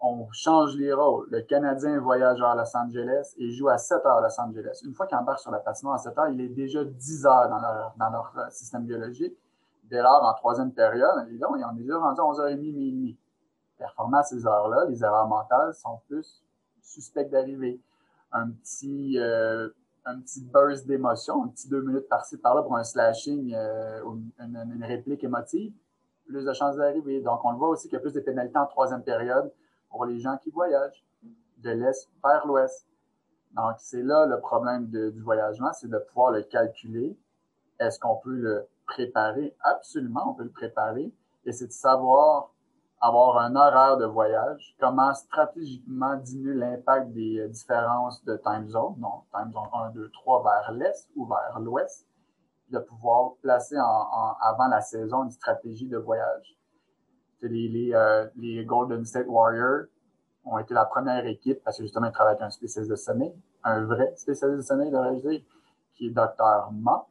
[0.03, 1.27] On change les rôles.
[1.31, 4.81] Le Canadien voyage à Los Angeles et joue à 7 h à Los Angeles.
[4.85, 7.49] Une fois qu'il embarque sur la patinoire à 7 h, il est déjà 10 h
[7.99, 9.37] dans leur, euh, système biologique.
[9.85, 13.19] Dès lors, en troisième période, ils ont déjà rendu à 11h30, minuit.
[13.79, 16.43] Performant à ces heures-là, les erreurs mentales sont plus
[16.83, 17.81] suspectes d'arriver.
[18.33, 19.69] Un petit, euh,
[20.07, 24.01] un petit burst d'émotion, un petit deux minutes par-ci, par-là pour un slashing euh,
[24.39, 25.73] une, réplique émotive,
[26.27, 27.21] plus de chances d'arriver.
[27.21, 29.53] Donc, on le voit aussi qu'il y a plus de pénalités en troisième période
[29.91, 31.05] pour les gens qui voyagent
[31.59, 32.87] de l'Est vers l'Ouest.
[33.57, 37.17] Donc, c'est là le problème du voyagement, c'est de pouvoir le calculer.
[37.81, 39.57] Est-ce qu'on peut le préparer?
[39.61, 41.13] Absolument, on peut le préparer.
[41.45, 42.53] Et c'est de savoir
[43.07, 48.97] avoir un horaire de voyage, comment stratégiquement diminuer l'impact des euh, différences de time zone,
[48.99, 52.07] donc time zone 1, 2, 3 vers l'est ou vers l'ouest,
[52.71, 56.57] de pouvoir placer en, avant la saison une stratégie de voyage.
[57.45, 59.87] Euh, les, Golden State Warriors
[60.45, 63.33] ont été la première équipe, parce que justement, ils travaillent avec un spécialiste de sommeil,
[63.63, 65.41] un vrai spécialiste de sommeil, devrais-je dire,
[65.95, 66.71] qui est Dr.
[66.73, 67.07] Ma.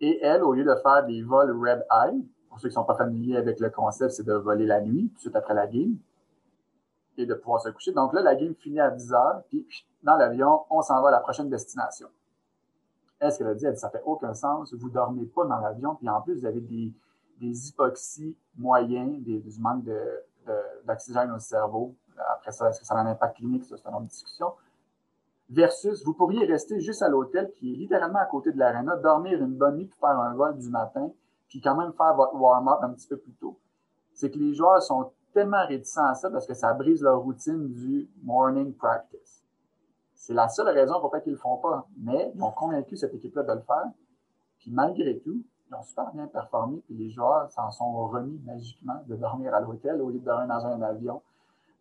[0.00, 2.84] Et elle, au lieu de faire des vols Red Eye, pour ceux qui ne sont
[2.84, 5.66] pas familiers avec le concept, c'est de voler la nuit, tout de suite après la
[5.66, 5.96] game,
[7.16, 7.92] et de pouvoir se coucher.
[7.92, 9.66] Donc là, la game finit à 10 heures, puis
[10.02, 12.08] dans l'avion, on s'en va à la prochaine destination.
[13.20, 13.66] Est-ce qu'elle a dit?
[13.66, 16.40] Elle dit, ça fait aucun sens, vous ne dormez pas dans l'avion, puis en plus,
[16.40, 16.92] vous avez des,
[17.68, 19.84] hypoxies moyens, des, du manque
[20.86, 21.94] d'oxygène au cerveau.
[22.32, 23.64] Après ça, est-ce que ça a un impact clinique?
[23.64, 24.52] Ça, c'est une autre discussion.
[25.50, 29.42] Versus, vous pourriez rester juste à l'hôtel, qui est littéralement à côté de l'aréna, dormir
[29.42, 31.10] une bonne nuit, pour faire un vol du matin,
[31.48, 33.58] puis quand même faire votre warm-up un petit peu plus tôt.
[34.12, 37.72] C'est que les joueurs sont tellement réticents à ça parce que ça brise leur routine
[37.72, 39.44] du morning practice.
[40.14, 41.86] C'est la seule raison pour laquelle ils ne le font pas.
[41.96, 43.86] Mais ils ont convaincu cette équipe-là de le faire.
[44.58, 46.82] Puis malgré tout, ils ont super bien performé.
[46.86, 50.48] Puis les joueurs s'en sont remis magiquement de dormir à l'hôtel au lieu de dormir
[50.48, 51.22] dans un avion.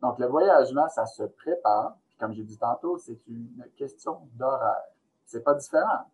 [0.01, 1.95] Donc le voyagement, ça se prépare.
[2.07, 4.83] Puis comme j'ai dit tantôt, c'est une question d'horaire.
[5.25, 6.05] C'est pas différent.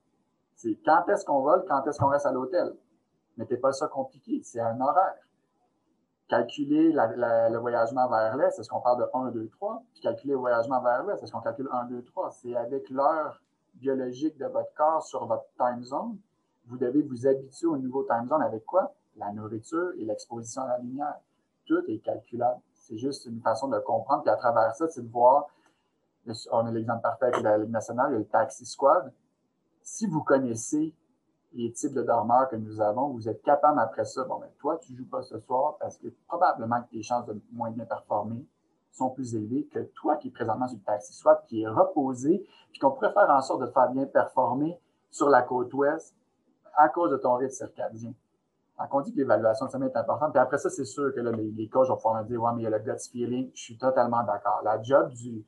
[0.55, 2.73] C'est quand est-ce qu'on vole, quand est-ce qu'on reste à l'hôtel.
[3.37, 5.15] Mettez pas ça compliqué, c'est un horaire
[6.33, 9.83] calculer le voyagement vers l'est, c'est ce qu'on parle de 1, 2, 3.
[9.93, 12.31] Puis calculer le voyagement vers l'ouest, c'est ce qu'on calcule 1, 2, 3.
[12.31, 13.41] C'est avec l'heure
[13.75, 16.17] biologique de votre corps sur votre time zone.
[16.67, 18.93] Vous devez vous habituer au nouveau time zone avec quoi?
[19.17, 21.15] La nourriture et l'exposition à la lumière.
[21.65, 22.59] Tout est calculable.
[22.73, 24.23] C'est juste une façon de comprendre.
[24.23, 25.47] Puis à travers ça, c'est de voir,
[26.51, 29.13] on a l'exemple parfait avec la Ligue nationale, le Taxi Squad.
[29.83, 30.93] Si vous connaissez
[31.53, 34.77] les types de dormeurs que nous avons, vous êtes capable après ça, bon, ben, toi,
[34.81, 37.85] tu ne joues pas ce soir parce que probablement que tes chances de moins bien
[37.85, 38.45] performer
[38.91, 42.45] sont plus élevées que toi qui es présentement sur le taxi, soit qui est reposé,
[42.71, 46.15] puis qu'on pourrait faire en sorte de te faire bien performer sur la côte ouest
[46.75, 48.13] à cause de ton rythme circadien.
[48.79, 50.31] Donc, on dit que l'évaluation de sommeil est importante.
[50.31, 52.63] Puis après ça, c'est sûr que les coachs vont pouvoir me dire, ouais, mais il
[52.63, 53.51] y a le gut feeling.
[53.53, 54.61] Je suis totalement d'accord.
[54.63, 55.45] La job du,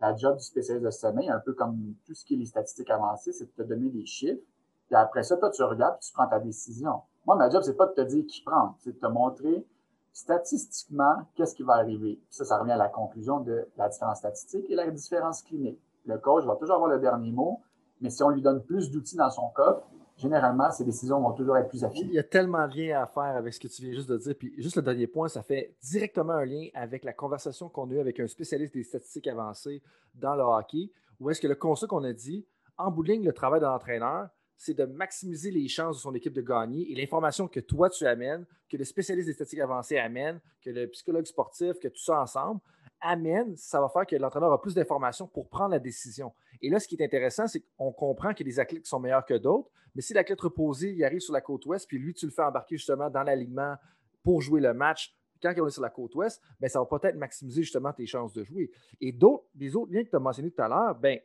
[0.00, 2.90] la job du spécialiste de sommeil, un peu comme tout ce qui est les statistiques
[2.90, 4.42] avancées, c'est de te donner des chiffres
[4.90, 7.02] puis après ça, toi, tu regardes et tu prends ta décision.
[7.24, 9.64] Moi, ma job, c'est pas de te dire qui prendre, c'est de te montrer
[10.12, 12.20] statistiquement qu'est-ce qui va arriver.
[12.28, 15.78] ça, ça revient à la conclusion de la différence statistique et la différence clinique.
[16.06, 17.60] Le coach va toujours avoir le dernier mot,
[18.00, 19.86] mais si on lui donne plus d'outils dans son coffre,
[20.16, 22.08] généralement, ses décisions vont toujours être plus affinées.
[22.08, 24.18] Il y a tellement de liens à faire avec ce que tu viens juste de
[24.18, 24.34] dire.
[24.36, 27.92] Puis juste le dernier point, ça fait directement un lien avec la conversation qu'on a
[27.92, 29.84] eue avec un spécialiste des statistiques avancées
[30.16, 30.90] dans le hockey,
[31.20, 32.44] où est-ce que le constat qu'on a dit,
[32.76, 34.30] en bout de ligne, le travail de l'entraîneur,
[34.60, 38.06] c'est de maximiser les chances de son équipe de gagner et l'information que toi tu
[38.06, 42.20] amènes, que le spécialiste des statistiques avancées amène, que le psychologue sportif, que tout ça
[42.20, 42.60] ensemble
[43.00, 46.34] amène, ça va faire que l'entraîneur a plus d'informations pour prendre la décision.
[46.60, 49.32] Et là, ce qui est intéressant, c'est qu'on comprend a des athlètes sont meilleurs que
[49.32, 52.32] d'autres, mais si l'athlète reposé, il arrive sur la côte ouest, puis lui, tu le
[52.32, 53.76] fais embarquer justement dans l'alignement
[54.22, 57.16] pour jouer le match, quand il est sur la côte ouest, ben, ça va peut-être
[57.16, 58.70] maximiser justement tes chances de jouer.
[59.00, 61.18] Et d'autres, les autres liens que tu as mentionnés tout à l'heure, ben,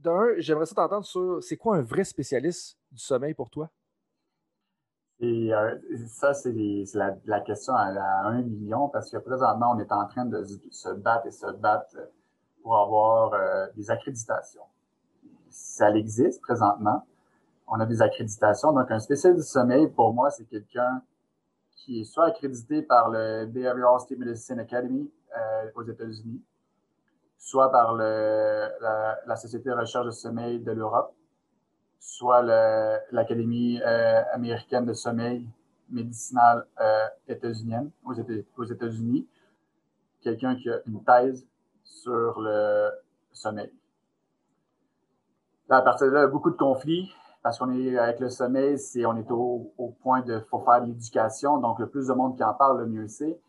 [0.00, 3.70] d'un, j'aimerais ça t'entendre sur c'est quoi un vrai spécialiste du sommeil pour toi?
[5.20, 6.54] Et euh, ça, c'est
[6.94, 7.88] la, question à,
[8.24, 11.94] un million parce que présentement, on est en train de se battre et se battre
[12.62, 14.64] pour avoir euh, des accréditations.
[15.50, 17.06] Ça existe présentement.
[17.66, 18.72] On a des accréditations.
[18.72, 21.02] Donc, un spécialiste du sommeil, pour moi, c'est quelqu'un
[21.76, 26.42] qui est soit accrédité par le Behavioral Stimulation Academy euh, aux États-Unis,
[27.40, 31.14] soit par la, Société de recherche de sommeil de l'Europe,
[31.98, 32.42] soit
[33.10, 35.48] l'Académie euh, américaine de sommeil
[35.88, 37.06] médicinal euh,
[38.04, 39.26] aux, États-Unis,
[40.20, 41.46] quelqu'un qui a une thèse
[41.82, 42.90] sur le
[43.32, 43.72] sommeil.
[45.70, 47.10] à partir de là, beaucoup de conflits
[47.42, 50.82] parce qu'on est avec le sommeil, c'est on est au, au point de faut faire
[50.82, 53.40] de l'éducation, donc le plus de monde qui en parle, le mieux c'est.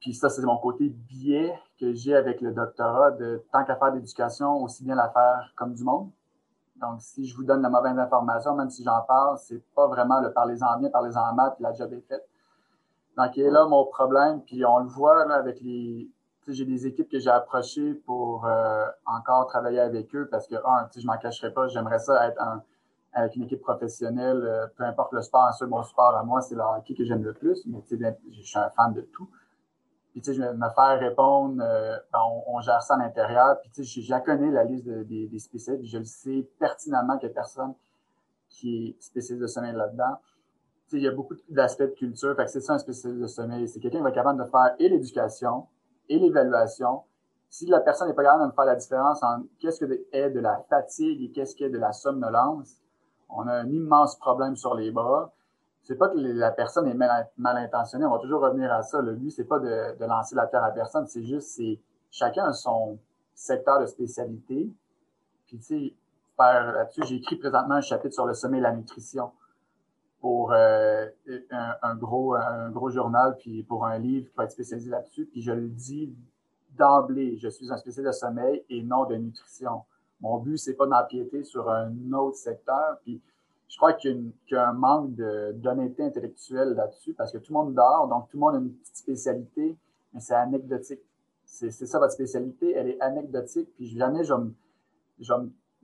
[0.00, 3.92] Puis ça, c'est mon côté biais que j'ai avec le doctorat de tant qu'à faire
[3.92, 6.10] d'éducation, aussi bien la faire comme du monde.
[6.76, 10.20] Donc, si je vous donne la mauvaise information, même si j'en parle, c'est pas vraiment
[10.20, 12.28] le parlez-en bien, parlez-en mal, puis la job est faite.
[13.16, 16.08] Donc, il est là mon problème, puis on le voit là, avec les.
[16.46, 20.88] J'ai des équipes que j'ai approchées pour euh, encore travailler avec eux parce que, un,
[20.96, 22.40] je m'en cacherai pas, j'aimerais ça être
[23.12, 26.54] avec une équipe professionnelle, euh, peu importe le sport, un mon sport à moi, c'est
[26.54, 29.28] le hockey que j'aime le plus, mais je suis un fan de tout.
[30.18, 32.18] Puis, tu sais, je vais me faire répondre, euh, ben,
[32.48, 33.60] on, gère ça à l'intérieur.
[33.60, 35.92] Puis, tu sais, je, connais la liste des, spécialistes.
[35.92, 37.72] Je le sais pertinemment qu'il y a personne
[38.48, 40.16] qui est spécialiste de sommeil là-dedans.
[40.88, 42.34] Tu sais, il y a beaucoup d'aspects de culture.
[42.48, 43.68] C'est ça un spécialiste de sommeil.
[43.68, 45.68] C'est quelqu'un qui va être capable de faire et l'éducation
[46.08, 47.02] et l'évaluation.
[47.48, 50.30] Si la personne n'est pas capable de me faire la différence entre qu'est-ce que est
[50.30, 52.82] de la fatigue et qu'est-ce qui est de la somnolence,
[53.28, 55.32] on a un immense problème sur les bras
[55.82, 59.00] c'est pas que la personne est mal, intentionnée, on va toujours revenir à ça.
[59.00, 61.80] Le but, c'est pas de, lancer la terre à personne, c'est juste, c'est
[62.10, 62.98] chacun a son
[63.34, 64.70] secteur de spécialité.
[65.46, 65.94] Puis, tu sais,
[66.38, 69.32] là-dessus, j'ai écrit présentement un chapitre sur le sommeil et la nutrition
[70.20, 71.06] pour euh,
[71.50, 75.26] un, gros, un gros journal, puis pour un livre qui va être spécialisé là-dessus.
[75.26, 76.14] Puis je le dis
[76.76, 79.84] d'emblée, je suis un spécialiste de sommeil et non de nutrition.
[80.20, 82.98] Mon but, c'est pas d'empiéter sur un autre secteur.
[83.04, 83.20] Puis
[83.68, 87.74] je crois qu'il y, a un manque d'honnêteté intellectuelle là-dessus parce que tout le monde
[87.74, 89.76] dort, donc tout le monde a une petite spécialité,
[90.12, 91.00] mais c'est anecdotique.
[91.44, 95.34] C'est ça votre spécialité, elle est anecdotique, puis jamais je vais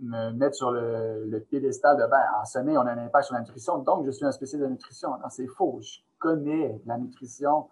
[0.01, 3.41] me, mettre sur le, piédestal de ben, en sommeil, on a un impact sur la
[3.41, 5.11] nutrition, donc je suis un spécialiste de nutrition.
[5.11, 5.81] Non, c'est faux.
[5.83, 7.69] Je connais la nutrition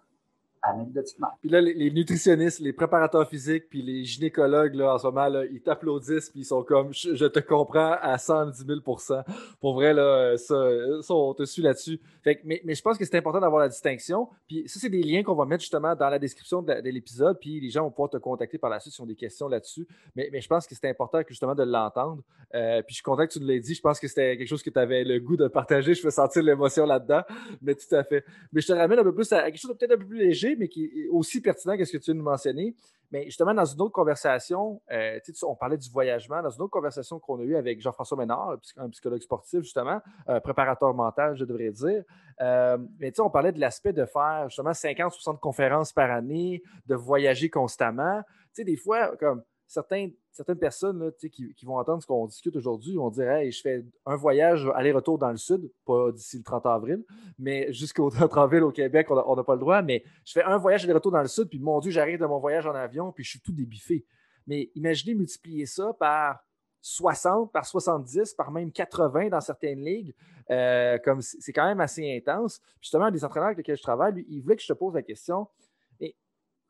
[0.63, 1.27] anecdotiquement.
[1.41, 5.43] Puis là, les, nutritionnistes, les préparateurs physiques, puis les gynécologues, là, en ce moment, là,
[5.45, 9.23] ils t'applaudissent, puis ils sont comme je, te comprends à 110 000%
[9.59, 10.55] Pour vrai, là, ça,
[11.01, 11.99] ça on te suit là-dessus.
[12.25, 14.29] mais, mais je pense que c'est important d'avoir la distinction.
[14.47, 17.59] Puis ça, c'est des liens qu'on va mettre justement dans la description de, l'épisode, puis
[17.59, 19.87] les gens vont pouvoir te contacter par la suite si ont des questions là-dessus.
[20.15, 22.23] Mais, je pense que c'est important justement de l'entendre.
[22.53, 23.73] Euh, puis je suis content que tu nous l'aies dit.
[23.73, 25.93] Je pense que c'était quelque chose que tu avais le goût de partager.
[25.93, 27.21] Je peux sentir l'émotion là-dedans.
[27.61, 28.23] Mais tout à fait.
[28.51, 30.19] Mais je te ramène un peu plus à quelque chose de peut-être un peu plus
[30.19, 32.75] léger, mais qui est aussi pertinent que ce que tu viens de mentionner.
[33.11, 37.19] Mais justement, dans une autre conversation, euh, on parlait du voyagement, dans une autre conversation
[37.19, 41.69] qu'on a eue avec Jean-François Ménard, un psychologue sportif, justement, un préparateur mental, je devrais
[41.69, 42.03] dire.
[42.41, 47.51] Euh, mais on parlait de l'aspect de faire justement 50-60 conférences par année, de voyager
[47.51, 48.23] constamment.
[48.23, 49.43] Tu sais, des fois, comme
[49.73, 54.69] certaines personnes qui, vont entendre ce qu'on discute aujourd'hui vont dire je fais un voyage
[54.75, 57.03] aller-retour dans le sud, pas d'ici le 30 avril,
[57.39, 60.57] mais jusqu'au 30 avril au Québec, on n'a pas le droit, mais je fais un
[60.57, 63.23] voyage aller-retour dans le sud, puis mon Dieu, j'arrive de mon voyage en avion, puis
[63.23, 64.05] je suis tout débiffé.
[64.45, 66.43] Mais imaginez multiplier ça par
[66.81, 70.13] 60, par 70, par même 80 dans certaines ligues.
[70.51, 72.61] Euh, comme c'est quand même assez intense.
[72.81, 75.01] justement, des entraîneurs avec lesquels je travaille, lui, il voulait que je te pose la
[75.01, 75.47] question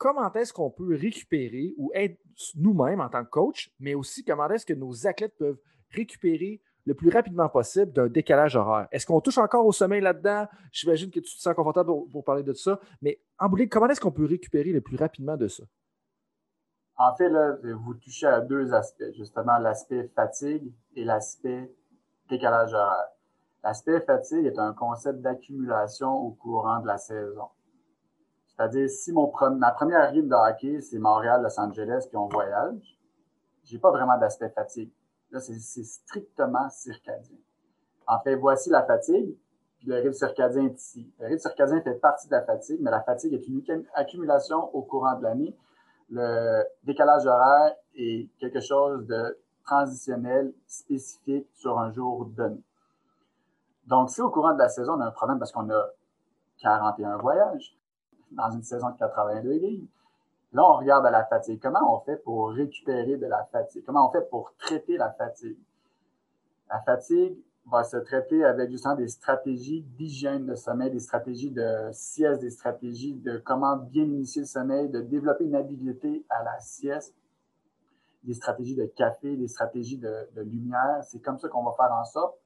[0.04, 2.20] comment est-ce qu'on peut récupérer ou être
[2.56, 5.60] nous-mêmes en tant que coach, mais aussi comment est-ce que nos athlètes peuvent
[5.92, 8.90] récupérer le plus rapidement possible d'un décalage horaire.
[8.92, 10.48] Est-ce qu'on touche encore au sommeil là-dedans?
[10.74, 14.02] J'imagine que tu te sens confortable pour, parler de ça, mais en bout comment est-ce
[14.02, 15.64] qu'on peut récupérer le plus rapidement de ça?
[16.98, 21.74] En fait, là, vous touchez à deux aspects, justement l'aspect fatigue et l'aspect
[22.28, 23.08] décalage horaire.
[23.64, 27.48] L'aspect fatigue est un concept d'accumulation au courant de la saison.
[28.56, 32.98] C'est-à-dire, si mon, ma première rime de hockey, c'est Montréal, Los Angeles, puis on voyage,
[33.64, 34.92] j'ai pas vraiment d'aspect fatigue.
[35.32, 37.38] Là, c'est strictement circadien.
[38.06, 39.36] En fait, voici la fatigue,
[39.80, 41.12] puis le rythme circadien est ici.
[41.20, 44.84] Le rythme circadien fait partie de la fatigue, mais la fatigue est une accumulation au
[44.84, 45.56] courant de l'année.
[46.12, 52.62] Le décalage horaire est quelque chose de transitionnel, spécifique sur un jour donné.
[53.88, 55.90] Donc, si au courant de la saison, on a un problème parce qu'on a
[56.60, 57.76] 41 voyages,
[58.36, 59.88] dans une saison de 82 games.
[60.54, 61.60] Là, on regarde à la fatigue.
[61.62, 63.84] Comment on fait pour récupérer de la fatigue?
[63.86, 65.58] Comment on fait pour traiter la fatigue?
[66.70, 71.90] La fatigue va se traiter avec justement des stratégies d'hygiène de sommeil, des stratégies de
[71.92, 76.60] sieste, des stratégies de comment bien initier le sommeil, de développer une habileté à la
[76.60, 77.16] sieste,
[78.24, 81.04] des stratégies de café, des stratégies de, lumière.
[81.04, 82.38] C'est comme ça qu'on va faire en sorte.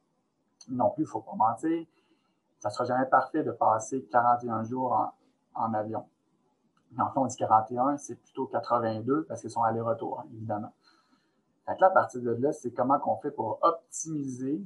[0.69, 1.85] Non plus, il ne faut pas mentir.
[2.59, 5.11] Ça ne sera jamais parfait de passer 41 jours en,
[5.57, 6.07] en avion.
[6.91, 10.73] Mais en fait, on dit 41, c'est plutôt 82 parce qu'ils sont aller-retour, hein, évidemment.
[11.65, 14.61] Fait là, à partir de là, c'est comment qu'on fait pour optimiser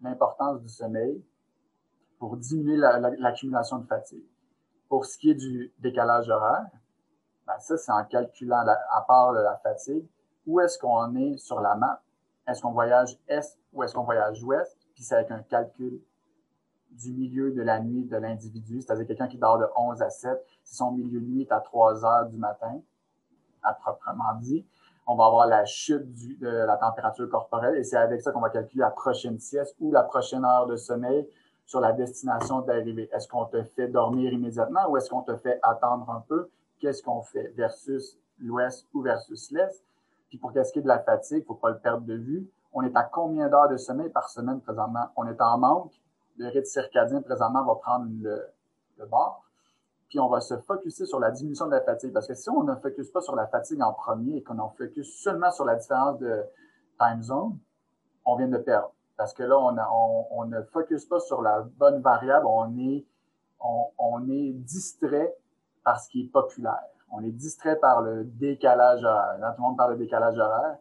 [0.00, 1.22] l'importance du sommeil
[2.18, 4.24] pour diminuer l'accumulation de fatigue.
[4.88, 6.66] Pour ce qui est du décalage horaire,
[7.46, 10.06] ben ça, c'est en calculant, à part la fatigue,
[10.46, 12.02] où est-ce qu'on est sur la map?
[12.46, 14.76] Est-ce qu'on voyage est ou est-ce qu'on voyage ouest?
[14.94, 16.00] Puis c'est avec un calcul
[16.98, 20.44] du milieu de la nuit de l'individu, c'est-à-dire quelqu'un qui dort de 11 à 7,
[20.64, 22.80] si son milieu de nuit est à 3 heures du matin,
[23.62, 24.66] à proprement dit,
[25.06, 28.50] on va avoir la chute de la température corporelle et c'est avec ça qu'on va
[28.50, 31.26] calculer la prochaine sieste ou la prochaine heure de sommeil
[31.64, 33.08] sur la destination d'arrivée.
[33.12, 36.50] Est-ce qu'on te fait dormir immédiatement ou est-ce qu'on te fait attendre un peu?
[36.78, 39.82] Qu'est-ce qu'on fait versus l'ouest ou versus l'est?
[40.28, 42.14] Puis pour qu'est-ce qui est de la fatigue, il ne faut pas le perdre de
[42.14, 42.46] vue.
[42.72, 45.06] On est à combien d'heures de sommeil par semaine présentement?
[45.16, 45.92] On est en manque
[46.38, 49.44] le rythme circadien présentement va prendre le, bord.
[50.08, 52.12] Puis on va se focuser sur la diminution de la fatigue.
[52.12, 54.70] Parce que si on ne focus pas sur la fatigue en premier et qu'on en
[54.70, 56.44] focus seulement sur la différence de
[56.98, 57.58] time zone,
[58.24, 58.92] on vient de perdre.
[59.16, 63.04] Parce que là, on, ne focus pas sur la bonne variable, on est,
[63.60, 65.34] on, est distrait
[65.82, 66.84] par ce qui est populaire.
[67.10, 69.36] On est distrait par le décalage horaire.
[69.56, 70.76] Tout le monde parle de décalage horaire.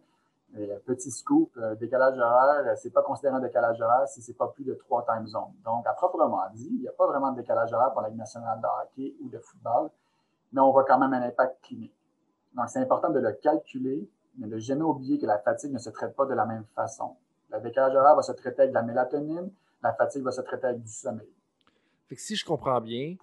[0.58, 4.34] Euh, petit scoop, euh, décalage horaire, euh, c'est pas considéré un décalage horaire si c'est
[4.34, 5.54] pas plus de trois time zones.
[5.64, 8.18] Donc, à proprement dit, il n'y a pas vraiment de décalage horaire pour la Ligue
[8.18, 9.90] nationale de hockey ou de football,
[10.52, 11.94] mais on voit quand même un impact clinique.
[12.56, 15.90] Donc, c'est important de le calculer, mais de jamais oublier que la fatigue ne se
[15.92, 17.16] traite pas de la même façon.
[17.52, 19.52] Le décalage horaire va se traiter avec de la mélatonine,
[19.84, 21.30] la fatigue va se traiter avec du sommeil.
[22.10, 23.16] Que si je comprends bien,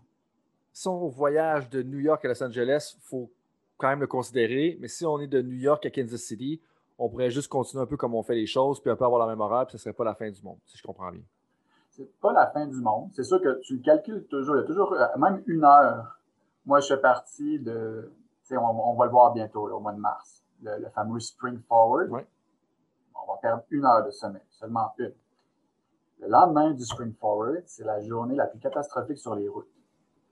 [0.72, 3.30] son voyage de New York à Los Angeles, il faut
[3.76, 6.60] quand même le considérer, mais si on est de New York à Kansas City,
[6.98, 9.20] on pourrait juste continuer un peu comme on fait les choses, puis un peu avoir
[9.20, 11.10] la même horaire, puis ce ne serait pas la fin du monde, si je comprends
[11.10, 11.22] bien.
[11.90, 13.10] C'est pas la fin du monde.
[13.12, 14.56] C'est sûr que tu le calcules toujours.
[14.56, 16.18] Il y a toujours, euh, même une heure.
[16.66, 18.12] Moi, je fais partie de,
[18.50, 22.10] on, on va le voir bientôt, au mois de mars, le, fameux Spring Forward.
[22.10, 25.12] On va perdre une heure de sommeil, seulement une.
[26.20, 29.68] Le lendemain du Spring Forward, c'est la journée la plus catastrophique sur les routes.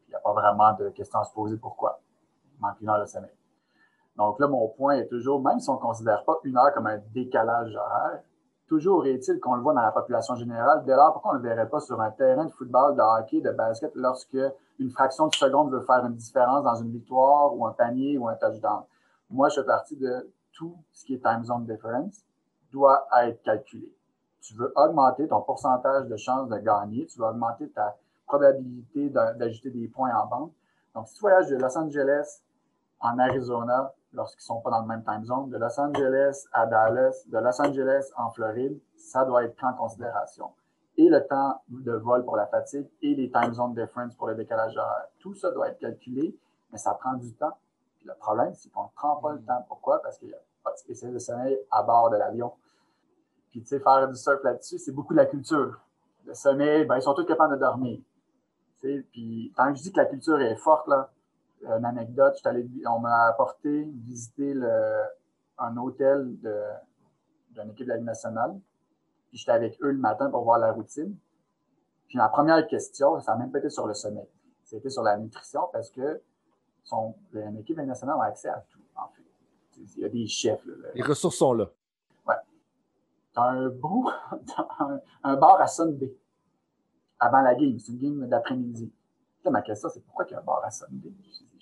[0.09, 2.01] n'y a pas vraiment de questions à se poser pourquoi.
[2.55, 3.31] Il manque une heure de sommeil.
[4.17, 6.87] Donc là, mon point est toujours, même si on ne considère pas une heure comme
[6.87, 8.21] un décalage horaire,
[8.69, 10.83] toujours est-il qu'on le voit dans la population générale.
[10.85, 13.41] Dès lors, pourquoi on ne le verrait pas sur un terrain de football, de hockey,
[13.41, 14.39] de basket, lorsque
[14.79, 18.29] une fraction de seconde veut faire une différence dans une victoire ou un panier ou
[18.29, 18.83] un touchdown?
[19.31, 22.25] Moi, je fais partie de tout ce qui est time zone difference
[22.71, 23.91] doit être calculé.
[24.41, 29.71] Tu veux augmenter ton pourcentage de chances de gagner, tu veux augmenter ta probabilité d'ajouter
[29.71, 30.53] des points en banque.
[30.95, 32.43] Donc, si tu voyages de Los Angeles
[33.01, 36.67] en Arizona, lorsqu'ils ne sont pas dans le même time zone, de Los Angeles à
[36.67, 40.51] Dallas, de Los Angeles en Floride, ça doit être pris en considération.
[40.97, 44.35] Et le temps de vol pour la fatigue et les time zone difference pour le
[44.35, 45.07] décalage horaire.
[45.21, 46.37] Tout ça doit être calculé,
[46.71, 47.57] mais ça prend du temps.
[48.05, 49.47] le problème, c'est qu'on ne prend pas le mm.
[49.47, 49.65] temps.
[49.69, 50.03] Pourquoi?
[50.03, 52.53] Parce qu'il n'y a pas de spécialiste de sommeil à bord de l'avion.
[53.51, 55.79] Puis, tu sais, faire du surf là-dessus, c'est beaucoup de la culture.
[56.25, 57.99] Le sommeil, ben, ils sont tous capables de dormir.
[58.81, 61.11] Tu sais, puis, tant que je dis que la culture est forte, là,
[61.65, 62.41] une anecdote,
[62.89, 64.55] on m'a apporté visiter
[65.59, 66.37] un hôtel
[67.51, 68.59] d'une équipe de la Ligue nationale.
[69.29, 71.17] Puis j'étais avec eux le matin pour voir la routine.
[72.09, 74.29] Puis ma première question, ça n'a même pas été sur le sommeil.
[74.65, 76.21] C'était sur la nutrition parce que
[76.85, 79.23] son, l'équipe nationale a accès à tout, en fait.
[79.97, 80.61] Il y a des chefs.
[80.95, 81.71] Les ressources sont là.
[82.27, 82.35] Ouais.
[83.33, 84.11] T'as un beau,
[85.23, 86.15] un, bar à Sunday
[87.19, 87.79] avant la game.
[87.79, 88.93] C'est une game d'après-midi.
[89.45, 91.13] Là, ma question, c'est pourquoi il y a un bar à Sunday?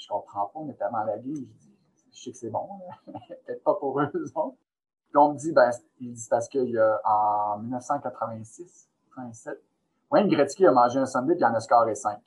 [0.00, 1.34] Je comprends pas, notamment la vie.
[1.34, 1.76] Je dis,
[2.12, 2.66] je sais que c'est bon,
[3.06, 5.70] peut-être pas pour eux Puis on me dit, ben,
[6.00, 9.62] il dit parce qu'il y a en 1986, 87,
[10.10, 12.18] Wayne Gretzky a mangé un Sunday puis il en a scoré 5.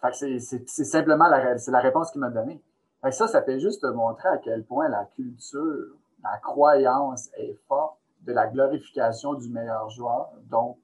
[0.00, 2.62] Fait que c'est simplement la, la réponse qu'il m'a donnée.
[3.10, 8.32] Ça, ça fait juste montrer à quel point la culture, la croyance est forte de
[8.32, 10.32] la glorification du meilleur joueur.
[10.50, 10.76] Donc,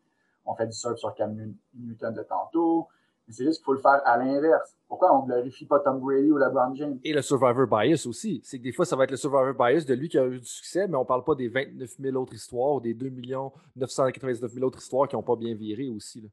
[0.47, 1.37] on fait du surf sur Cam
[1.75, 2.89] Newton de tantôt,
[3.29, 4.77] c'est juste qu'il faut le faire à l'inverse.
[4.89, 6.99] Pourquoi on ne glorifie pas Tom Brady ou LeBron James?
[7.03, 8.41] Et le survivor bias aussi.
[8.45, 10.39] C'est que des fois, ça va être le survivor bias de lui qui a eu
[10.39, 13.11] du succès, mais on ne parle pas des 29 000 autres histoires ou des 2
[13.77, 16.29] 999 000 autres histoires qui n'ont pas bien viré aussi.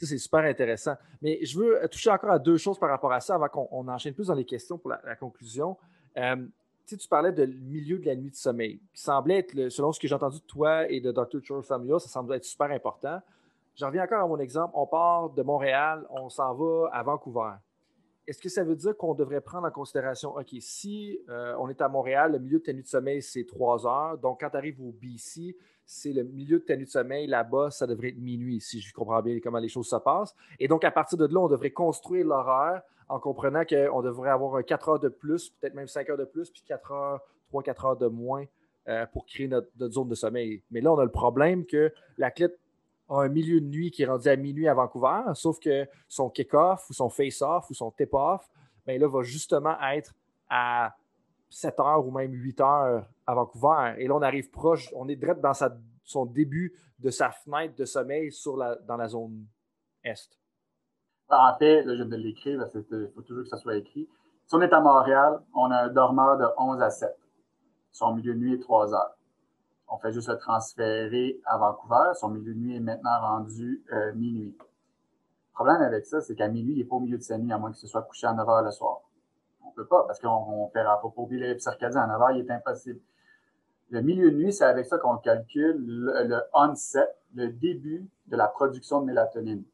[0.00, 0.94] c'est super intéressant.
[1.20, 4.14] Mais je veux toucher encore à deux choses par rapport à ça avant qu'on enchaîne
[4.14, 5.76] plus dans les questions pour la, conclusion.
[6.16, 6.36] Euh,
[6.86, 10.08] tu parlais de milieu de la nuit de sommeil, qui semblait être, selon ce que
[10.08, 11.42] j'ai entendu de toi et de Dr.
[11.42, 13.20] Charles Samuel, ça semble être super important.
[13.78, 14.72] J'en reviens encore à mon exemple.
[14.74, 17.52] On part de Montréal, on s'en va à Vancouver.
[18.26, 21.80] Est-ce que ça veut dire qu'on devrait prendre en considération, OK, si euh, on est
[21.80, 24.18] à Montréal, le milieu de ta nuit de sommeil, c'est trois heures.
[24.18, 25.56] Donc, quand tu arrives au BC,
[25.86, 27.28] c'est le milieu de ta nuit de sommeil.
[27.28, 30.34] Là-bas, ça devrait être minuit, si je comprends bien comment les choses se passent.
[30.58, 34.62] Et donc, à partir de là, on devrait construire l'horaire en comprenant qu'on devrait avoir
[34.64, 37.20] 4 heures de plus, peut-être même 5 heures de plus, puis 4 heures,
[37.52, 38.44] 3-4 heures de moins
[38.88, 40.62] euh, pour créer notre, zone de sommeil.
[40.72, 42.58] Mais là, on a le problème que l'athlète
[43.08, 46.88] un milieu de nuit qui est rendu à minuit à Vancouver, sauf que son kick-off
[46.90, 48.48] ou son face-off ou son tip-off,
[48.86, 50.14] ben là, va justement être
[50.48, 50.94] à
[51.50, 53.94] 7 heures ou même 8 heures à Vancouver.
[53.98, 55.52] Et là, on arrive proche, on est direct dans
[56.04, 59.46] son début de sa fenêtre de sommeil sur la, dans la zone
[60.04, 60.38] Est.
[61.30, 64.08] En fait, là, je de l'écrire, qu'il faut toujours que ça soit écrit.
[64.46, 67.14] Si on est à Montréal, on a un dormeur de 11 à 7.
[67.92, 69.17] Son milieu de nuit est 3 heures
[69.88, 72.12] on fait juste le transférer à Vancouver.
[72.14, 74.56] Son milieu de nuit est maintenant rendu euh, minuit.
[74.58, 77.52] Le problème avec ça, c'est qu'à minuit, il n'est pas au milieu de sa nuit,
[77.52, 79.00] à moins qu'il se soit couché à 9 heures le soir.
[79.64, 82.02] On ne peut pas, parce qu'on ne fera pas oublier les circadiens.
[82.02, 83.00] À 9 heures, il est impossible.
[83.90, 88.46] Le milieu de nuit, c'est avec ça qu'on calcule le, onset, le début de la
[88.46, 89.64] production de mélatonine.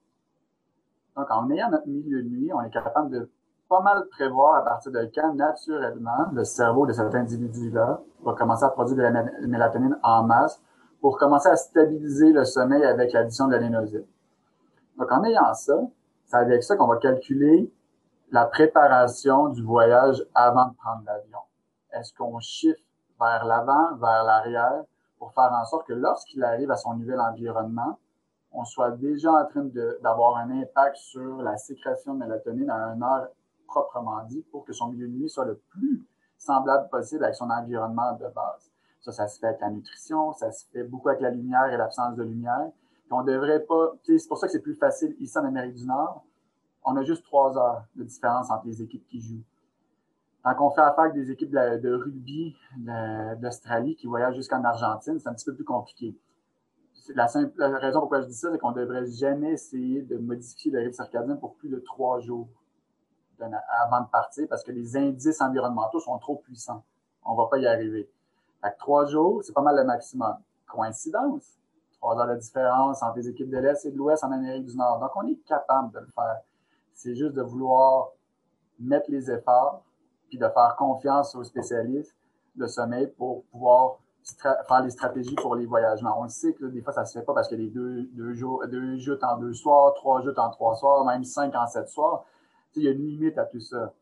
[1.17, 3.31] Donc, en ayant notre milieu de nuit, on est capable de
[3.75, 8.65] pas mal prévoir à partir de quand, naturellement, le cerveau de cet individu-là va commencer
[8.65, 10.63] à produire de la mélatonine en masse
[11.01, 14.05] pour commencer à stabiliser le sommeil avec l'addition de la lénosine.
[14.97, 15.75] Donc, en ayant ça,
[16.25, 17.69] c'est avec ça qu'on va calculer
[18.31, 21.41] la préparation du voyage avant de prendre l'avion.
[21.91, 22.79] Est-ce qu'on chiffre
[23.21, 24.85] vers l'avant, vers l'arrière,
[25.19, 27.99] pour faire en sorte que lorsqu'il arrive à son nouvel environnement,
[28.53, 29.65] on soit déjà en train
[30.01, 33.27] d'avoir un impact sur la sécrétion de mélatonine à une heure
[33.67, 36.07] proprement dit pour que son milieu de nuit soit le plus
[36.39, 38.71] semblable possible avec son environnement de base.
[39.01, 41.77] Ça, ça se fait avec la nutrition, ça se fait beaucoup avec la lumière et
[41.77, 42.71] l'absence de lumière.
[43.11, 46.25] on devrait pas, c'est pour ça que c'est plus facile ici en Amérique du Nord.
[46.85, 49.45] On a juste trois heures de différence entre les équipes qui jouent.
[50.43, 52.55] Quand on fait affaire avec des équipes de, rugby
[53.41, 56.15] d'Australie qui voyagent jusqu'en Argentine, c'est un petit peu plus compliqué.
[57.15, 60.17] La, simple, la raison pourquoi je dis ça, c'est qu'on ne devrait jamais essayer de
[60.19, 62.49] modifier le rythme circadien pour plus de trois jours
[63.41, 66.83] avant de partir parce que les indices environnementaux sont trop puissants.
[67.25, 68.11] On ne va pas y arriver.
[68.63, 70.37] Fait trois jours, c'est pas mal le maximum.
[70.67, 71.59] Coïncidence?
[71.99, 74.77] Trois heures de différence entre les équipes de l'Est et de l'Ouest en Amérique du
[74.77, 74.99] Nord.
[75.01, 76.41] Donc, on est capable de le faire.
[76.93, 78.11] C'est juste de vouloir
[78.79, 79.83] mettre les efforts,
[80.29, 82.15] puis de faire confiance aux spécialistes
[82.57, 83.99] de sommeil pour pouvoir
[84.67, 86.19] faire les stratégies pour les voyagements.
[86.19, 88.05] On le sait que des fois, ça ne se fait pas parce que les deux,
[88.13, 91.67] deux, jours, deux joutes en deux soirs, trois joutes en trois soirs, même cinq en
[91.67, 92.25] sept soirs.
[92.81, 93.93] Il y a une limite à tout ça.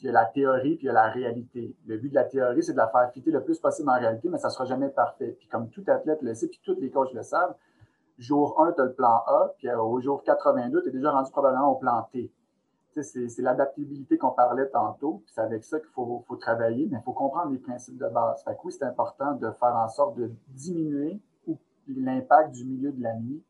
[0.00, 1.74] Il y a la théorie puis il y a la réalité.
[1.86, 4.28] Le but de la théorie, c'est de la faire fitter le plus possible en réalité,
[4.28, 5.36] mais ça ne sera jamais parfait.
[5.38, 7.54] Puis comme tout athlète le sait, puis tous les coachs le savent,
[8.18, 11.30] jour 1, tu as le plan A, puis au jour 82, tu es déjà rendu
[11.30, 12.30] probablement au plan T
[13.02, 15.22] c'est l'adaptabilité qu'on parlait tantôt.
[15.26, 18.42] C'est avec ça qu'il faut, travailler, mais il faut comprendre les principes de base.
[18.44, 21.20] Fait que oui, c'est important de faire en sorte de diminuer
[21.88, 23.42] l'impact du milieu de la nuit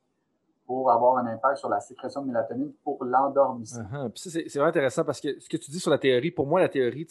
[0.66, 3.84] pour avoir un impact sur la sécrétion de mélatonine pour l'endormissement.
[3.92, 4.10] Uh-huh.
[4.14, 6.68] C'est vraiment intéressant parce que ce que tu dis sur la théorie, pour moi, la
[6.68, 7.06] théorie,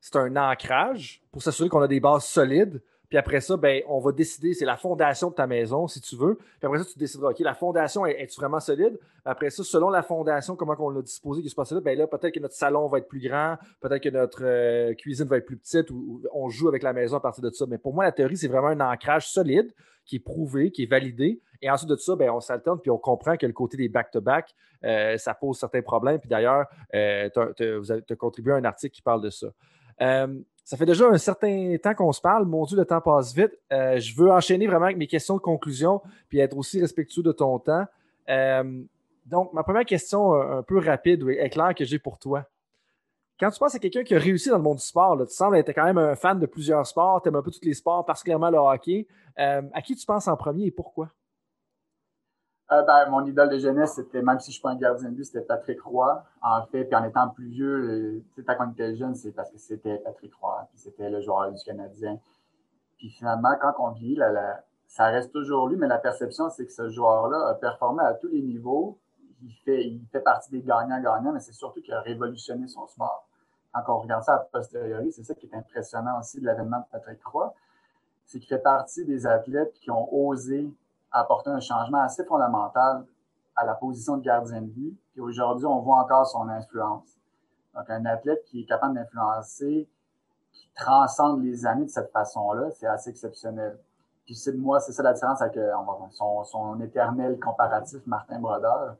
[0.00, 4.00] c'est un ancrage pour s'assurer qu'on a des bases solides puis après ça, ben, on
[4.00, 6.36] va décider, c'est la fondation de ta maison, si tu veux.
[6.36, 8.98] Puis après ça, tu décideras, OK, la fondation, est-tu vraiment solide?
[9.24, 12.06] Après ça, selon la fondation, comment on l'a disposé, qui se passe là, ben là,
[12.06, 15.46] peut-être que notre salon va être plus grand, peut-être que notre euh, cuisine va être
[15.46, 17.64] plus petite, ou, on joue avec la maison à partir de ça.
[17.66, 19.72] Mais pour moi, la théorie, c'est vraiment un ancrage solide,
[20.04, 21.40] qui est prouvé, qui est validé.
[21.62, 24.54] Et ensuite de ça, ben, on s'alterne, puis on comprend que le côté des back-to-back,
[24.84, 26.18] euh, ça pose certains problèmes.
[26.18, 27.28] Puis d'ailleurs, euh,
[27.78, 29.48] vous avez contribué à un article qui parle de ça.
[30.68, 32.44] Ça fait déjà un certain temps qu'on se parle.
[32.44, 33.58] Mon Dieu, le temps passe vite.
[33.72, 37.32] Euh, je veux enchaîner vraiment avec mes questions de conclusion puis être aussi respectueux de
[37.32, 37.86] ton temps.
[38.28, 38.82] Euh,
[39.24, 42.44] donc, ma première question euh, un peu rapide et claire que j'ai pour toi.
[43.40, 45.56] Quand tu penses à quelqu'un qui a réussi dans le monde du sport, tu sembles
[45.56, 48.04] être quand même un fan de plusieurs sports, tu aimes un peu tous les sports,
[48.04, 49.06] particulièrement le hockey.
[49.38, 51.08] à qui tu penses en premier et pourquoi?
[52.70, 55.14] Euh, ben, mon idole de jeunesse, c'était, même si je suis pas un gardien de
[55.14, 56.22] but, c'était Patrick Roy.
[56.42, 59.58] En fait, puis en étant plus vieux, tu quand on était jeune, c'est parce que
[59.58, 62.18] c'était Patrick Roy, puis c'était le joueur du Canadien.
[62.98, 64.18] Puis finalement, quand on vit,
[64.86, 68.28] ça reste toujours lui, mais la perception, c'est que ce joueur-là a performé à tous
[68.28, 68.98] les niveaux.
[69.42, 73.26] Il fait, il fait partie des gagnants-gagnants, mais c'est surtout qu'il a révolutionné son sport.
[73.72, 76.84] Quand on regarde ça à posteriori, c'est ça qui est impressionnant aussi de l'avènement de
[76.90, 77.54] Patrick Roy,
[78.26, 80.68] c'est qu'il fait partie des athlètes qui ont osé
[81.10, 83.04] apporté un changement assez fondamental
[83.56, 84.98] à la position de gardien de but.
[85.12, 87.18] Puis aujourd'hui, on voit encore son influence.
[87.74, 89.88] Donc, un athlète qui est capable d'influencer,
[90.52, 93.78] qui transcende les années de cette façon-là, c'est assez exceptionnel.
[94.24, 95.72] Puis c'est moi, c'est ça la différence avec euh,
[96.12, 98.96] son, son éternel comparatif, Martin Brodeur.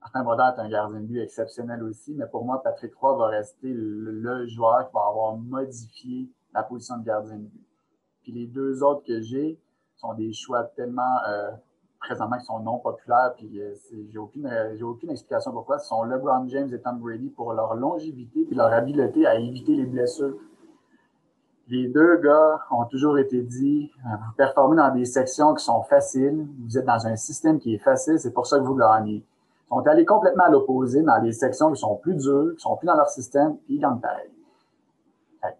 [0.00, 3.26] Martin Brodeur est un gardien de but exceptionnel aussi, mais pour moi, Patrick Roy va
[3.28, 7.66] rester le joueur qui va avoir modifié la position de gardien de but.
[8.22, 9.60] Puis les deux autres que j'ai,
[9.96, 11.50] sont des choix tellement euh,
[12.00, 13.74] présentement qui sont non populaires, puis euh,
[14.10, 15.78] j'ai aucune, euh, aucune explication pourquoi.
[15.78, 19.74] Ce sont LeBron James et Tom Brady pour leur longévité et leur habileté à éviter
[19.74, 20.36] les blessures.
[21.68, 26.46] Les deux gars ont toujours été dit, vous performez dans des sections qui sont faciles,
[26.62, 29.24] vous êtes dans un système qui est facile, c'est pour ça que vous gagnez.
[29.24, 32.76] Ils sont allés complètement à l'opposé dans des sections qui sont plus dures, qui sont
[32.76, 34.28] plus dans leur système, puis ils gagnent pareil.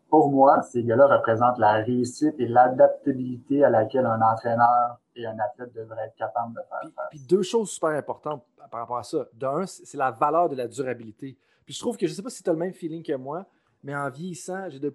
[0.08, 5.38] Pour moi, ces gars-là représentent la réussite et l'adaptabilité à laquelle un entraîneur et un
[5.38, 7.06] athlète devraient être capables de faire.
[7.10, 9.26] Puis, deux choses super importantes par rapport à ça.
[9.34, 11.38] D'un, c'est la valeur de la durabilité.
[11.64, 13.14] Puis je trouve que je ne sais pas si tu as le même feeling que
[13.14, 13.46] moi,
[13.82, 14.94] mais en vieillissant, j'ai de,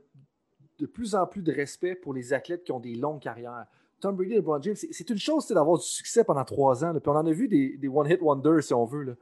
[0.85, 3.65] plus en plus de respect pour les athlètes qui ont des longues carrières.
[3.99, 6.93] Tom Brady et LeBron James, c'est une chose d'avoir du succès pendant trois ans.
[6.93, 9.03] puis on en a vu des, des one-hit wonders, si on veut.
[9.03, 9.13] Là.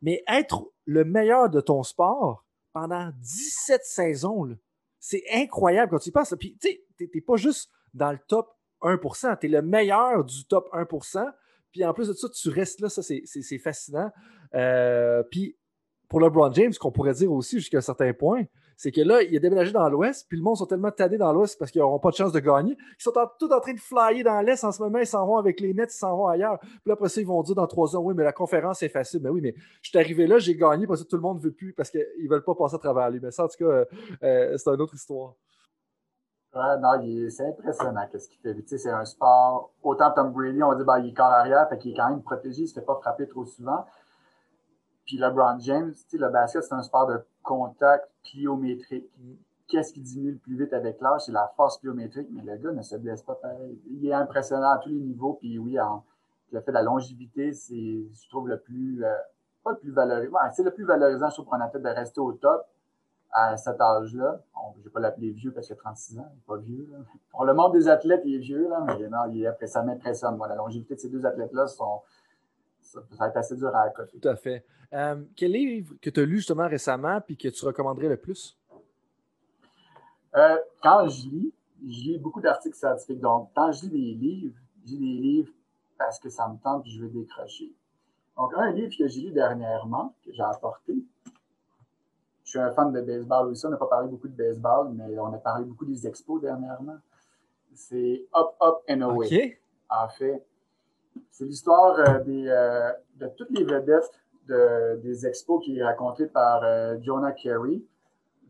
[0.00, 4.54] Mais être le meilleur de ton sport pendant 17 saisons, là,
[5.04, 6.32] c'est incroyable quand tu y penses.
[6.38, 8.48] Puis, tu sais, t'es pas juste dans le top
[8.82, 11.26] 1%, tu es le meilleur du top 1%.
[11.72, 14.10] Puis en plus de ça, tu restes là, ça c'est fascinant.
[14.54, 15.56] Euh, puis
[16.08, 18.44] pour LeBron James, qu'on pourrait dire aussi jusqu'à un certain point,
[18.82, 21.32] c'est que là, il a déménagé dans l'Ouest, puis le monde sont tellement tannés dans
[21.32, 22.76] l'Ouest parce qu'ils n'auront pas de chance de gagner.
[22.98, 25.36] Ils sont tous en train de flyer dans l'Est en ce moment, ils s'en vont
[25.36, 26.58] avec les Nets, ils s'en vont ailleurs.
[26.58, 28.88] Puis là, après ça, ils vont dire dans trois ans, oui, mais la conférence est
[28.88, 29.20] facile.
[29.22, 31.44] Mais oui, mais je suis arrivé là, j'ai gagné parce que tout le monde ne
[31.44, 33.20] veut plus, parce qu'ils ne veulent pas passer à travers lui.
[33.22, 33.84] Mais ça, en tout cas, euh,
[34.24, 35.34] euh, c'est une autre histoire.
[36.52, 38.52] Ouais, non, c'est impressionnant ce qu'il fait.
[38.56, 39.70] Tu sais, c'est un sport.
[39.84, 42.22] Autant Tom Brady, on dit bah, il est corps arrière, fait qu'il est quand même
[42.22, 43.86] protégé, il ne se fait pas frapper trop souvent.
[45.06, 49.10] Puis LeBron James, tu sais, le basket, c'est un sport de contact pliométrique.
[49.68, 51.22] Qu'est-ce qui diminue le plus vite avec l'âge?
[51.26, 53.80] C'est la force pliométrique, mais le gars ne se blesse pas pareil.
[53.90, 55.38] Il est impressionnant à tous les niveaux.
[55.40, 55.76] Puis oui,
[56.52, 59.14] le fait de la longévité, c'est, je trouve, le plus, euh,
[59.64, 60.38] pas le plus valorisant.
[60.52, 62.66] c'est le plus valorisant, je trouve, pour un athlète de rester au top
[63.32, 64.40] à cet âge-là.
[64.74, 66.88] je ne vais pas l'appeler vieux parce qu'il a 36 ans, il n'est pas vieux.
[67.30, 70.36] Pour le monde des athlètes, il est vieux, là, mais non, il après, ça m'impressionne.
[70.36, 72.02] Moi, la longévité de ces deux athlètes-là sont,
[73.18, 74.18] va être assez dur à accoter.
[74.18, 74.64] Tout à fait.
[74.92, 78.58] Euh, quel livre que tu as lu justement récemment puis que tu recommanderais le plus?
[80.34, 83.20] Euh, quand je lis, je lis beaucoup d'articles scientifiques.
[83.20, 84.54] Donc, quand je lis des livres,
[84.84, 85.52] je lis des livres
[85.98, 87.72] parce que ça me tente et je veux décrocher.
[88.36, 90.94] Donc, un livre que j'ai lu dernièrement, que j'ai apporté,
[92.44, 93.64] je suis un fan de baseball aussi.
[93.66, 96.98] On n'a pas parlé beaucoup de baseball, mais on a parlé beaucoup des expos dernièrement.
[97.74, 99.58] C'est Up, Up and Away.
[99.88, 100.44] En fait,
[101.30, 104.10] c'est l'histoire euh, euh, de toutes les vedettes
[105.02, 107.80] des expos qui est racontée par euh, Jonah Carey,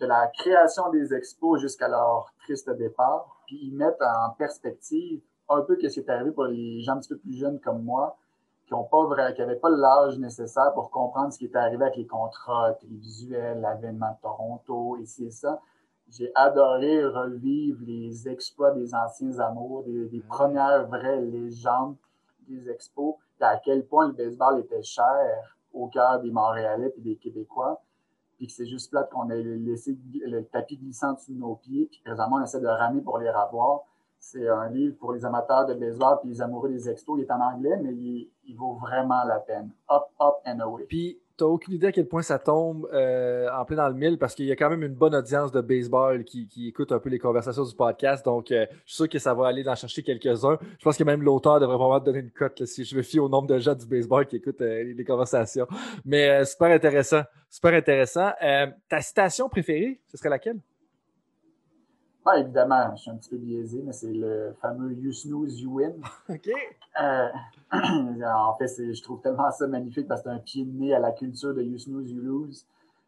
[0.01, 3.43] de la création des expos jusqu'à leur triste départ.
[3.47, 6.99] Puis ils mettent en perspective un peu ce qui est arrivé pour les gens un
[6.99, 8.17] petit peu plus jeunes comme moi,
[8.67, 13.61] qui n'avaient pas l'âge nécessaire pour comprendre ce qui est arrivé avec les contrats télévisuels,
[13.61, 15.61] l'avènement de Toronto, et c'est ça.
[16.11, 21.97] J'ai adoré revivre les exploits des anciens amours, des, premières vraies légendes
[22.53, 27.17] des expos, à quel point le baseball était cher au cœur des Montréalais et des
[27.17, 27.81] Québécois,
[28.37, 32.01] puis que c'est juste plate qu'on ait laissé le tapis glissant sous nos pieds, puis
[32.05, 33.83] présentement on essaie de ramer pour les revoir.
[34.19, 37.19] C'est un livre pour les amateurs de baseball puis les amoureux des expos.
[37.19, 39.73] Il est en anglais, mais il, vaut vraiment la peine.
[39.91, 40.87] Up, up and away.
[41.37, 44.19] Tu n'as aucune idée à quel point ça tombe euh, en plein dans le mille
[44.19, 47.09] parce qu'il y a quand même une bonne audience de baseball qui, écoute un peu
[47.09, 48.25] les conversations du podcast.
[48.25, 50.59] Donc, euh, je suis sûr que ça va aller d'en chercher quelques-uns.
[50.79, 53.29] Je pense que même l'auteur devrait vraiment donner une cote si je me fie au
[53.29, 55.67] nombre de gens du baseball qui écoutent euh, les conversations.
[56.05, 57.23] Mais super intéressant.
[57.51, 58.31] Super intéressant.
[58.89, 60.59] ta citation préférée, ce serait laquelle?
[62.25, 65.73] Ah, évidemment, je suis un petit peu biaisé, mais c'est le fameux You snooze, you
[65.73, 66.01] win.
[66.29, 66.51] OK.
[67.01, 67.29] Euh,
[67.73, 71.01] en fait, je trouve tellement ça magnifique parce que c'est un pied de nez à
[71.01, 72.65] la culture de You snooze, you lose.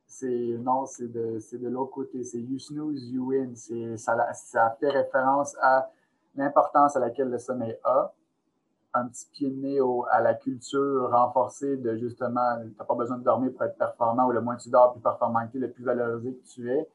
[0.07, 2.25] C'est, non, c'est de, de l'autre côté.
[2.25, 3.55] C'est You snooze, you win.
[3.97, 5.89] Ça, ça fait référence à
[6.35, 8.13] l'importance à laquelle le sommeil a.
[8.95, 9.79] Un petit pied de nez
[10.11, 14.27] à la culture renforcée de justement, tu n'as pas besoin de dormir pour être performant
[14.27, 16.71] ou le moins tu dors, plus performant que tu es, le plus valorisé que tu
[16.71, 16.89] es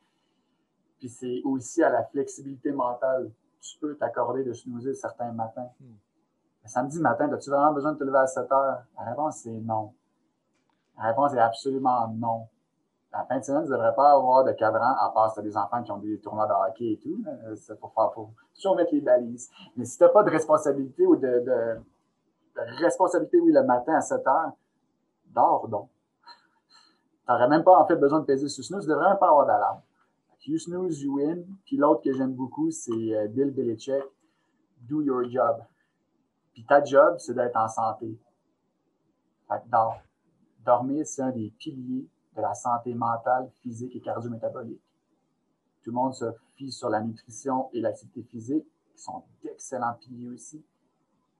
[1.00, 3.32] puis c'est aussi à la flexibilité mentale.
[3.62, 5.70] Tu peux t'accorder de snoozer certains matins.
[5.80, 5.96] Hmm.
[6.66, 8.84] Samedi matin, as-tu vraiment besoin de te lever à 7 heures?
[8.98, 9.94] La réponse, c'est non.
[10.98, 12.48] La réponse est absolument non.
[13.12, 15.40] La fin de semaine, tu ne devrais pas avoir de cadran, à part si tu
[15.40, 17.24] as des enfants qui ont des tournois de hockey et tout.
[17.56, 19.50] C'est pour faire pour toujours mettre les balises.
[19.76, 21.80] Mais si tu n'as pas de responsabilité ou de, de,
[22.84, 24.52] responsabilité, oui, le matin à 7 heures,
[25.28, 25.90] dors donc.
[27.26, 29.20] Tu n'aurais même pas en fait besoin de peser sur snooze, tu ne devrais même
[29.20, 29.82] pas avoir d'alarme.
[30.46, 31.46] You snooze, you win.
[31.66, 34.04] Puis l'autre que j'aime beaucoup, c'est euh, Bill Belichick.
[34.82, 35.64] Do your job.
[36.54, 38.18] Puis ta job, c'est d'être en santé.
[39.48, 44.82] Fait que dormir, c'est un des piliers de la santé mentale, physique et cardio-métabolique.
[45.84, 46.26] Tout le monde se
[46.56, 50.64] fie sur la nutrition et l'activité physique, qui sont d'excellents piliers aussi.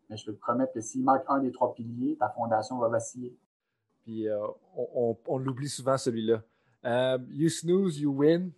[0.10, 2.88] Mais je peux te promettre que s'il manque un des trois piliers, ta fondation va
[2.90, 3.36] vaciller.
[4.04, 6.42] Puis euh, on, l'oublie souvent, celui-là.
[6.86, 8.52] Euh, you snooze, you win.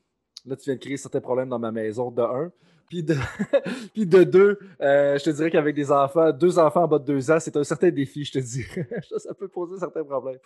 [0.46, 2.52] Là, tu viens de créer certains problèmes dans ma maison, de un.
[2.92, 3.16] Puis de,
[3.94, 7.06] puis de deux, euh, je te dirais qu'avec des enfants, deux enfants en bas de
[7.06, 8.86] deux ans, c'est un certain défi, je te dirais.
[9.18, 10.40] ça, peut poser certains problèmes.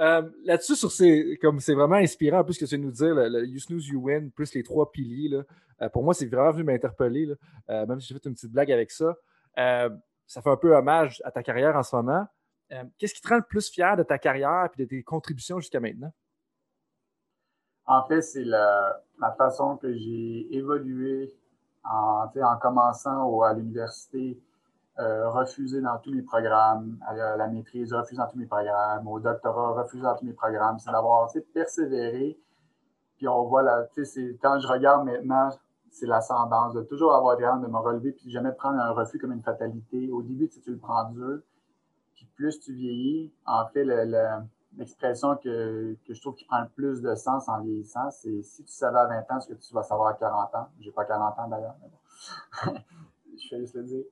[0.00, 3.46] Euh, là-dessus, sur ces, comme c'est vraiment inspirant, en plus, que tu nous dire, le,
[3.46, 5.44] You Snooze, You Win, plus les trois piliers, là,
[5.82, 7.28] euh, pour moi, c'est vraiment venu m'interpeller,
[7.68, 9.16] même si j'ai fait une petite blague avec ça.
[9.56, 12.26] ça fait un peu hommage à ta carrière en ce moment.
[12.98, 15.78] Qu'est-ce qui te rend le plus fier de ta carrière et de tes contributions jusqu'à
[15.78, 16.12] maintenant?
[17.86, 19.00] En fait, c'est la,
[19.38, 21.34] façon que j'ai évolué
[21.84, 24.40] en, en commençant à l'université,
[25.00, 29.18] euh, refusé dans tous mes programmes, à la, maîtrise, refusé dans tous mes programmes, au
[29.18, 30.78] doctorat, refusé dans tous mes programmes.
[30.78, 32.38] C'est d'avoir persévéré.
[33.16, 33.64] Puis on voit,
[34.04, 35.50] c'est, quand je regarde maintenant,
[35.90, 39.32] c'est l'ascendance, de toujours avoir été de me relever, puis jamais prendre un refus comme
[39.32, 40.10] une fatalité.
[40.10, 41.40] Au début, tu le prends dur.
[42.14, 44.42] Puis plus tu vieillis, en fait, le
[44.76, 48.64] l'expression que, que, je trouve qui prend le plus de sens en vieillissant, c'est si
[48.64, 51.04] tu savais à 20 ans ce que tu vas savoir à 40 ans, j'ai pas
[51.04, 52.78] 40 ans d'ailleurs, mais bon,
[53.38, 54.04] je fais juste le dire,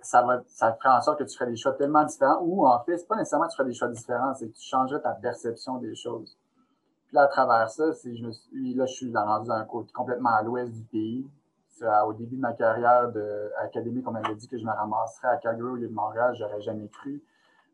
[0.00, 2.82] ça va, ça ferait en sorte que tu ferais des choix tellement différents, ou en
[2.84, 5.12] fait, c'est pas nécessairement que tu ferais des choix différents, c'est que tu changerais ta
[5.12, 6.36] perception des choses.
[7.06, 10.30] Puis là, à travers ça, je me suis, là, je suis rendu un côté complètement
[10.30, 11.26] à l'ouest du pays.
[12.06, 15.36] au début de ma carrière de, académique, on m'avait dit que je me ramasserais à
[15.36, 17.22] Calgary au lieu de Montréal, j'aurais jamais cru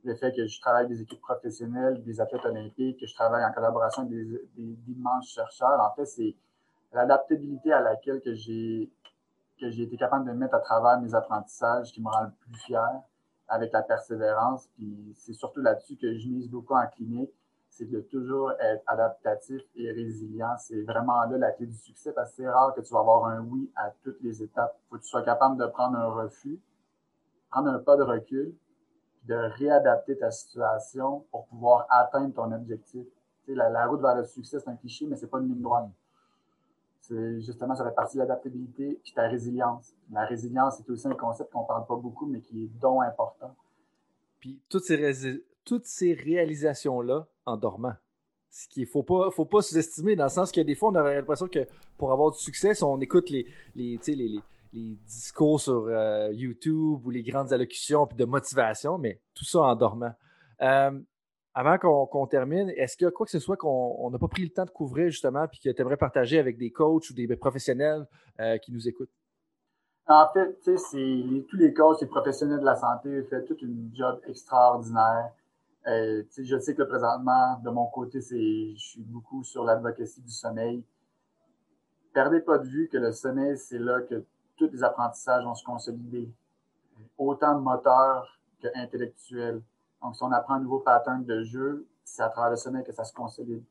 [0.05, 3.45] le fait que je travaille avec des équipes professionnelles, des athlètes olympiques, que je travaille
[3.45, 5.81] en collaboration avec des, immenses chercheurs.
[5.81, 6.35] En fait, c'est
[6.93, 8.91] l'adaptabilité à laquelle que j'ai
[9.61, 13.03] j'ai été capable de mettre à travers mes apprentissages qui me rend le plus fier
[13.49, 14.69] avec la persévérance.
[14.77, 17.33] Puis c'est surtout là-dessus que je mise beaucoup en clinique,
[17.69, 20.57] c'est de toujours être adaptatif et résilient.
[20.59, 23.25] C'est vraiment là la clé du succès parce que c'est rare que tu vas avoir
[23.27, 24.77] un oui à toutes les étapes.
[24.79, 26.61] Il faut que tu sois capable de prendre un refus,
[27.51, 28.55] prendre un pas de recul,
[29.25, 33.07] de réadapter ta situation pour pouvoir atteindre ton objectif.
[33.47, 35.89] Sais, la, route vers le succès, c'est un cliché, mais c'est pas une ligne droite.
[37.01, 39.95] C'est justement, ça fait partie de l'adaptabilité puis ta résilience.
[40.13, 43.55] La résilience, c'est aussi un concept qu'on parle pas beaucoup, mais qui est donc important.
[44.41, 47.95] Puis toutes ces, réalisations-là en dormant.
[48.51, 50.95] Ce qu'il ne faut pas, faut pas sous-estimer, dans le sens que des fois, on
[50.95, 51.67] a l'impression que
[51.97, 54.41] pour avoir du succès, on écoute les, les, les
[54.73, 59.77] discours sur euh, YouTube ou les grandes allocutions puis de motivation, mais tout ça en
[59.77, 60.13] dormant.
[60.63, 60.99] Euh,
[61.55, 64.45] avant qu'on termine, est-ce qu'il y a quoi que ce soit qu'on n'a pas pris
[64.45, 67.27] le temps de couvrir justement puis que tu aimerais partager avec des coachs ou des
[67.37, 68.07] professionnels
[68.41, 69.11] euh, qui nous écoutent?
[70.07, 75.33] En fait, tous les coachs, les professionnels de la santé font tout un job extraordinaire.
[75.85, 80.83] Je sais que présentement, de mon côté, je suis beaucoup sur l'advocacy du sommeil.
[82.15, 84.25] Perdez pas de vue que le sommeil, c'est là que
[84.59, 86.31] tous les apprentissages vont se consolider.
[87.17, 89.63] Autant moteur qu'intellectuel.
[90.03, 92.93] Donc, si on apprend un nouveau pattern de jeu, c'est à travers le sommeil que
[92.93, 93.63] ça se consolide.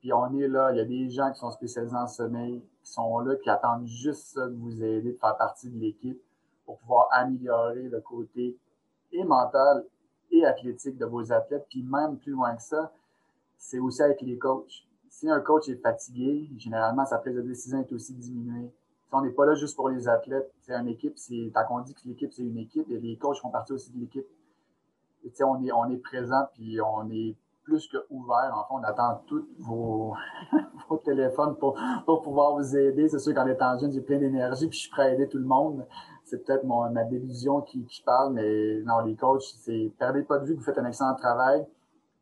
[0.00, 2.92] Puis on est là, il y a des gens qui sont spécialisés en sommeil, qui
[2.92, 6.20] sont là, qui attendent juste ça de vous aider, de faire partie de l'équipe
[6.66, 8.58] pour pouvoir améliorer le côté
[9.12, 9.84] et mental
[10.30, 11.66] et athlétique de vos athlètes.
[11.70, 12.92] Puis même plus loin que ça,
[13.56, 14.86] c'est aussi avec les coachs.
[15.08, 18.70] Si un coach est fatigué, généralement, sa prise de décision est aussi diminuée.
[19.12, 21.14] On n'est pas là juste pour les athlètes, c'est une équipe,
[21.52, 24.00] tant qu'on dit que l'équipe, c'est une équipe, et les coachs font partie aussi de
[24.00, 24.26] l'équipe.
[25.42, 28.52] on est, on est présent, puis on est plus que ouvert.
[28.54, 30.14] En fait, on attend tous vos,
[30.88, 33.08] vos téléphones pour, pour pouvoir vous aider.
[33.08, 35.38] C'est sûr qu'en étant jeune, j'ai plein d'énergie puis je suis prêt à aider tout
[35.38, 35.84] le monde.
[36.24, 40.46] C'est peut-être ma délusion qui, qui parle, mais non, les coachs, c'est perdez pas de
[40.46, 41.66] vue que vous faites un excellent travail.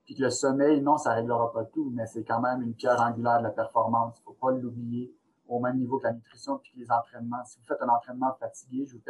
[0.04, 3.00] Puis que le sommeil, non, ça réglera pas tout, mais c'est quand même une pierre
[3.00, 4.20] angulaire de la performance.
[4.24, 5.14] Faut pas l'oublier
[5.53, 7.45] au même niveau que la nutrition puis les entraînements.
[7.45, 9.03] Si vous faites un entraînement fatigué, je vous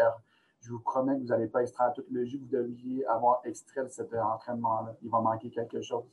[0.60, 3.40] je vous promets que vous n'allez pas extraire tout le jus que vous deviez avoir
[3.44, 4.94] extrait de cet entraînement-là.
[5.02, 6.04] Il va manquer quelque chose.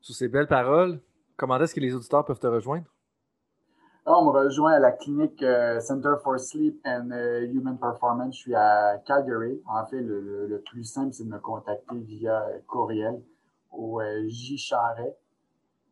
[0.00, 1.00] Sous ces belles paroles,
[1.36, 2.84] comment est-ce que les auditeurs peuvent te rejoindre?
[4.06, 8.36] On me rejoint à la clinique euh, Center for Sleep and euh, Human Performance.
[8.36, 9.60] Je suis à Calgary.
[9.66, 13.22] En fait, le, plus simple, c'est de me contacter via courriel
[13.70, 14.26] au euh,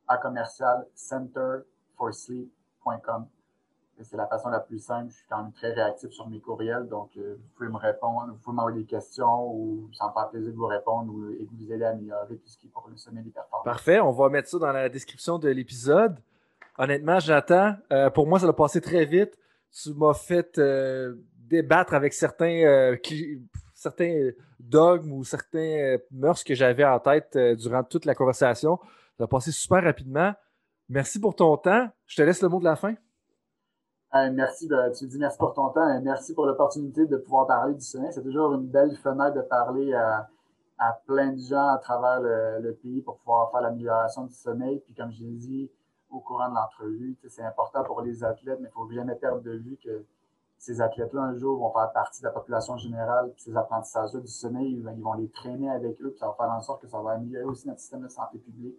[0.08, 3.28] à commercial centerforsleep.com
[4.02, 5.10] c'est la façon la plus simple.
[5.10, 8.28] Je suis quand même très réactif sur mes courriels, donc euh, vous pouvez me répondre,
[8.30, 11.44] vous pouvez m'envoyer des questions ou ça me fait plaisir de vous répondre ou, et
[11.44, 13.64] de vous aider à améliorer tout ce qui est pour le sommet des performances.
[13.64, 16.18] Parfait, on va mettre ça dans la description de l'épisode.
[16.78, 17.74] Honnêtement, j'attends.
[17.92, 19.36] Euh, pour moi, ça a passé très vite.
[19.72, 22.94] Tu m'as fait euh, débattre avec certains,
[23.74, 24.30] certains
[24.60, 28.78] dogmes ou certains mœurs que j'avais en tête durant toute la conversation.
[29.18, 30.32] Ça a passé super rapidement.
[30.88, 31.88] Merci pour ton temps.
[32.06, 32.94] Je te laisse le mot de la fin
[34.14, 37.74] merci, de, tu dis merci pour ton temps et merci pour l'opportunité de pouvoir parler
[37.74, 38.12] du sommeil.
[38.12, 40.28] C'est toujours une belle fenêtre de parler à,
[41.06, 44.80] plein de gens à travers le, pays pour pouvoir faire l'amélioration du sommeil.
[44.80, 45.70] Puis comme je dit
[46.10, 49.52] au courant de l'entrevue, c'est important pour les athlètes, mais il faut jamais perdre de
[49.52, 50.04] vue que
[50.56, 53.30] ces athlètes-là, un jour, vont faire partie de la population générale.
[53.34, 56.10] Puis ces apprentissages-là du sommeil, ils vont les traîner avec eux.
[56.10, 58.38] Puis ça va faire en sorte que ça va améliorer aussi notre système de santé
[58.38, 58.76] publique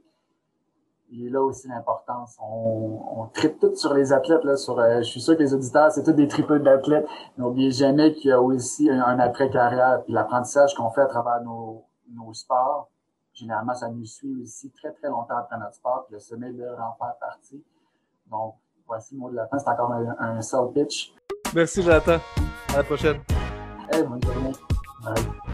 [1.11, 2.38] il est là aussi l'importance.
[2.41, 4.44] On, on tripe tout sur les athlètes.
[4.44, 7.07] Là, sur, euh, je suis sûr que les auditeurs, c'est tous des tripeux d'athlètes.
[7.38, 10.03] N'oubliez jamais qu'il y a aussi un, après-carrière.
[10.03, 11.84] Puis l'apprentissage qu'on fait à travers nos,
[12.14, 12.90] nos sports,
[13.34, 16.06] généralement, ça nous suit aussi très, très longtemps après notre sport.
[16.06, 17.64] Puis le sommet de en faire partie.
[18.30, 18.56] Donc,
[18.88, 19.57] voici le mot de la fin.
[19.57, 21.14] C'est encore un, un pitch.
[21.56, 22.18] Merci, Jonathan.
[22.73, 23.19] À la prochaine.
[23.91, 24.52] Hey, bonne journée.
[25.03, 25.49] Bye.